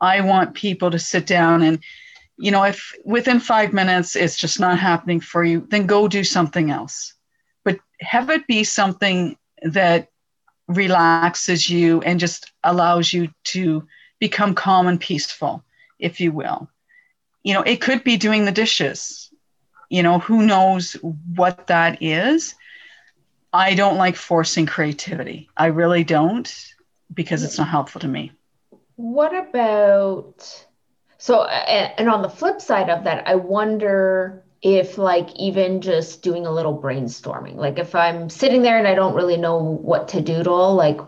I 0.00 0.22
want 0.22 0.54
people 0.54 0.90
to 0.90 0.98
sit 0.98 1.26
down 1.26 1.62
and, 1.62 1.80
you 2.38 2.50
know, 2.50 2.62
if 2.62 2.94
within 3.04 3.40
five 3.40 3.72
minutes 3.72 4.16
it's 4.16 4.36
just 4.36 4.60
not 4.60 4.78
happening 4.78 5.20
for 5.20 5.44
you, 5.44 5.66
then 5.68 5.86
go 5.86 6.08
do 6.08 6.24
something 6.24 6.70
else. 6.70 7.14
But 7.64 7.78
have 8.00 8.30
it 8.30 8.46
be 8.46 8.64
something 8.64 9.36
that 9.62 10.08
relaxes 10.68 11.68
you 11.68 12.00
and 12.02 12.20
just 12.20 12.52
allows 12.64 13.12
you 13.12 13.30
to 13.44 13.86
become 14.18 14.54
calm 14.54 14.86
and 14.86 15.00
peaceful, 15.00 15.62
if 15.98 16.20
you 16.20 16.32
will 16.32 16.68
you 17.46 17.54
know, 17.54 17.62
it 17.62 17.80
could 17.80 18.02
be 18.02 18.16
doing 18.16 18.44
the 18.44 18.50
dishes. 18.50 19.30
You 19.88 20.02
know, 20.02 20.18
who 20.18 20.44
knows 20.44 20.94
what 20.94 21.68
that 21.68 22.02
is? 22.02 22.56
I 23.52 23.74
don't 23.74 23.98
like 23.98 24.16
forcing 24.16 24.66
creativity. 24.66 25.48
I 25.56 25.66
really 25.66 26.02
don't 26.02 26.52
because 27.14 27.44
it's 27.44 27.56
not 27.56 27.68
helpful 27.68 28.00
to 28.00 28.08
me. 28.08 28.32
What 28.96 29.32
about 29.32 30.66
so 31.18 31.44
and 31.44 32.10
on 32.10 32.22
the 32.22 32.28
flip 32.28 32.60
side 32.60 32.90
of 32.90 33.04
that, 33.04 33.28
I 33.28 33.36
wonder 33.36 34.42
if 34.60 34.98
like 34.98 35.28
even 35.36 35.80
just 35.80 36.22
doing 36.22 36.46
a 36.46 36.52
little 36.52 36.76
brainstorming. 36.76 37.54
Like 37.54 37.78
if 37.78 37.94
I'm 37.94 38.28
sitting 38.28 38.62
there 38.62 38.76
and 38.76 38.88
I 38.88 38.96
don't 38.96 39.14
really 39.14 39.36
know 39.36 39.58
what 39.58 40.08
to 40.08 40.20
doodle, 40.20 40.74
like 40.74 40.98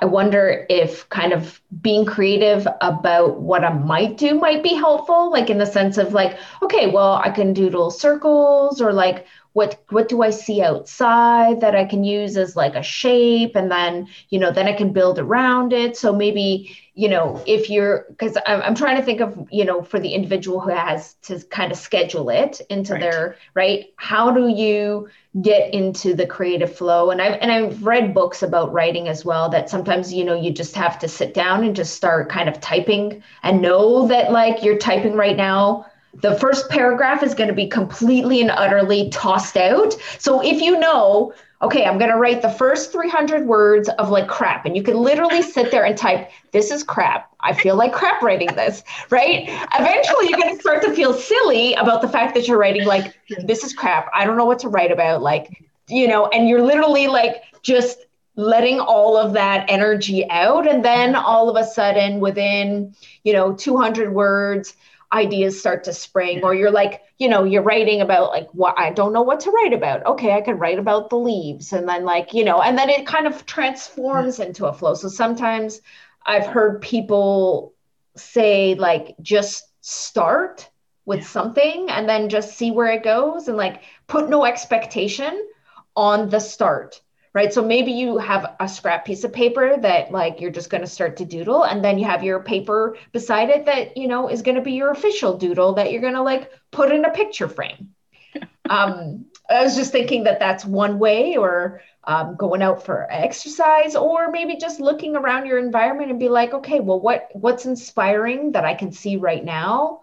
I 0.00 0.04
wonder 0.04 0.66
if 0.68 1.08
kind 1.08 1.32
of 1.32 1.60
being 1.80 2.04
creative 2.04 2.68
about 2.80 3.40
what 3.40 3.64
I 3.64 3.72
might 3.72 4.16
do 4.16 4.34
might 4.34 4.62
be 4.62 4.74
helpful, 4.74 5.30
like 5.30 5.50
in 5.50 5.58
the 5.58 5.66
sense 5.66 5.98
of 5.98 6.12
like, 6.12 6.38
okay, 6.62 6.88
well, 6.88 7.14
I 7.24 7.30
can 7.30 7.52
doodle 7.52 7.90
circles 7.90 8.80
or 8.80 8.92
like 8.92 9.26
what 9.52 9.82
what 9.90 10.08
do 10.08 10.22
I 10.22 10.30
see 10.30 10.62
outside 10.62 11.60
that 11.60 11.74
I 11.74 11.84
can 11.84 12.04
use 12.04 12.36
as 12.36 12.56
like 12.56 12.74
a 12.74 12.82
shape 12.82 13.56
and 13.56 13.70
then, 13.70 14.08
you 14.30 14.38
know, 14.38 14.52
then 14.52 14.68
I 14.68 14.72
can 14.72 14.92
build 14.92 15.18
around 15.18 15.72
it. 15.72 15.96
So 15.96 16.14
maybe 16.14 16.76
you 16.98 17.08
know, 17.08 17.40
if 17.46 17.70
you're, 17.70 18.06
because 18.08 18.36
I'm, 18.44 18.60
I'm 18.60 18.74
trying 18.74 18.96
to 18.96 19.04
think 19.04 19.20
of, 19.20 19.46
you 19.52 19.64
know, 19.64 19.82
for 19.82 20.00
the 20.00 20.14
individual 20.14 20.58
who 20.58 20.70
has 20.70 21.14
to 21.22 21.38
kind 21.44 21.70
of 21.70 21.78
schedule 21.78 22.28
it 22.28 22.60
into 22.70 22.94
right. 22.94 23.00
their, 23.00 23.36
right? 23.54 23.94
How 23.94 24.32
do 24.32 24.48
you 24.48 25.08
get 25.40 25.72
into 25.72 26.12
the 26.12 26.26
creative 26.26 26.74
flow? 26.74 27.12
And 27.12 27.22
I've, 27.22 27.38
and 27.40 27.52
I've 27.52 27.84
read 27.84 28.14
books 28.14 28.42
about 28.42 28.72
writing 28.72 29.06
as 29.06 29.24
well 29.24 29.48
that 29.50 29.70
sometimes, 29.70 30.12
you 30.12 30.24
know, 30.24 30.34
you 30.34 30.50
just 30.50 30.74
have 30.74 30.98
to 30.98 31.06
sit 31.06 31.34
down 31.34 31.62
and 31.62 31.76
just 31.76 31.94
start 31.94 32.30
kind 32.30 32.48
of 32.48 32.60
typing 32.60 33.22
and 33.44 33.62
know 33.62 34.08
that 34.08 34.32
like 34.32 34.64
you're 34.64 34.76
typing 34.76 35.14
right 35.14 35.36
now 35.36 35.86
the 36.14 36.34
first 36.36 36.68
paragraph 36.68 37.22
is 37.22 37.34
going 37.34 37.48
to 37.48 37.54
be 37.54 37.66
completely 37.66 38.40
and 38.40 38.50
utterly 38.50 39.08
tossed 39.10 39.56
out. 39.56 39.94
So 40.18 40.40
if 40.44 40.60
you 40.60 40.78
know, 40.78 41.32
okay, 41.60 41.84
I'm 41.84 41.98
going 41.98 42.10
to 42.10 42.16
write 42.16 42.42
the 42.42 42.50
first 42.50 42.92
300 42.92 43.46
words 43.46 43.88
of 43.90 44.10
like 44.10 44.28
crap, 44.28 44.64
and 44.64 44.76
you 44.76 44.82
can 44.82 44.96
literally 44.96 45.42
sit 45.42 45.70
there 45.70 45.84
and 45.84 45.96
type, 45.96 46.30
this 46.52 46.70
is 46.70 46.82
crap. 46.82 47.30
I 47.40 47.52
feel 47.52 47.76
like 47.76 47.92
crap 47.92 48.22
writing 48.22 48.48
this, 48.54 48.82
right? 49.10 49.48
Eventually, 49.78 50.28
you're 50.28 50.38
going 50.38 50.54
to 50.54 50.60
start 50.60 50.82
to 50.84 50.94
feel 50.94 51.12
silly 51.12 51.74
about 51.74 52.02
the 52.02 52.08
fact 52.08 52.34
that 52.34 52.48
you're 52.48 52.58
writing 52.58 52.84
like, 52.86 53.14
this 53.44 53.64
is 53.64 53.72
crap. 53.72 54.08
I 54.14 54.24
don't 54.24 54.36
know 54.36 54.44
what 54.44 54.58
to 54.60 54.68
write 54.68 54.92
about. 54.92 55.22
Like, 55.22 55.64
you 55.88 56.08
know, 56.08 56.26
and 56.28 56.48
you're 56.48 56.62
literally 56.62 57.06
like 57.06 57.42
just 57.62 58.06
letting 58.36 58.78
all 58.78 59.16
of 59.16 59.32
that 59.32 59.66
energy 59.68 60.28
out. 60.30 60.68
And 60.68 60.84
then 60.84 61.16
all 61.16 61.48
of 61.48 61.56
a 61.56 61.66
sudden, 61.66 62.20
within, 62.20 62.94
you 63.24 63.32
know, 63.32 63.52
200 63.52 64.12
words, 64.12 64.74
ideas 65.12 65.58
start 65.58 65.84
to 65.84 65.92
spring 65.92 66.42
or 66.44 66.54
you're 66.54 66.70
like 66.70 67.02
you 67.16 67.28
know 67.28 67.44
you're 67.44 67.62
writing 67.62 68.02
about 68.02 68.30
like 68.30 68.48
what 68.52 68.78
i 68.78 68.90
don't 68.90 69.12
know 69.12 69.22
what 69.22 69.40
to 69.40 69.50
write 69.50 69.72
about. 69.72 70.04
Okay 70.04 70.32
i 70.32 70.40
could 70.40 70.60
write 70.60 70.78
about 70.78 71.08
the 71.08 71.16
leaves 71.16 71.72
and 71.72 71.88
then 71.88 72.04
like 72.04 72.34
you 72.34 72.44
know 72.44 72.60
and 72.60 72.76
then 72.76 72.90
it 72.90 73.06
kind 73.06 73.26
of 73.26 73.46
transforms 73.46 74.38
into 74.38 74.66
a 74.66 74.72
flow. 74.72 74.94
So 74.94 75.08
sometimes 75.08 75.80
i've 76.26 76.46
heard 76.46 76.82
people 76.82 77.72
say 78.16 78.74
like 78.74 79.14
just 79.22 79.64
start 79.80 80.68
with 81.06 81.26
something 81.26 81.88
and 81.88 82.06
then 82.06 82.28
just 82.28 82.58
see 82.58 82.70
where 82.70 82.92
it 82.92 83.02
goes 83.02 83.48
and 83.48 83.56
like 83.56 83.82
put 84.08 84.28
no 84.28 84.44
expectation 84.44 85.48
on 85.96 86.28
the 86.28 86.38
start 86.38 87.00
right? 87.34 87.52
So 87.52 87.64
maybe 87.64 87.92
you 87.92 88.18
have 88.18 88.56
a 88.60 88.68
scrap 88.68 89.04
piece 89.04 89.24
of 89.24 89.32
paper 89.32 89.76
that 89.80 90.10
like 90.10 90.40
you're 90.40 90.50
just 90.50 90.70
going 90.70 90.80
to 90.82 90.86
start 90.86 91.16
to 91.18 91.24
doodle 91.24 91.64
and 91.64 91.84
then 91.84 91.98
you 91.98 92.04
have 92.04 92.22
your 92.22 92.42
paper 92.42 92.96
beside 93.12 93.50
it 93.50 93.66
that, 93.66 93.96
you 93.96 94.08
know, 94.08 94.28
is 94.28 94.42
going 94.42 94.56
to 94.56 94.62
be 94.62 94.72
your 94.72 94.90
official 94.90 95.36
doodle 95.36 95.74
that 95.74 95.92
you're 95.92 96.00
going 96.00 96.14
to 96.14 96.22
like 96.22 96.50
put 96.70 96.92
in 96.92 97.04
a 97.04 97.10
picture 97.10 97.48
frame. 97.48 97.94
um, 98.70 99.26
I 99.50 99.62
was 99.62 99.76
just 99.76 99.92
thinking 99.92 100.24
that 100.24 100.40
that's 100.40 100.64
one 100.64 100.98
way 100.98 101.36
or 101.36 101.80
um, 102.04 102.36
going 102.36 102.62
out 102.62 102.84
for 102.84 103.06
exercise 103.10 103.94
or 103.94 104.30
maybe 104.30 104.56
just 104.56 104.80
looking 104.80 105.16
around 105.16 105.46
your 105.46 105.58
environment 105.58 106.10
and 106.10 106.18
be 106.18 106.28
like, 106.28 106.54
okay, 106.54 106.80
well, 106.80 107.00
what 107.00 107.28
what's 107.32 107.66
inspiring 107.66 108.52
that 108.52 108.64
I 108.64 108.74
can 108.74 108.92
see 108.92 109.16
right 109.16 109.44
now 109.44 110.02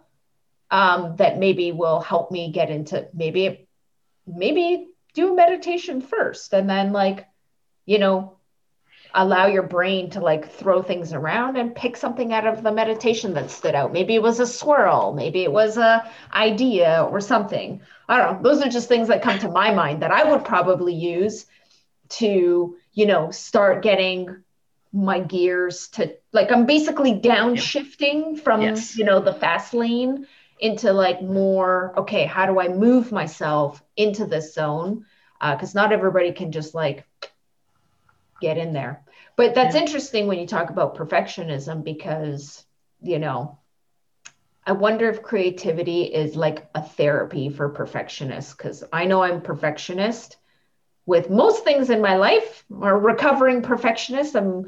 um, 0.72 1.16
that 1.18 1.38
maybe 1.38 1.72
will 1.72 2.00
help 2.00 2.32
me 2.32 2.52
get 2.52 2.70
into 2.70 3.08
maybe 3.14 3.68
maybe 4.28 4.88
do 5.16 5.36
meditation 5.36 6.02
first 6.02 6.54
and 6.54 6.70
then 6.70 6.92
like 6.92 7.26
you 7.86 7.98
know 7.98 8.38
allow 9.16 9.48
your 9.48 9.64
brain 9.64 10.10
to 10.10 10.20
like 10.20 10.52
throw 10.52 10.82
things 10.82 11.14
around 11.14 11.56
and 11.56 11.74
pick 11.74 11.96
something 11.96 12.34
out 12.34 12.46
of 12.46 12.62
the 12.62 12.72
meditation 12.72 13.34
that 13.34 13.50
stood 13.50 13.74
out. 13.74 13.94
Maybe 13.94 14.14
it 14.14 14.22
was 14.22 14.42
a 14.42 14.46
swirl. 14.46 15.14
Maybe 15.14 15.44
it 15.44 15.52
was 15.52 15.78
a 15.78 16.06
idea 16.34 17.08
or 17.10 17.22
something. 17.22 17.82
I 18.10 18.18
don't 18.18 18.44
know. 18.44 18.50
Those 18.50 18.62
are 18.62 18.70
just 18.70 18.90
things 18.90 19.08
that 19.08 19.22
come 19.22 19.40
to 19.40 19.50
my 19.50 19.74
mind 19.74 20.02
that 20.02 20.12
i 20.12 20.30
would 20.30 20.44
probably 20.44 20.94
use 20.94 21.46
to 22.10 22.78
you 22.94 23.06
know 23.06 23.32
start 23.32 23.82
getting 23.82 24.44
my 24.94 25.20
gears 25.20 25.88
to 25.90 26.16
like 26.32 26.52
i'm 26.52 26.66
basically 26.66 27.14
downshifting 27.14 28.40
from 28.40 28.62
yes. 28.62 28.96
you 28.96 29.04
know 29.04 29.20
the 29.20 29.34
fast 29.34 29.74
lane 29.74 30.28
into 30.60 30.94
like 30.94 31.22
more 31.22 31.94
okay 31.98 32.26
how 32.26 32.46
do 32.46 32.60
i 32.60 32.68
move 32.68 33.12
myself 33.12 33.84
into 33.98 34.26
this 34.26 34.54
zone? 34.54 35.06
Because 35.40 35.76
uh, 35.76 35.82
not 35.82 35.92
everybody 35.92 36.32
can 36.32 36.52
just 36.52 36.74
like 36.74 37.06
get 38.42 38.58
in 38.58 38.74
there. 38.74 39.04
But 39.36 39.54
that's 39.54 39.76
yeah. 39.76 39.82
interesting 39.82 40.28
when 40.28 40.40
you 40.40 40.48
talk 40.48 40.70
about 40.70 40.96
perfectionism 40.96 41.84
because 41.84 42.66
you 43.02 43.20
know 43.20 43.60
i 44.66 44.72
wonder 44.72 45.10
if 45.10 45.22
creativity 45.22 46.04
is 46.04 46.36
like 46.36 46.68
a 46.76 46.82
therapy 46.82 47.50
for 47.50 47.70
perfectionists 47.70 48.54
because 48.54 48.84
i 48.92 49.06
know 49.06 49.22
i'm 49.22 49.42
perfectionist 49.42 50.38
with 51.06 51.30
most 51.30 51.64
things 51.64 51.90
in 51.90 52.02
my 52.02 52.16
life 52.16 52.64
or 52.70 52.98
recovering 52.98 53.62
perfectionist 53.62 54.36
i'm 54.36 54.66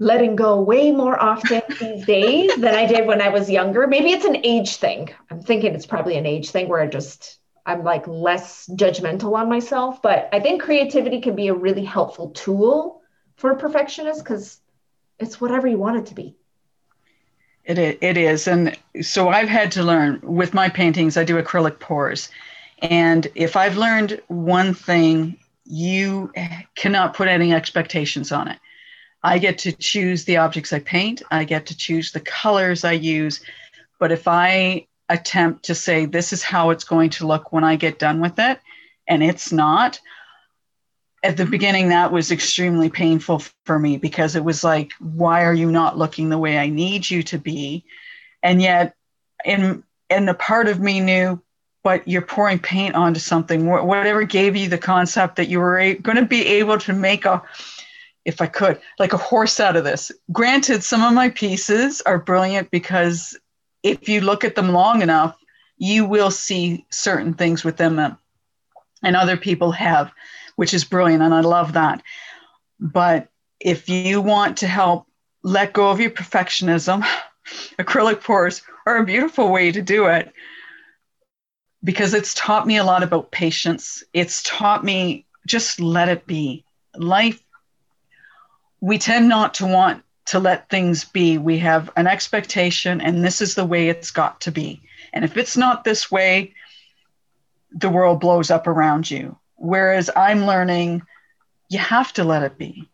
letting 0.00 0.34
go 0.34 0.60
way 0.60 0.90
more 0.90 1.22
often 1.22 1.60
these 1.78 2.06
days 2.06 2.50
than 2.56 2.74
I 2.74 2.86
did 2.86 3.06
when 3.06 3.20
I 3.20 3.28
was 3.28 3.50
younger. 3.50 3.86
Maybe 3.86 4.10
it's 4.10 4.24
an 4.24 4.38
age 4.44 4.76
thing. 4.76 5.10
I'm 5.30 5.42
thinking 5.42 5.74
it's 5.74 5.86
probably 5.86 6.16
an 6.16 6.24
age 6.26 6.50
thing 6.50 6.68
where 6.68 6.80
I 6.80 6.86
just 6.86 7.38
I'm 7.66 7.84
like 7.84 8.08
less 8.08 8.66
judgmental 8.72 9.36
on 9.36 9.50
myself, 9.50 10.00
but 10.00 10.30
I 10.32 10.40
think 10.40 10.62
creativity 10.62 11.20
can 11.20 11.36
be 11.36 11.48
a 11.48 11.54
really 11.54 11.84
helpful 11.84 12.30
tool 12.30 13.02
for 13.36 13.50
a 13.50 13.56
perfectionist 13.56 14.24
cuz 14.24 14.58
it's 15.18 15.38
whatever 15.38 15.68
you 15.68 15.76
want 15.76 15.98
it 15.98 16.06
to 16.06 16.14
be. 16.14 16.34
It 17.66 17.78
it 17.78 18.16
is. 18.16 18.48
And 18.48 18.76
so 19.02 19.28
I've 19.28 19.50
had 19.50 19.70
to 19.72 19.82
learn 19.82 20.18
with 20.22 20.54
my 20.54 20.70
paintings, 20.70 21.18
I 21.18 21.24
do 21.24 21.40
acrylic 21.40 21.78
pours. 21.78 22.30
And 22.80 23.28
if 23.34 23.54
I've 23.54 23.76
learned 23.76 24.18
one 24.28 24.72
thing, 24.72 25.36
you 25.66 26.32
cannot 26.74 27.12
put 27.12 27.28
any 27.28 27.52
expectations 27.52 28.32
on 28.32 28.48
it 28.48 28.58
I 29.22 29.38
get 29.38 29.58
to 29.58 29.72
choose 29.72 30.24
the 30.24 30.38
objects 30.38 30.72
I 30.72 30.80
paint, 30.80 31.22
I 31.30 31.44
get 31.44 31.66
to 31.66 31.76
choose 31.76 32.12
the 32.12 32.20
colors 32.20 32.84
I 32.84 32.92
use. 32.92 33.40
But 33.98 34.12
if 34.12 34.26
I 34.26 34.86
attempt 35.08 35.64
to 35.64 35.74
say, 35.74 36.06
this 36.06 36.32
is 36.32 36.42
how 36.42 36.70
it's 36.70 36.84
going 36.84 37.10
to 37.10 37.26
look 37.26 37.52
when 37.52 37.64
I 37.64 37.76
get 37.76 37.98
done 37.98 38.20
with 38.20 38.38
it, 38.38 38.60
and 39.06 39.22
it's 39.22 39.52
not, 39.52 40.00
at 41.22 41.36
the 41.36 41.44
beginning, 41.44 41.90
that 41.90 42.12
was 42.12 42.30
extremely 42.32 42.88
painful 42.88 43.42
for 43.66 43.78
me 43.78 43.98
because 43.98 44.36
it 44.36 44.44
was 44.44 44.64
like, 44.64 44.92
why 45.00 45.44
are 45.44 45.52
you 45.52 45.70
not 45.70 45.98
looking 45.98 46.30
the 46.30 46.38
way 46.38 46.56
I 46.56 46.70
need 46.70 47.10
you 47.10 47.22
to 47.24 47.38
be? 47.38 47.84
And 48.42 48.62
yet, 48.62 48.94
in 49.44 49.82
and 50.08 50.30
a 50.30 50.34
part 50.34 50.66
of 50.68 50.80
me 50.80 51.00
knew, 51.00 51.40
but 51.82 52.06
you're 52.08 52.22
pouring 52.22 52.58
paint 52.58 52.94
onto 52.94 53.20
something. 53.20 53.66
Whatever 53.66 54.22
gave 54.24 54.56
you 54.56 54.68
the 54.68 54.78
concept 54.78 55.36
that 55.36 55.48
you 55.48 55.60
were 55.60 55.94
going 55.94 56.16
to 56.16 56.24
be 56.24 56.46
able 56.46 56.78
to 56.78 56.92
make 56.92 57.24
a 57.24 57.42
if 58.24 58.40
I 58.40 58.46
could, 58.46 58.80
like 58.98 59.12
a 59.12 59.18
horse 59.18 59.60
out 59.60 59.76
of 59.76 59.84
this. 59.84 60.12
Granted, 60.32 60.84
some 60.84 61.02
of 61.02 61.14
my 61.14 61.30
pieces 61.30 62.00
are 62.02 62.18
brilliant 62.18 62.70
because 62.70 63.38
if 63.82 64.08
you 64.08 64.20
look 64.20 64.44
at 64.44 64.54
them 64.54 64.70
long 64.70 65.02
enough, 65.02 65.36
you 65.78 66.04
will 66.04 66.30
see 66.30 66.84
certain 66.90 67.34
things 67.34 67.64
within 67.64 67.96
them. 67.96 68.18
And 69.02 69.16
other 69.16 69.36
people 69.36 69.72
have, 69.72 70.12
which 70.56 70.74
is 70.74 70.84
brilliant. 70.84 71.22
And 71.22 71.32
I 71.32 71.40
love 71.40 71.72
that. 71.72 72.02
But 72.78 73.28
if 73.58 73.88
you 73.88 74.20
want 74.20 74.58
to 74.58 74.66
help 74.66 75.06
let 75.42 75.72
go 75.72 75.90
of 75.90 76.00
your 76.00 76.10
perfectionism, 76.10 77.06
acrylic 77.78 78.22
pours 78.22 78.62
are 78.86 78.98
a 78.98 79.06
beautiful 79.06 79.50
way 79.50 79.72
to 79.72 79.80
do 79.80 80.06
it 80.06 80.32
because 81.82 82.12
it's 82.12 82.34
taught 82.34 82.66
me 82.66 82.76
a 82.76 82.84
lot 82.84 83.02
about 83.02 83.30
patience. 83.30 84.02
It's 84.12 84.42
taught 84.42 84.84
me 84.84 85.26
just 85.46 85.80
let 85.80 86.08
it 86.08 86.26
be. 86.26 86.64
Life 86.94 87.42
we 88.80 88.98
tend 88.98 89.28
not 89.28 89.54
to 89.54 89.66
want 89.66 90.02
to 90.26 90.38
let 90.38 90.68
things 90.68 91.04
be. 91.04 91.38
We 91.38 91.58
have 91.58 91.90
an 91.96 92.06
expectation, 92.06 93.00
and 93.00 93.24
this 93.24 93.40
is 93.40 93.54
the 93.54 93.64
way 93.64 93.88
it's 93.88 94.10
got 94.10 94.40
to 94.42 94.52
be. 94.52 94.80
And 95.12 95.24
if 95.24 95.36
it's 95.36 95.56
not 95.56 95.84
this 95.84 96.10
way, 96.10 96.54
the 97.72 97.88
world 97.88 98.20
blows 98.20 98.50
up 98.50 98.66
around 98.66 99.10
you. 99.10 99.38
Whereas 99.56 100.10
I'm 100.16 100.46
learning, 100.46 101.02
you 101.68 101.78
have 101.78 102.12
to 102.14 102.24
let 102.24 102.42
it 102.42 102.58
be. 102.58 102.88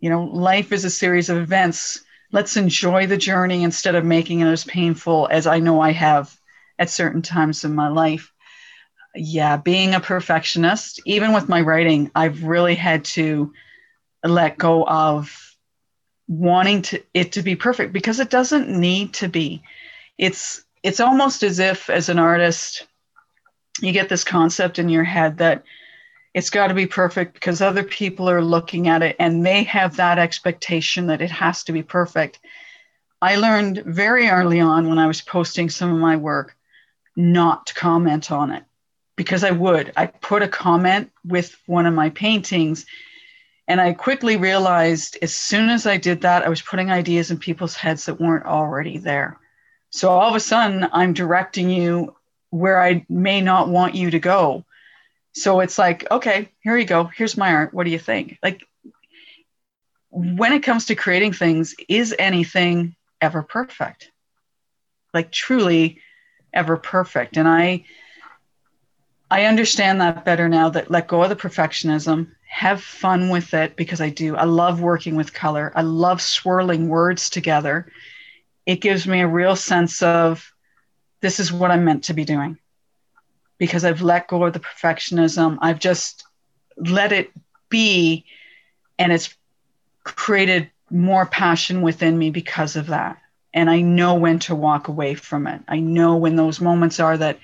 You 0.00 0.10
know, 0.10 0.24
life 0.24 0.72
is 0.72 0.84
a 0.84 0.90
series 0.90 1.28
of 1.28 1.38
events. 1.38 2.04
Let's 2.30 2.56
enjoy 2.56 3.06
the 3.06 3.16
journey 3.16 3.62
instead 3.62 3.94
of 3.94 4.04
making 4.04 4.40
it 4.40 4.46
as 4.46 4.64
painful 4.64 5.28
as 5.30 5.46
I 5.46 5.58
know 5.58 5.80
I 5.80 5.92
have 5.92 6.36
at 6.78 6.90
certain 6.90 7.22
times 7.22 7.64
in 7.64 7.74
my 7.74 7.88
life. 7.88 8.32
Yeah, 9.14 9.56
being 9.56 9.94
a 9.94 10.00
perfectionist, 10.00 11.00
even 11.06 11.32
with 11.32 11.48
my 11.48 11.60
writing, 11.60 12.10
I've 12.14 12.44
really 12.44 12.74
had 12.74 13.04
to 13.06 13.52
let 14.24 14.58
go 14.58 14.84
of 14.84 15.56
wanting 16.26 16.82
to 16.82 17.02
it 17.12 17.32
to 17.32 17.42
be 17.42 17.54
perfect 17.54 17.92
because 17.92 18.20
it 18.20 18.30
doesn't 18.30 18.68
need 18.68 19.12
to 19.14 19.28
be. 19.28 19.62
It's 20.18 20.64
it's 20.82 21.00
almost 21.00 21.42
as 21.42 21.58
if 21.58 21.90
as 21.90 22.08
an 22.08 22.18
artist 22.18 22.86
you 23.80 23.92
get 23.92 24.08
this 24.08 24.24
concept 24.24 24.78
in 24.78 24.88
your 24.88 25.04
head 25.04 25.38
that 25.38 25.64
it's 26.32 26.50
got 26.50 26.68
to 26.68 26.74
be 26.74 26.86
perfect 26.86 27.34
because 27.34 27.60
other 27.60 27.84
people 27.84 28.28
are 28.28 28.42
looking 28.42 28.88
at 28.88 29.02
it 29.02 29.16
and 29.18 29.44
they 29.44 29.62
have 29.64 29.96
that 29.96 30.18
expectation 30.18 31.06
that 31.06 31.22
it 31.22 31.30
has 31.30 31.64
to 31.64 31.72
be 31.72 31.82
perfect. 31.82 32.40
I 33.22 33.36
learned 33.36 33.82
very 33.86 34.28
early 34.28 34.60
on 34.60 34.88
when 34.88 34.98
i 34.98 35.06
was 35.06 35.20
posting 35.20 35.70
some 35.70 35.92
of 35.92 35.98
my 35.98 36.16
work 36.16 36.56
not 37.16 37.66
to 37.66 37.74
comment 37.74 38.32
on 38.32 38.50
it 38.50 38.64
because 39.16 39.44
i 39.44 39.50
would. 39.50 39.92
I 39.96 40.06
put 40.06 40.42
a 40.42 40.48
comment 40.48 41.10
with 41.24 41.56
one 41.66 41.86
of 41.86 41.94
my 41.94 42.10
paintings 42.10 42.86
and 43.66 43.80
I 43.80 43.94
quickly 43.94 44.36
realized 44.36 45.16
as 45.22 45.34
soon 45.34 45.70
as 45.70 45.86
I 45.86 45.96
did 45.96 46.20
that, 46.22 46.44
I 46.44 46.48
was 46.48 46.60
putting 46.60 46.90
ideas 46.90 47.30
in 47.30 47.38
people's 47.38 47.74
heads 47.74 48.06
that 48.06 48.20
weren't 48.20 48.46
already 48.46 48.98
there. 48.98 49.38
So 49.90 50.10
all 50.10 50.28
of 50.28 50.34
a 50.34 50.40
sudden, 50.40 50.88
I'm 50.92 51.14
directing 51.14 51.70
you 51.70 52.14
where 52.50 52.80
I 52.82 53.06
may 53.08 53.40
not 53.40 53.68
want 53.68 53.94
you 53.94 54.10
to 54.10 54.18
go. 54.18 54.64
So 55.32 55.60
it's 55.60 55.78
like, 55.78 56.08
okay, 56.10 56.50
here 56.60 56.76
you 56.76 56.84
go. 56.84 57.04
Here's 57.04 57.36
my 57.36 57.52
art. 57.52 57.74
What 57.74 57.84
do 57.84 57.90
you 57.90 57.98
think? 57.98 58.38
Like, 58.42 58.62
when 60.10 60.52
it 60.52 60.62
comes 60.62 60.86
to 60.86 60.94
creating 60.94 61.32
things, 61.32 61.74
is 61.88 62.14
anything 62.18 62.94
ever 63.20 63.42
perfect? 63.42 64.10
Like, 65.12 65.32
truly, 65.32 66.00
ever 66.52 66.76
perfect. 66.76 67.36
And 67.36 67.48
I 67.48 67.84
I 69.30 69.46
understand 69.46 70.00
that 70.00 70.24
better 70.24 70.48
now 70.48 70.68
that 70.70 70.90
let 70.90 71.08
go 71.08 71.22
of 71.22 71.30
the 71.30 71.34
perfectionism, 71.34 72.30
have 72.46 72.82
fun 72.82 73.30
with 73.30 73.54
it 73.54 73.76
because 73.76 74.00
I 74.00 74.10
do. 74.10 74.36
I 74.36 74.44
love 74.44 74.80
working 74.80 75.16
with 75.16 75.34
color. 75.34 75.72
I 75.74 75.82
love 75.82 76.22
swirling 76.22 76.88
words 76.88 77.30
together. 77.30 77.90
It 78.66 78.80
gives 78.80 79.06
me 79.06 79.20
a 79.20 79.28
real 79.28 79.56
sense 79.56 80.02
of 80.02 80.52
this 81.20 81.40
is 81.40 81.52
what 81.52 81.70
I'm 81.70 81.84
meant 81.84 82.04
to 82.04 82.14
be 82.14 82.24
doing 82.24 82.58
because 83.58 83.84
I've 83.84 84.02
let 84.02 84.28
go 84.28 84.44
of 84.44 84.52
the 84.52 84.60
perfectionism. 84.60 85.58
I've 85.60 85.78
just 85.78 86.24
let 86.76 87.12
it 87.12 87.30
be 87.68 88.24
and 88.98 89.12
it's 89.12 89.34
created 90.04 90.70
more 90.90 91.26
passion 91.26 91.82
within 91.82 92.16
me 92.16 92.30
because 92.30 92.76
of 92.76 92.88
that. 92.88 93.18
And 93.52 93.70
I 93.70 93.80
know 93.80 94.14
when 94.14 94.38
to 94.40 94.54
walk 94.54 94.88
away 94.88 95.14
from 95.14 95.46
it. 95.46 95.60
I 95.68 95.80
know 95.80 96.16
when 96.16 96.36
those 96.36 96.60
moments 96.60 97.00
are 97.00 97.16
that 97.16 97.38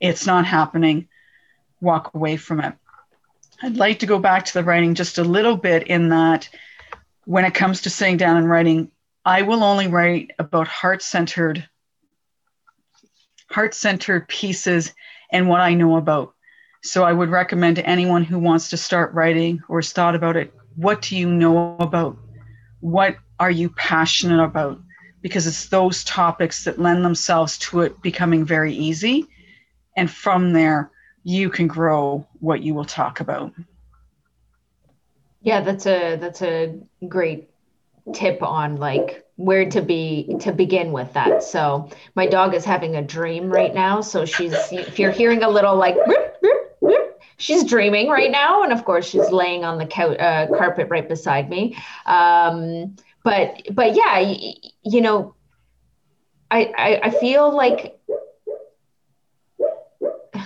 it's 0.00 0.26
not 0.26 0.46
happening, 0.46 1.08
walk 1.80 2.12
away 2.14 2.36
from 2.36 2.60
it. 2.60 2.74
I'd 3.62 3.76
like 3.76 4.00
to 4.00 4.06
go 4.06 4.18
back 4.18 4.44
to 4.46 4.54
the 4.54 4.64
writing 4.64 4.94
just 4.94 5.18
a 5.18 5.24
little 5.24 5.56
bit 5.56 5.86
in 5.86 6.08
that 6.08 6.48
when 7.24 7.44
it 7.44 7.54
comes 7.54 7.82
to 7.82 7.90
sitting 7.90 8.16
down 8.16 8.36
and 8.36 8.50
writing, 8.50 8.90
I 9.24 9.42
will 9.42 9.62
only 9.62 9.86
write 9.86 10.32
about 10.38 10.66
heart 10.66 11.00
centered 11.00 11.68
heart 13.48 13.74
centered 13.74 14.26
pieces 14.28 14.92
and 15.30 15.48
what 15.48 15.60
I 15.60 15.74
know 15.74 15.96
about. 15.96 16.34
So 16.82 17.04
I 17.04 17.12
would 17.12 17.28
recommend 17.28 17.76
to 17.76 17.86
anyone 17.86 18.24
who 18.24 18.38
wants 18.38 18.70
to 18.70 18.76
start 18.76 19.14
writing 19.14 19.62
or 19.68 19.78
has 19.78 19.92
thought 19.92 20.16
about 20.16 20.36
it, 20.36 20.52
what 20.74 21.02
do 21.02 21.16
you 21.16 21.28
know 21.28 21.76
about? 21.78 22.16
What 22.80 23.16
are 23.38 23.50
you 23.50 23.68
passionate 23.70 24.42
about? 24.42 24.80
Because 25.20 25.46
it's 25.46 25.68
those 25.68 26.02
topics 26.02 26.64
that 26.64 26.80
lend 26.80 27.04
themselves 27.04 27.58
to 27.58 27.82
it 27.82 28.02
becoming 28.02 28.44
very 28.44 28.74
easy. 28.74 29.28
And 29.96 30.10
from 30.10 30.52
there, 30.52 30.90
you 31.24 31.50
can 31.50 31.66
grow 31.66 32.26
what 32.40 32.62
you 32.62 32.74
will 32.74 32.84
talk 32.84 33.20
about. 33.20 33.52
Yeah, 35.42 35.60
that's 35.60 35.86
a 35.86 36.16
that's 36.16 36.42
a 36.42 36.78
great 37.08 37.50
tip 38.14 38.42
on 38.42 38.76
like 38.76 39.24
where 39.36 39.68
to 39.70 39.80
be 39.82 40.36
to 40.40 40.52
begin 40.52 40.92
with 40.92 41.12
that. 41.14 41.42
So 41.42 41.90
my 42.14 42.26
dog 42.26 42.54
is 42.54 42.64
having 42.64 42.96
a 42.96 43.02
dream 43.02 43.50
right 43.50 43.74
now. 43.74 44.00
So 44.00 44.24
she's 44.24 44.54
if 44.72 44.98
you're 44.98 45.10
hearing 45.10 45.42
a 45.42 45.48
little 45.48 45.76
like 45.76 45.96
she's 47.38 47.64
dreaming 47.64 48.08
right 48.08 48.30
now, 48.30 48.62
and 48.62 48.72
of 48.72 48.84
course 48.84 49.08
she's 49.08 49.30
laying 49.30 49.64
on 49.64 49.78
the 49.78 49.86
couch, 49.86 50.18
uh, 50.18 50.46
carpet 50.56 50.88
right 50.90 51.08
beside 51.08 51.48
me. 51.50 51.76
Um, 52.06 52.96
but 53.24 53.62
but 53.72 53.96
yeah, 53.96 54.18
you, 54.20 54.52
you 54.84 55.00
know, 55.00 55.34
I, 56.50 56.72
I 56.76 57.00
I 57.04 57.10
feel 57.10 57.54
like 57.54 57.98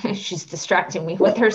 she's 0.15 0.45
distracting 0.45 1.07
me 1.07 1.17
with 1.17 1.37
her 1.37 1.51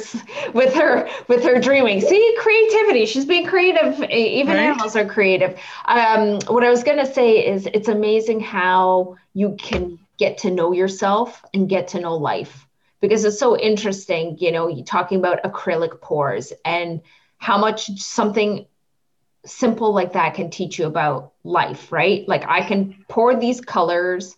with 0.53 0.73
her 0.73 1.07
with 1.27 1.43
her 1.43 1.59
dreaming. 1.59 2.01
See 2.01 2.35
creativity. 2.39 3.05
She's 3.05 3.25
being 3.25 3.45
creative. 3.45 4.01
Even 4.09 4.55
right. 4.55 4.63
animals 4.63 4.95
are 4.95 5.05
creative. 5.05 5.59
Um, 5.85 6.39
what 6.47 6.63
i 6.63 6.69
was 6.69 6.83
going 6.83 6.97
to 6.97 7.11
say 7.11 7.45
is 7.45 7.67
it's 7.73 7.87
amazing 7.87 8.39
how 8.39 9.17
you 9.33 9.55
can 9.59 9.99
get 10.17 10.37
to 10.39 10.51
know 10.51 10.71
yourself 10.71 11.43
and 11.53 11.67
get 11.67 11.89
to 11.89 11.99
know 11.99 12.15
life. 12.15 12.67
Because 12.99 13.25
it's 13.25 13.39
so 13.39 13.57
interesting 13.57 14.37
you 14.39 14.51
know 14.51 14.83
talking 14.83 15.17
about 15.17 15.43
acrylic 15.43 16.01
pours 16.01 16.53
and 16.63 17.01
how 17.37 17.57
much 17.57 17.87
something 17.99 18.67
simple 19.43 19.91
like 19.91 20.13
that 20.13 20.35
can 20.35 20.51
teach 20.51 20.77
you 20.77 20.85
about 20.85 21.33
life 21.43 21.91
right? 21.91 22.27
Like 22.27 22.45
i 22.47 22.61
can 22.61 23.03
pour 23.09 23.35
these 23.35 23.59
colors 23.59 24.37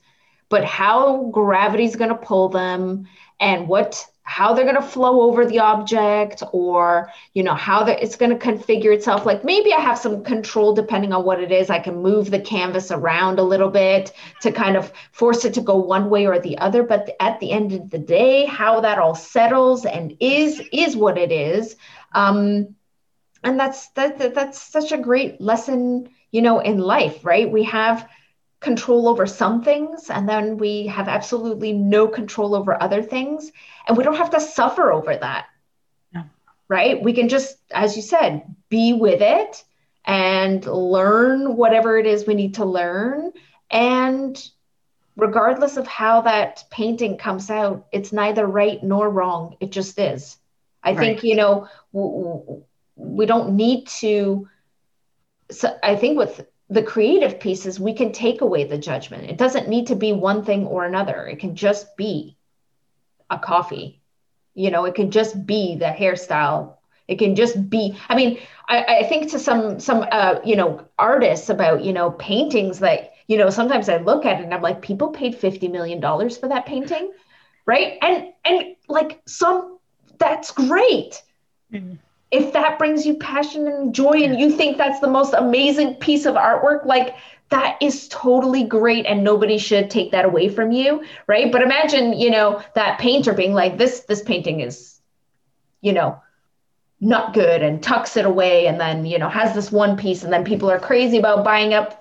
but 0.53 0.63
how 0.63 1.31
gravity's 1.31 1.95
going 1.95 2.11
to 2.11 2.15
pull 2.15 2.47
them 2.47 3.07
and 3.39 3.67
what 3.67 4.05
how 4.21 4.53
they're 4.53 4.71
going 4.71 4.75
to 4.75 4.83
flow 4.83 5.21
over 5.21 5.47
the 5.47 5.57
object 5.57 6.43
or 6.51 7.09
you 7.33 7.41
know 7.41 7.55
how 7.55 7.83
it's 7.85 8.15
going 8.15 8.29
to 8.29 8.37
configure 8.37 8.93
itself. 8.93 9.25
Like 9.25 9.43
maybe 9.43 9.73
i 9.73 9.79
have 9.79 9.97
some 9.97 10.23
control 10.23 10.75
depending 10.75 11.11
on 11.11 11.25
what 11.25 11.41
it 11.41 11.51
is. 11.51 11.71
I 11.71 11.79
can 11.79 12.03
move 12.03 12.29
the 12.29 12.39
canvas 12.39 12.91
around 12.91 13.39
a 13.39 13.43
little 13.43 13.71
bit 13.71 14.11
to 14.41 14.51
kind 14.51 14.77
of 14.77 14.93
force 15.11 15.43
it 15.43 15.55
to 15.55 15.61
go 15.61 15.75
one 15.77 16.11
way 16.11 16.27
or 16.27 16.37
the 16.37 16.59
other. 16.59 16.83
But 16.83 17.09
at 17.19 17.39
the 17.39 17.51
end 17.51 17.73
of 17.73 17.89
the 17.89 17.97
day 17.97 18.45
how 18.45 18.81
that 18.81 18.99
all 18.99 19.15
settles 19.15 19.87
and 19.87 20.15
is 20.19 20.61
is 20.71 20.95
what 20.95 21.17
it 21.17 21.31
is. 21.31 21.75
Um 22.13 22.75
and 23.43 23.59
that's 23.59 23.89
that, 23.93 24.35
that's 24.35 24.61
such 24.61 24.91
a 24.91 24.99
great 24.99 25.41
lesson 25.41 26.09
you 26.29 26.43
know 26.43 26.59
in 26.59 26.77
life 26.77 27.25
right? 27.25 27.51
We 27.51 27.63
have 27.63 28.07
control 28.63 29.07
over 29.07 29.27
some 29.27 29.61
things 29.63 30.09
and 30.09 30.27
then 30.27 30.57
we 30.57 30.87
have 30.87 31.07
absolutely 31.07 31.73
no 31.73 32.07
control 32.07 32.55
over 32.55 32.81
other 32.81 33.03
things 33.03 33.51
and 33.87 33.97
we 33.97 34.03
don't 34.03 34.15
have 34.15 34.29
to 34.29 34.39
suffer 34.39 34.91
over 34.91 35.15
that 35.15 35.47
no. 36.13 36.23
right 36.69 37.03
we 37.03 37.13
can 37.13 37.27
just 37.27 37.57
as 37.71 37.95
you 37.95 38.01
said 38.01 38.43
be 38.69 38.93
with 38.93 39.21
it 39.21 39.63
and 40.05 40.65
learn 40.65 41.55
whatever 41.57 41.97
it 41.97 42.05
is 42.05 42.25
we 42.25 42.33
need 42.33 42.55
to 42.55 42.65
learn 42.65 43.31
and 43.69 44.49
regardless 45.17 45.77
of 45.77 45.85
how 45.85 46.21
that 46.21 46.63
painting 46.71 47.17
comes 47.17 47.49
out 47.49 47.85
it's 47.91 48.13
neither 48.13 48.47
right 48.47 48.81
nor 48.81 49.09
wrong 49.09 49.57
it 49.59 49.71
just 49.71 49.99
is 49.99 50.37
i 50.83 50.91
right. 50.91 50.97
think 50.97 51.23
you 51.23 51.35
know 51.35 51.67
we 52.95 53.25
don't 53.25 53.55
need 53.55 53.85
to 53.87 54.47
so 55.51 55.77
i 55.83 55.95
think 55.95 56.17
with 56.17 56.45
the 56.73 56.83
creative 56.83 57.39
pieces, 57.39 57.79
we 57.79 57.93
can 57.93 58.11
take 58.11 58.41
away 58.41 58.63
the 58.63 58.77
judgment. 58.77 59.29
It 59.29 59.37
doesn't 59.37 59.69
need 59.69 59.87
to 59.87 59.95
be 59.95 60.11
one 60.11 60.43
thing 60.43 60.65
or 60.65 60.85
another. 60.85 61.27
It 61.27 61.39
can 61.39 61.55
just 61.55 61.95
be 61.95 62.35
a 63.29 63.37
coffee. 63.37 64.01
You 64.55 64.71
know, 64.71 64.85
it 64.85 64.95
can 64.95 65.11
just 65.11 65.45
be 65.45 65.75
the 65.75 65.85
hairstyle. 65.85 66.75
It 67.07 67.19
can 67.19 67.35
just 67.35 67.69
be. 67.69 67.97
I 68.09 68.15
mean, 68.15 68.39
I, 68.67 68.83
I 68.83 69.03
think 69.03 69.31
to 69.31 69.39
some 69.39 69.79
some 69.79 70.05
uh, 70.11 70.39
you 70.43 70.55
know 70.55 70.85
artists 70.97 71.49
about 71.49 71.83
you 71.83 71.93
know 71.93 72.11
paintings 72.11 72.79
that 72.79 73.13
you 73.27 73.37
know 73.37 73.49
sometimes 73.49 73.89
I 73.89 73.97
look 73.97 74.25
at 74.25 74.39
it 74.39 74.43
and 74.43 74.53
I'm 74.53 74.61
like, 74.61 74.81
people 74.81 75.09
paid 75.09 75.35
fifty 75.35 75.67
million 75.67 75.99
dollars 75.99 76.37
for 76.37 76.47
that 76.49 76.65
painting, 76.65 77.11
right? 77.65 77.97
And 78.01 78.33
and 78.45 78.75
like 78.87 79.21
some 79.25 79.77
that's 80.17 80.51
great. 80.51 81.21
Mm-hmm 81.71 81.95
if 82.33 82.51
that 82.53 82.79
brings 82.79 83.05
you 83.05 83.13
passion 83.13 83.67
and 83.67 83.93
joy 83.93 84.23
and 84.23 84.39
you 84.39 84.49
think 84.49 84.77
that's 84.77 84.99
the 84.99 85.07
most 85.07 85.33
amazing 85.33 85.93
piece 85.95 86.25
of 86.25 86.33
artwork 86.33 86.83
like 86.83 87.15
that 87.49 87.77
is 87.79 88.07
totally 88.07 88.63
great 88.63 89.05
and 89.05 89.23
nobody 89.23 89.59
should 89.59 89.87
take 89.91 90.11
that 90.11 90.25
away 90.25 90.49
from 90.49 90.71
you 90.71 91.03
right? 91.27 91.51
But 91.51 91.61
imagine 91.61 92.13
you 92.13 92.31
know 92.31 92.61
that 92.73 92.99
painter 92.99 93.33
being 93.33 93.53
like 93.53 93.77
this 93.77 94.01
this 94.01 94.23
painting 94.23 94.61
is 94.61 94.99
you 95.81 95.93
know 95.93 96.19
not 96.99 97.33
good 97.33 97.61
and 97.61 97.83
tucks 97.83 98.17
it 98.17 98.25
away 98.25 98.65
and 98.65 98.79
then 98.79 99.05
you 99.05 99.19
know 99.19 99.29
has 99.29 99.53
this 99.53 99.71
one 99.71 99.95
piece 99.95 100.23
and 100.23 100.33
then 100.33 100.43
people 100.43 100.71
are 100.71 100.79
crazy 100.79 101.19
about 101.19 101.45
buying 101.45 101.73
up 101.73 101.99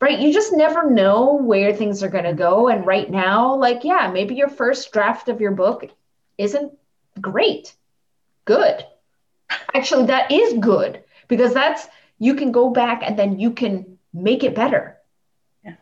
right? 0.00 0.18
You 0.18 0.32
just 0.32 0.52
never 0.52 0.90
know 0.90 1.34
where 1.34 1.72
things 1.72 2.02
are 2.02 2.08
going 2.08 2.24
to 2.24 2.32
go. 2.34 2.68
And 2.68 2.86
right 2.86 3.10
now 3.10 3.56
like 3.56 3.82
yeah 3.82 4.10
maybe 4.12 4.36
your 4.36 4.48
first 4.48 4.92
draft 4.92 5.28
of 5.28 5.40
your 5.40 5.52
book 5.52 5.90
isn't 6.38 6.72
great. 7.20 7.74
Good 8.44 8.84
actually 9.74 10.06
that 10.06 10.30
is 10.30 10.54
good 10.54 11.02
because 11.28 11.54
that's 11.54 11.86
you 12.18 12.34
can 12.34 12.52
go 12.52 12.70
back 12.70 13.02
and 13.04 13.18
then 13.18 13.38
you 13.38 13.50
can 13.50 13.98
make 14.12 14.44
it 14.44 14.54
better 14.54 14.96
yeah. 15.64 15.74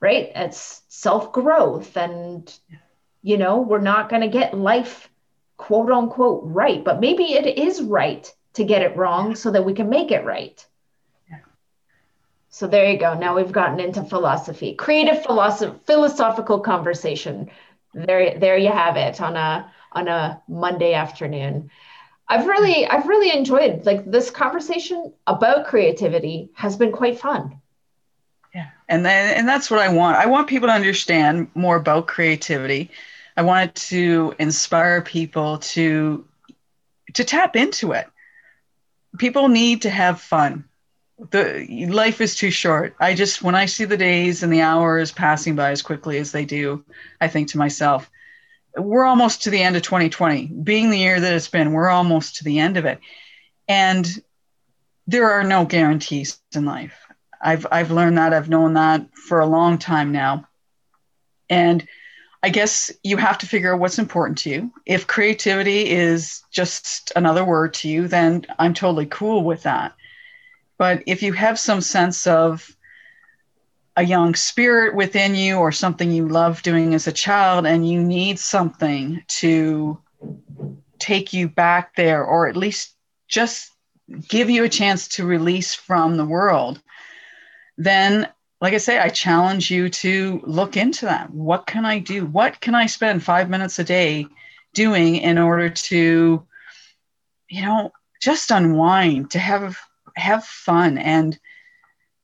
right 0.00 0.30
it's 0.34 0.82
self 0.88 1.32
growth 1.32 1.96
and 1.96 2.58
yeah. 2.70 2.78
you 3.22 3.36
know 3.36 3.60
we're 3.60 3.80
not 3.80 4.08
going 4.08 4.22
to 4.22 4.28
get 4.28 4.56
life 4.56 5.08
quote 5.56 5.90
unquote 5.90 6.42
right 6.44 6.84
but 6.84 7.00
maybe 7.00 7.34
it 7.34 7.58
is 7.58 7.82
right 7.82 8.32
to 8.54 8.64
get 8.64 8.82
it 8.82 8.96
wrong 8.96 9.30
yeah. 9.30 9.34
so 9.34 9.50
that 9.50 9.64
we 9.64 9.74
can 9.74 9.88
make 9.88 10.10
it 10.10 10.24
right 10.24 10.66
so 12.54 12.68
there 12.68 12.88
you 12.88 12.96
go 12.96 13.14
now 13.14 13.34
we've 13.34 13.50
gotten 13.50 13.80
into 13.80 14.04
philosophy 14.04 14.74
creative 14.74 15.24
philosophy 15.24 15.76
philosophical 15.86 16.60
conversation 16.60 17.50
there 17.92 18.38
there 18.38 18.56
you 18.56 18.70
have 18.70 18.96
it 18.96 19.20
on 19.20 19.36
a 19.36 19.70
on 19.90 20.06
a 20.06 20.40
monday 20.46 20.94
afternoon 20.94 21.68
I've 22.28 22.46
really 22.46 22.86
I've 22.86 23.06
really 23.06 23.36
enjoyed 23.36 23.84
like 23.84 24.10
this 24.10 24.30
conversation 24.30 25.12
about 25.26 25.66
creativity 25.66 26.50
has 26.54 26.76
been 26.76 26.92
quite 26.92 27.18
fun. 27.18 27.60
Yeah. 28.54 28.70
And 28.88 29.04
then 29.04 29.36
and 29.36 29.48
that's 29.48 29.70
what 29.70 29.80
I 29.80 29.92
want. 29.92 30.16
I 30.16 30.26
want 30.26 30.48
people 30.48 30.68
to 30.68 30.74
understand 30.74 31.48
more 31.54 31.76
about 31.76 32.06
creativity. 32.06 32.90
I 33.36 33.42
want 33.42 33.74
to 33.74 34.34
inspire 34.38 35.02
people 35.02 35.58
to 35.58 36.24
to 37.14 37.24
tap 37.24 37.56
into 37.56 37.92
it. 37.92 38.06
People 39.18 39.48
need 39.48 39.82
to 39.82 39.90
have 39.90 40.20
fun. 40.20 40.64
The 41.30 41.86
life 41.90 42.20
is 42.20 42.34
too 42.34 42.50
short. 42.50 42.96
I 42.98 43.14
just 43.14 43.42
when 43.42 43.54
I 43.54 43.66
see 43.66 43.84
the 43.84 43.96
days 43.96 44.42
and 44.42 44.52
the 44.52 44.62
hours 44.62 45.12
passing 45.12 45.56
by 45.56 45.70
as 45.70 45.82
quickly 45.82 46.18
as 46.18 46.32
they 46.32 46.44
do, 46.44 46.84
I 47.20 47.28
think 47.28 47.48
to 47.50 47.58
myself, 47.58 48.10
we're 48.76 49.04
almost 49.04 49.42
to 49.42 49.50
the 49.50 49.62
end 49.62 49.76
of 49.76 49.82
2020 49.82 50.46
being 50.46 50.90
the 50.90 50.98
year 50.98 51.20
that 51.20 51.32
it's 51.32 51.48
been 51.48 51.72
we're 51.72 51.88
almost 51.88 52.36
to 52.36 52.44
the 52.44 52.58
end 52.58 52.76
of 52.76 52.84
it. 52.84 52.98
And 53.68 54.06
there 55.06 55.30
are 55.30 55.44
no 55.44 55.64
guarantees 55.64 56.38
in 56.54 56.64
life. 56.64 56.98
I've 57.40 57.66
i've 57.70 57.90
learned 57.90 58.18
that. 58.18 58.32
I've 58.32 58.48
known 58.48 58.74
that 58.74 59.06
for 59.14 59.40
a 59.40 59.46
long 59.46 59.78
time 59.78 60.12
now. 60.12 60.48
And 61.50 61.86
I 62.42 62.50
guess 62.50 62.90
you 63.02 63.16
have 63.16 63.38
to 63.38 63.46
figure 63.46 63.72
out 63.72 63.80
what's 63.80 63.98
important 63.98 64.38
to 64.38 64.50
you. 64.50 64.72
If 64.84 65.06
creativity 65.06 65.90
is 65.90 66.42
just 66.50 67.12
another 67.16 67.44
word 67.44 67.74
to 67.74 67.88
you, 67.88 68.08
then 68.08 68.44
I'm 68.58 68.74
totally 68.74 69.06
cool 69.06 69.44
with 69.44 69.62
that. 69.62 69.94
But 70.76 71.02
if 71.06 71.22
you 71.22 71.32
have 71.32 71.58
some 71.58 71.80
sense 71.80 72.26
of 72.26 72.76
a 73.96 74.02
young 74.02 74.34
spirit 74.34 74.94
within 74.94 75.34
you 75.34 75.58
or 75.58 75.70
something 75.70 76.10
you 76.10 76.28
love 76.28 76.62
doing 76.62 76.94
as 76.94 77.06
a 77.06 77.12
child 77.12 77.66
and 77.66 77.88
you 77.88 78.02
need 78.02 78.38
something 78.38 79.22
to 79.28 79.98
take 80.98 81.32
you 81.32 81.48
back 81.48 81.94
there 81.94 82.24
or 82.24 82.48
at 82.48 82.56
least 82.56 82.94
just 83.28 83.70
give 84.28 84.50
you 84.50 84.64
a 84.64 84.68
chance 84.68 85.08
to 85.08 85.24
release 85.24 85.74
from 85.74 86.16
the 86.16 86.24
world, 86.24 86.80
then 87.76 88.28
like 88.60 88.74
I 88.74 88.78
say, 88.78 88.98
I 88.98 89.08
challenge 89.08 89.70
you 89.70 89.88
to 89.90 90.40
look 90.44 90.76
into 90.76 91.06
that. 91.06 91.30
What 91.30 91.66
can 91.66 91.84
I 91.84 91.98
do? 91.98 92.24
What 92.24 92.60
can 92.60 92.74
I 92.74 92.86
spend 92.86 93.22
five 93.22 93.50
minutes 93.50 93.78
a 93.78 93.84
day 93.84 94.26
doing 94.72 95.16
in 95.16 95.38
order 95.38 95.68
to, 95.68 96.46
you 97.48 97.62
know, 97.62 97.92
just 98.22 98.50
unwind, 98.50 99.32
to 99.32 99.38
have 99.38 99.78
have 100.16 100.44
fun 100.44 100.96
and 100.96 101.38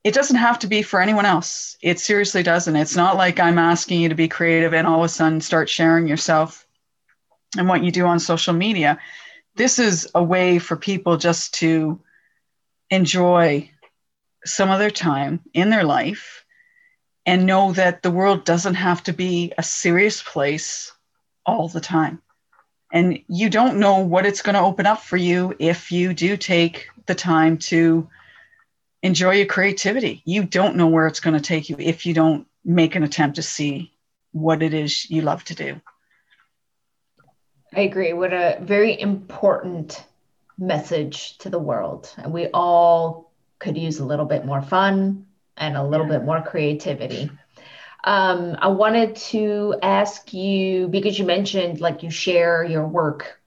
it 0.02 0.14
doesn't 0.14 0.36
have 0.36 0.58
to 0.60 0.66
be 0.66 0.82
for 0.82 1.00
anyone 1.00 1.26
else. 1.26 1.76
It 1.82 2.00
seriously 2.00 2.42
doesn't. 2.42 2.76
It's 2.76 2.96
not 2.96 3.16
like 3.16 3.38
I'm 3.38 3.58
asking 3.58 4.00
you 4.00 4.08
to 4.08 4.14
be 4.14 4.28
creative 4.28 4.72
and 4.72 4.86
all 4.86 5.00
of 5.00 5.04
a 5.04 5.08
sudden 5.08 5.40
start 5.40 5.68
sharing 5.68 6.08
yourself 6.08 6.66
and 7.58 7.68
what 7.68 7.84
you 7.84 7.90
do 7.90 8.06
on 8.06 8.18
social 8.18 8.54
media. 8.54 8.98
This 9.56 9.78
is 9.78 10.08
a 10.14 10.22
way 10.22 10.58
for 10.58 10.76
people 10.76 11.16
just 11.16 11.54
to 11.54 12.00
enjoy 12.88 13.70
some 14.44 14.70
of 14.70 14.78
their 14.78 14.90
time 14.90 15.40
in 15.52 15.68
their 15.68 15.84
life 15.84 16.44
and 17.26 17.44
know 17.44 17.72
that 17.72 18.02
the 18.02 18.10
world 18.10 18.44
doesn't 18.44 18.74
have 18.74 19.02
to 19.02 19.12
be 19.12 19.52
a 19.58 19.62
serious 19.62 20.22
place 20.22 20.92
all 21.44 21.68
the 21.68 21.80
time. 21.80 22.22
And 22.92 23.20
you 23.28 23.50
don't 23.50 23.78
know 23.78 23.98
what 23.98 24.24
it's 24.24 24.42
going 24.42 24.54
to 24.54 24.62
open 24.62 24.86
up 24.86 25.02
for 25.02 25.18
you 25.18 25.54
if 25.58 25.92
you 25.92 26.14
do 26.14 26.36
take 26.36 26.88
the 27.06 27.14
time 27.14 27.58
to 27.58 28.08
enjoy 29.02 29.36
your 29.36 29.46
creativity. 29.46 30.22
You 30.24 30.44
don't 30.44 30.76
know 30.76 30.88
where 30.88 31.06
it's 31.06 31.20
going 31.20 31.36
to 31.36 31.42
take 31.42 31.68
you 31.68 31.76
if 31.78 32.06
you 32.06 32.14
don't 32.14 32.46
make 32.64 32.94
an 32.94 33.02
attempt 33.02 33.36
to 33.36 33.42
see 33.42 33.92
what 34.32 34.62
it 34.62 34.74
is 34.74 35.10
you 35.10 35.22
love 35.22 35.44
to 35.44 35.54
do. 35.54 35.80
I 37.74 37.80
agree. 37.80 38.12
What 38.12 38.32
a 38.32 38.58
very 38.60 39.00
important 39.00 40.04
message 40.58 41.38
to 41.38 41.50
the 41.50 41.58
world. 41.58 42.12
And 42.18 42.32
we 42.32 42.48
all 42.48 43.32
could 43.58 43.78
use 43.78 44.00
a 44.00 44.04
little 44.04 44.26
bit 44.26 44.44
more 44.44 44.60
fun 44.60 45.26
and 45.56 45.76
a 45.76 45.84
little 45.84 46.06
yeah. 46.06 46.18
bit 46.18 46.24
more 46.24 46.42
creativity. 46.42 47.30
Um, 48.04 48.56
I 48.60 48.68
wanted 48.68 49.16
to 49.16 49.76
ask 49.82 50.32
you 50.32 50.88
because 50.88 51.18
you 51.18 51.26
mentioned 51.26 51.80
like 51.80 52.02
you 52.02 52.10
share 52.10 52.64
your 52.64 52.86
work, 52.86 53.40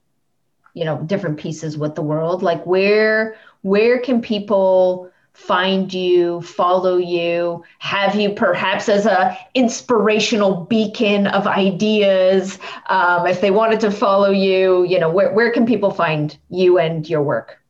you 0.74 0.84
know, 0.84 0.98
different 1.02 1.38
pieces 1.38 1.76
with 1.76 1.94
the 1.94 2.02
world. 2.02 2.42
Like 2.42 2.64
where 2.64 3.36
where 3.62 3.98
can 3.98 4.20
people 4.20 5.10
find 5.34 5.92
you, 5.92 6.40
follow 6.42 6.96
you, 6.96 7.62
have 7.80 8.14
you 8.14 8.30
perhaps 8.30 8.88
as 8.88 9.04
a 9.04 9.36
inspirational 9.54 10.64
beacon 10.64 11.26
of 11.26 11.46
ideas. 11.46 12.58
Um, 12.88 13.26
if 13.26 13.40
they 13.40 13.50
wanted 13.50 13.80
to 13.80 13.90
follow 13.90 14.30
you, 14.30 14.84
you 14.84 14.98
know, 14.98 15.10
where, 15.10 15.32
where 15.32 15.52
can 15.52 15.66
people 15.66 15.90
find 15.90 16.36
you 16.48 16.78
and 16.78 17.08
your 17.08 17.22
work? 17.22 17.60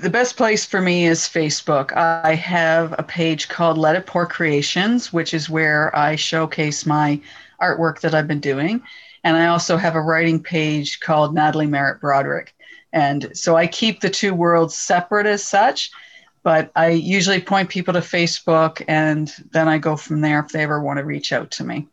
The 0.00 0.10
best 0.10 0.36
place 0.36 0.64
for 0.64 0.80
me 0.80 1.06
is 1.06 1.20
Facebook. 1.20 1.92
I 1.96 2.34
have 2.34 2.94
a 2.98 3.02
page 3.02 3.48
called 3.48 3.76
Let 3.76 3.96
It 3.96 4.06
Pour 4.06 4.26
Creations, 4.26 5.12
which 5.12 5.34
is 5.34 5.50
where 5.50 5.94
I 5.96 6.16
showcase 6.16 6.86
my 6.86 7.20
artwork 7.60 8.00
that 8.00 8.14
I've 8.14 8.28
been 8.28 8.40
doing. 8.40 8.82
And 9.24 9.36
I 9.36 9.48
also 9.48 9.76
have 9.76 9.94
a 9.94 10.00
writing 10.00 10.42
page 10.42 11.00
called 11.00 11.34
Natalie 11.34 11.66
Merritt 11.66 12.00
Broderick. 12.00 12.54
And 12.92 13.30
so 13.34 13.56
I 13.56 13.66
keep 13.66 14.00
the 14.00 14.10
two 14.10 14.32
worlds 14.32 14.76
separate 14.76 15.26
as 15.26 15.44
such 15.44 15.90
but 16.48 16.72
I 16.74 16.88
usually 16.88 17.42
point 17.42 17.68
people 17.68 17.92
to 17.92 18.00
Facebook 18.00 18.82
and 18.88 19.30
then 19.50 19.68
I 19.68 19.76
go 19.76 19.96
from 19.96 20.22
there 20.22 20.40
if 20.40 20.48
they 20.48 20.62
ever 20.62 20.82
want 20.82 20.98
to 20.98 21.04
reach 21.04 21.30
out 21.30 21.50
to 21.50 21.62
me. 21.62 21.86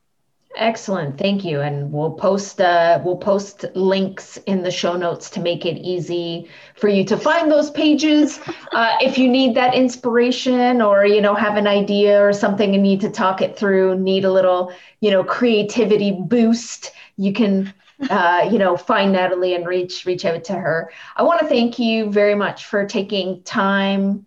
Excellent, 0.56 1.18
thank 1.18 1.43
you. 1.43 1.60
And 1.60 1.91
we'll 1.91 2.14
post 2.14 2.62
uh, 2.62 3.01
we'll 3.03 3.18
post 3.18 3.66
links 3.76 4.38
in 4.45 4.64
the 4.64 4.72
show 4.72 4.95
notes 4.95 5.30
to 5.32 5.41
make 5.41 5.66
it 5.66 5.78
easy 5.80 6.49
for 6.78 6.88
you 6.88 7.03
to 7.03 7.18
find 7.18 7.51
those 7.51 7.70
pages. 7.70 8.39
Uh, 8.72 8.97
if 8.99 9.18
you 9.18 9.30
need 9.30 9.56
that 9.56 9.74
inspiration, 9.74 10.82
or 10.82 11.06
you 11.06 11.22
know 11.22 11.34
have 11.34 11.56
an 11.56 11.66
idea 11.66 12.22
or 12.22 12.34
something 12.34 12.74
and 12.74 12.84
need 12.84 12.99
to 12.99 13.10
talk 13.10 13.41
it 13.41 13.58
through, 13.58 13.97
need 13.97 14.26
a 14.26 14.32
little 14.32 14.74
you 14.99 15.12
know 15.12 15.24
creativity 15.24 16.12
boost, 16.12 16.91
you 17.16 17.32
can 17.32 17.74
uh, 18.10 18.49
you 18.51 18.58
know 18.58 18.76
find 18.76 19.14
Natalie 19.14 19.53
and 19.53 19.66
reach 19.66 20.06
reach 20.06 20.26
out 20.26 20.43
to 20.45 20.53
her. 20.53 20.91
I 21.16 21.24
want 21.24 21.39
to 21.39 21.47
thank 21.47 21.80
you 21.80 22.10
very 22.12 22.36
much 22.36 22.66
for 22.66 22.86
taking 22.86 23.43
time 23.43 24.26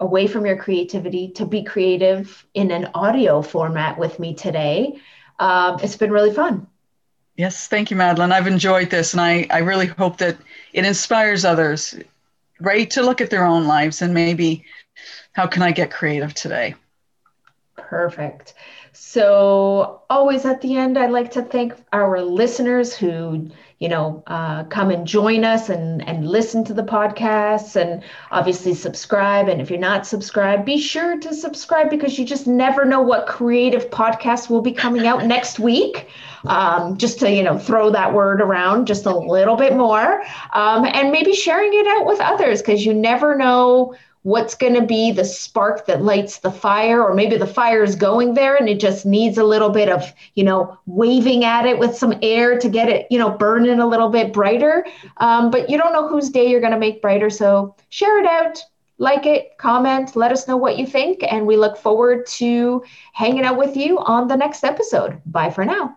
away 0.00 0.26
from 0.26 0.46
your 0.46 0.56
creativity 0.56 1.28
to 1.32 1.44
be 1.46 1.62
creative 1.62 2.44
in 2.54 2.70
an 2.70 2.88
audio 2.94 3.42
format 3.42 3.98
with 3.98 4.18
me 4.18 4.34
today. 4.34 4.98
Um, 5.38 5.78
it's 5.82 5.96
been 5.96 6.10
really 6.10 6.32
fun. 6.32 6.66
Yes, 7.36 7.68
thank 7.68 7.90
you, 7.90 7.96
Madeline. 7.96 8.32
I've 8.32 8.46
enjoyed 8.46 8.90
this, 8.90 9.14
and 9.14 9.20
I, 9.20 9.46
I 9.50 9.58
really 9.58 9.86
hope 9.86 10.18
that 10.18 10.36
it 10.72 10.84
inspires 10.84 11.44
others, 11.44 11.94
right, 12.60 12.90
to 12.90 13.02
look 13.02 13.20
at 13.20 13.30
their 13.30 13.44
own 13.44 13.66
lives 13.66 14.02
and 14.02 14.12
maybe 14.12 14.64
how 15.32 15.46
can 15.46 15.62
I 15.62 15.72
get 15.72 15.90
creative 15.90 16.34
today? 16.34 16.74
Perfect. 17.76 18.54
So, 18.92 20.02
always 20.10 20.44
at 20.44 20.60
the 20.60 20.76
end, 20.76 20.98
I'd 20.98 21.10
like 21.10 21.30
to 21.32 21.42
thank 21.42 21.74
our 21.92 22.20
listeners 22.22 22.94
who 22.94 23.50
you 23.80 23.88
know, 23.88 24.22
uh, 24.26 24.64
come 24.64 24.90
and 24.90 25.06
join 25.06 25.42
us 25.42 25.70
and, 25.70 26.06
and 26.06 26.28
listen 26.28 26.62
to 26.64 26.74
the 26.74 26.82
podcasts 26.82 27.76
and 27.76 28.04
obviously 28.30 28.74
subscribe. 28.74 29.48
And 29.48 29.58
if 29.58 29.70
you're 29.70 29.78
not 29.78 30.06
subscribed, 30.06 30.66
be 30.66 30.78
sure 30.78 31.18
to 31.18 31.34
subscribe 31.34 31.88
because 31.88 32.18
you 32.18 32.26
just 32.26 32.46
never 32.46 32.84
know 32.84 33.00
what 33.00 33.26
creative 33.26 33.88
podcast 33.88 34.50
will 34.50 34.60
be 34.60 34.72
coming 34.72 35.06
out 35.06 35.24
next 35.26 35.58
week. 35.58 36.08
Um, 36.44 36.96
just 36.96 37.20
to, 37.20 37.30
you 37.30 37.42
know, 37.42 37.58
throw 37.58 37.90
that 37.90 38.14
word 38.14 38.40
around 38.40 38.86
just 38.86 39.04
a 39.04 39.14
little 39.14 39.56
bit 39.56 39.76
more 39.76 40.22
um, 40.54 40.86
and 40.86 41.10
maybe 41.10 41.34
sharing 41.34 41.70
it 41.74 41.86
out 41.86 42.06
with 42.06 42.18
others 42.20 42.62
because 42.62 42.84
you 42.84 42.94
never 42.94 43.36
know 43.36 43.94
what's 44.22 44.54
going 44.54 44.74
to 44.74 44.82
be 44.82 45.12
the 45.12 45.24
spark 45.24 45.86
that 45.86 46.02
lights 46.02 46.38
the 46.38 46.50
fire 46.50 47.02
or 47.02 47.14
maybe 47.14 47.36
the 47.36 47.46
fire 47.46 47.82
is 47.82 47.96
going 47.96 48.34
there 48.34 48.56
and 48.56 48.68
it 48.68 48.78
just 48.78 49.06
needs 49.06 49.38
a 49.38 49.44
little 49.44 49.70
bit 49.70 49.88
of 49.88 50.12
you 50.34 50.44
know 50.44 50.78
waving 50.86 51.44
at 51.44 51.64
it 51.64 51.78
with 51.78 51.96
some 51.96 52.14
air 52.22 52.58
to 52.58 52.68
get 52.68 52.88
it 52.88 53.06
you 53.10 53.18
know 53.18 53.30
burning 53.30 53.80
a 53.80 53.86
little 53.86 54.08
bit 54.08 54.32
brighter. 54.32 54.86
Um, 55.18 55.50
but 55.50 55.70
you 55.70 55.78
don't 55.78 55.92
know 55.92 56.08
whose 56.08 56.28
day 56.28 56.48
you're 56.48 56.60
going 56.60 56.72
to 56.72 56.78
make 56.78 57.02
brighter. 57.02 57.30
So 57.30 57.74
share 57.88 58.18
it 58.18 58.26
out 58.26 58.62
like 58.98 59.24
it 59.24 59.56
comment 59.56 60.14
let 60.14 60.30
us 60.30 60.46
know 60.46 60.58
what 60.58 60.76
you 60.76 60.86
think 60.86 61.22
and 61.22 61.46
we 61.46 61.56
look 61.56 61.78
forward 61.78 62.26
to 62.26 62.84
hanging 63.14 63.44
out 63.44 63.56
with 63.56 63.76
you 63.76 63.98
on 64.00 64.28
the 64.28 64.36
next 64.36 64.64
episode. 64.64 65.20
Bye 65.24 65.50
for 65.50 65.64
now 65.64 65.96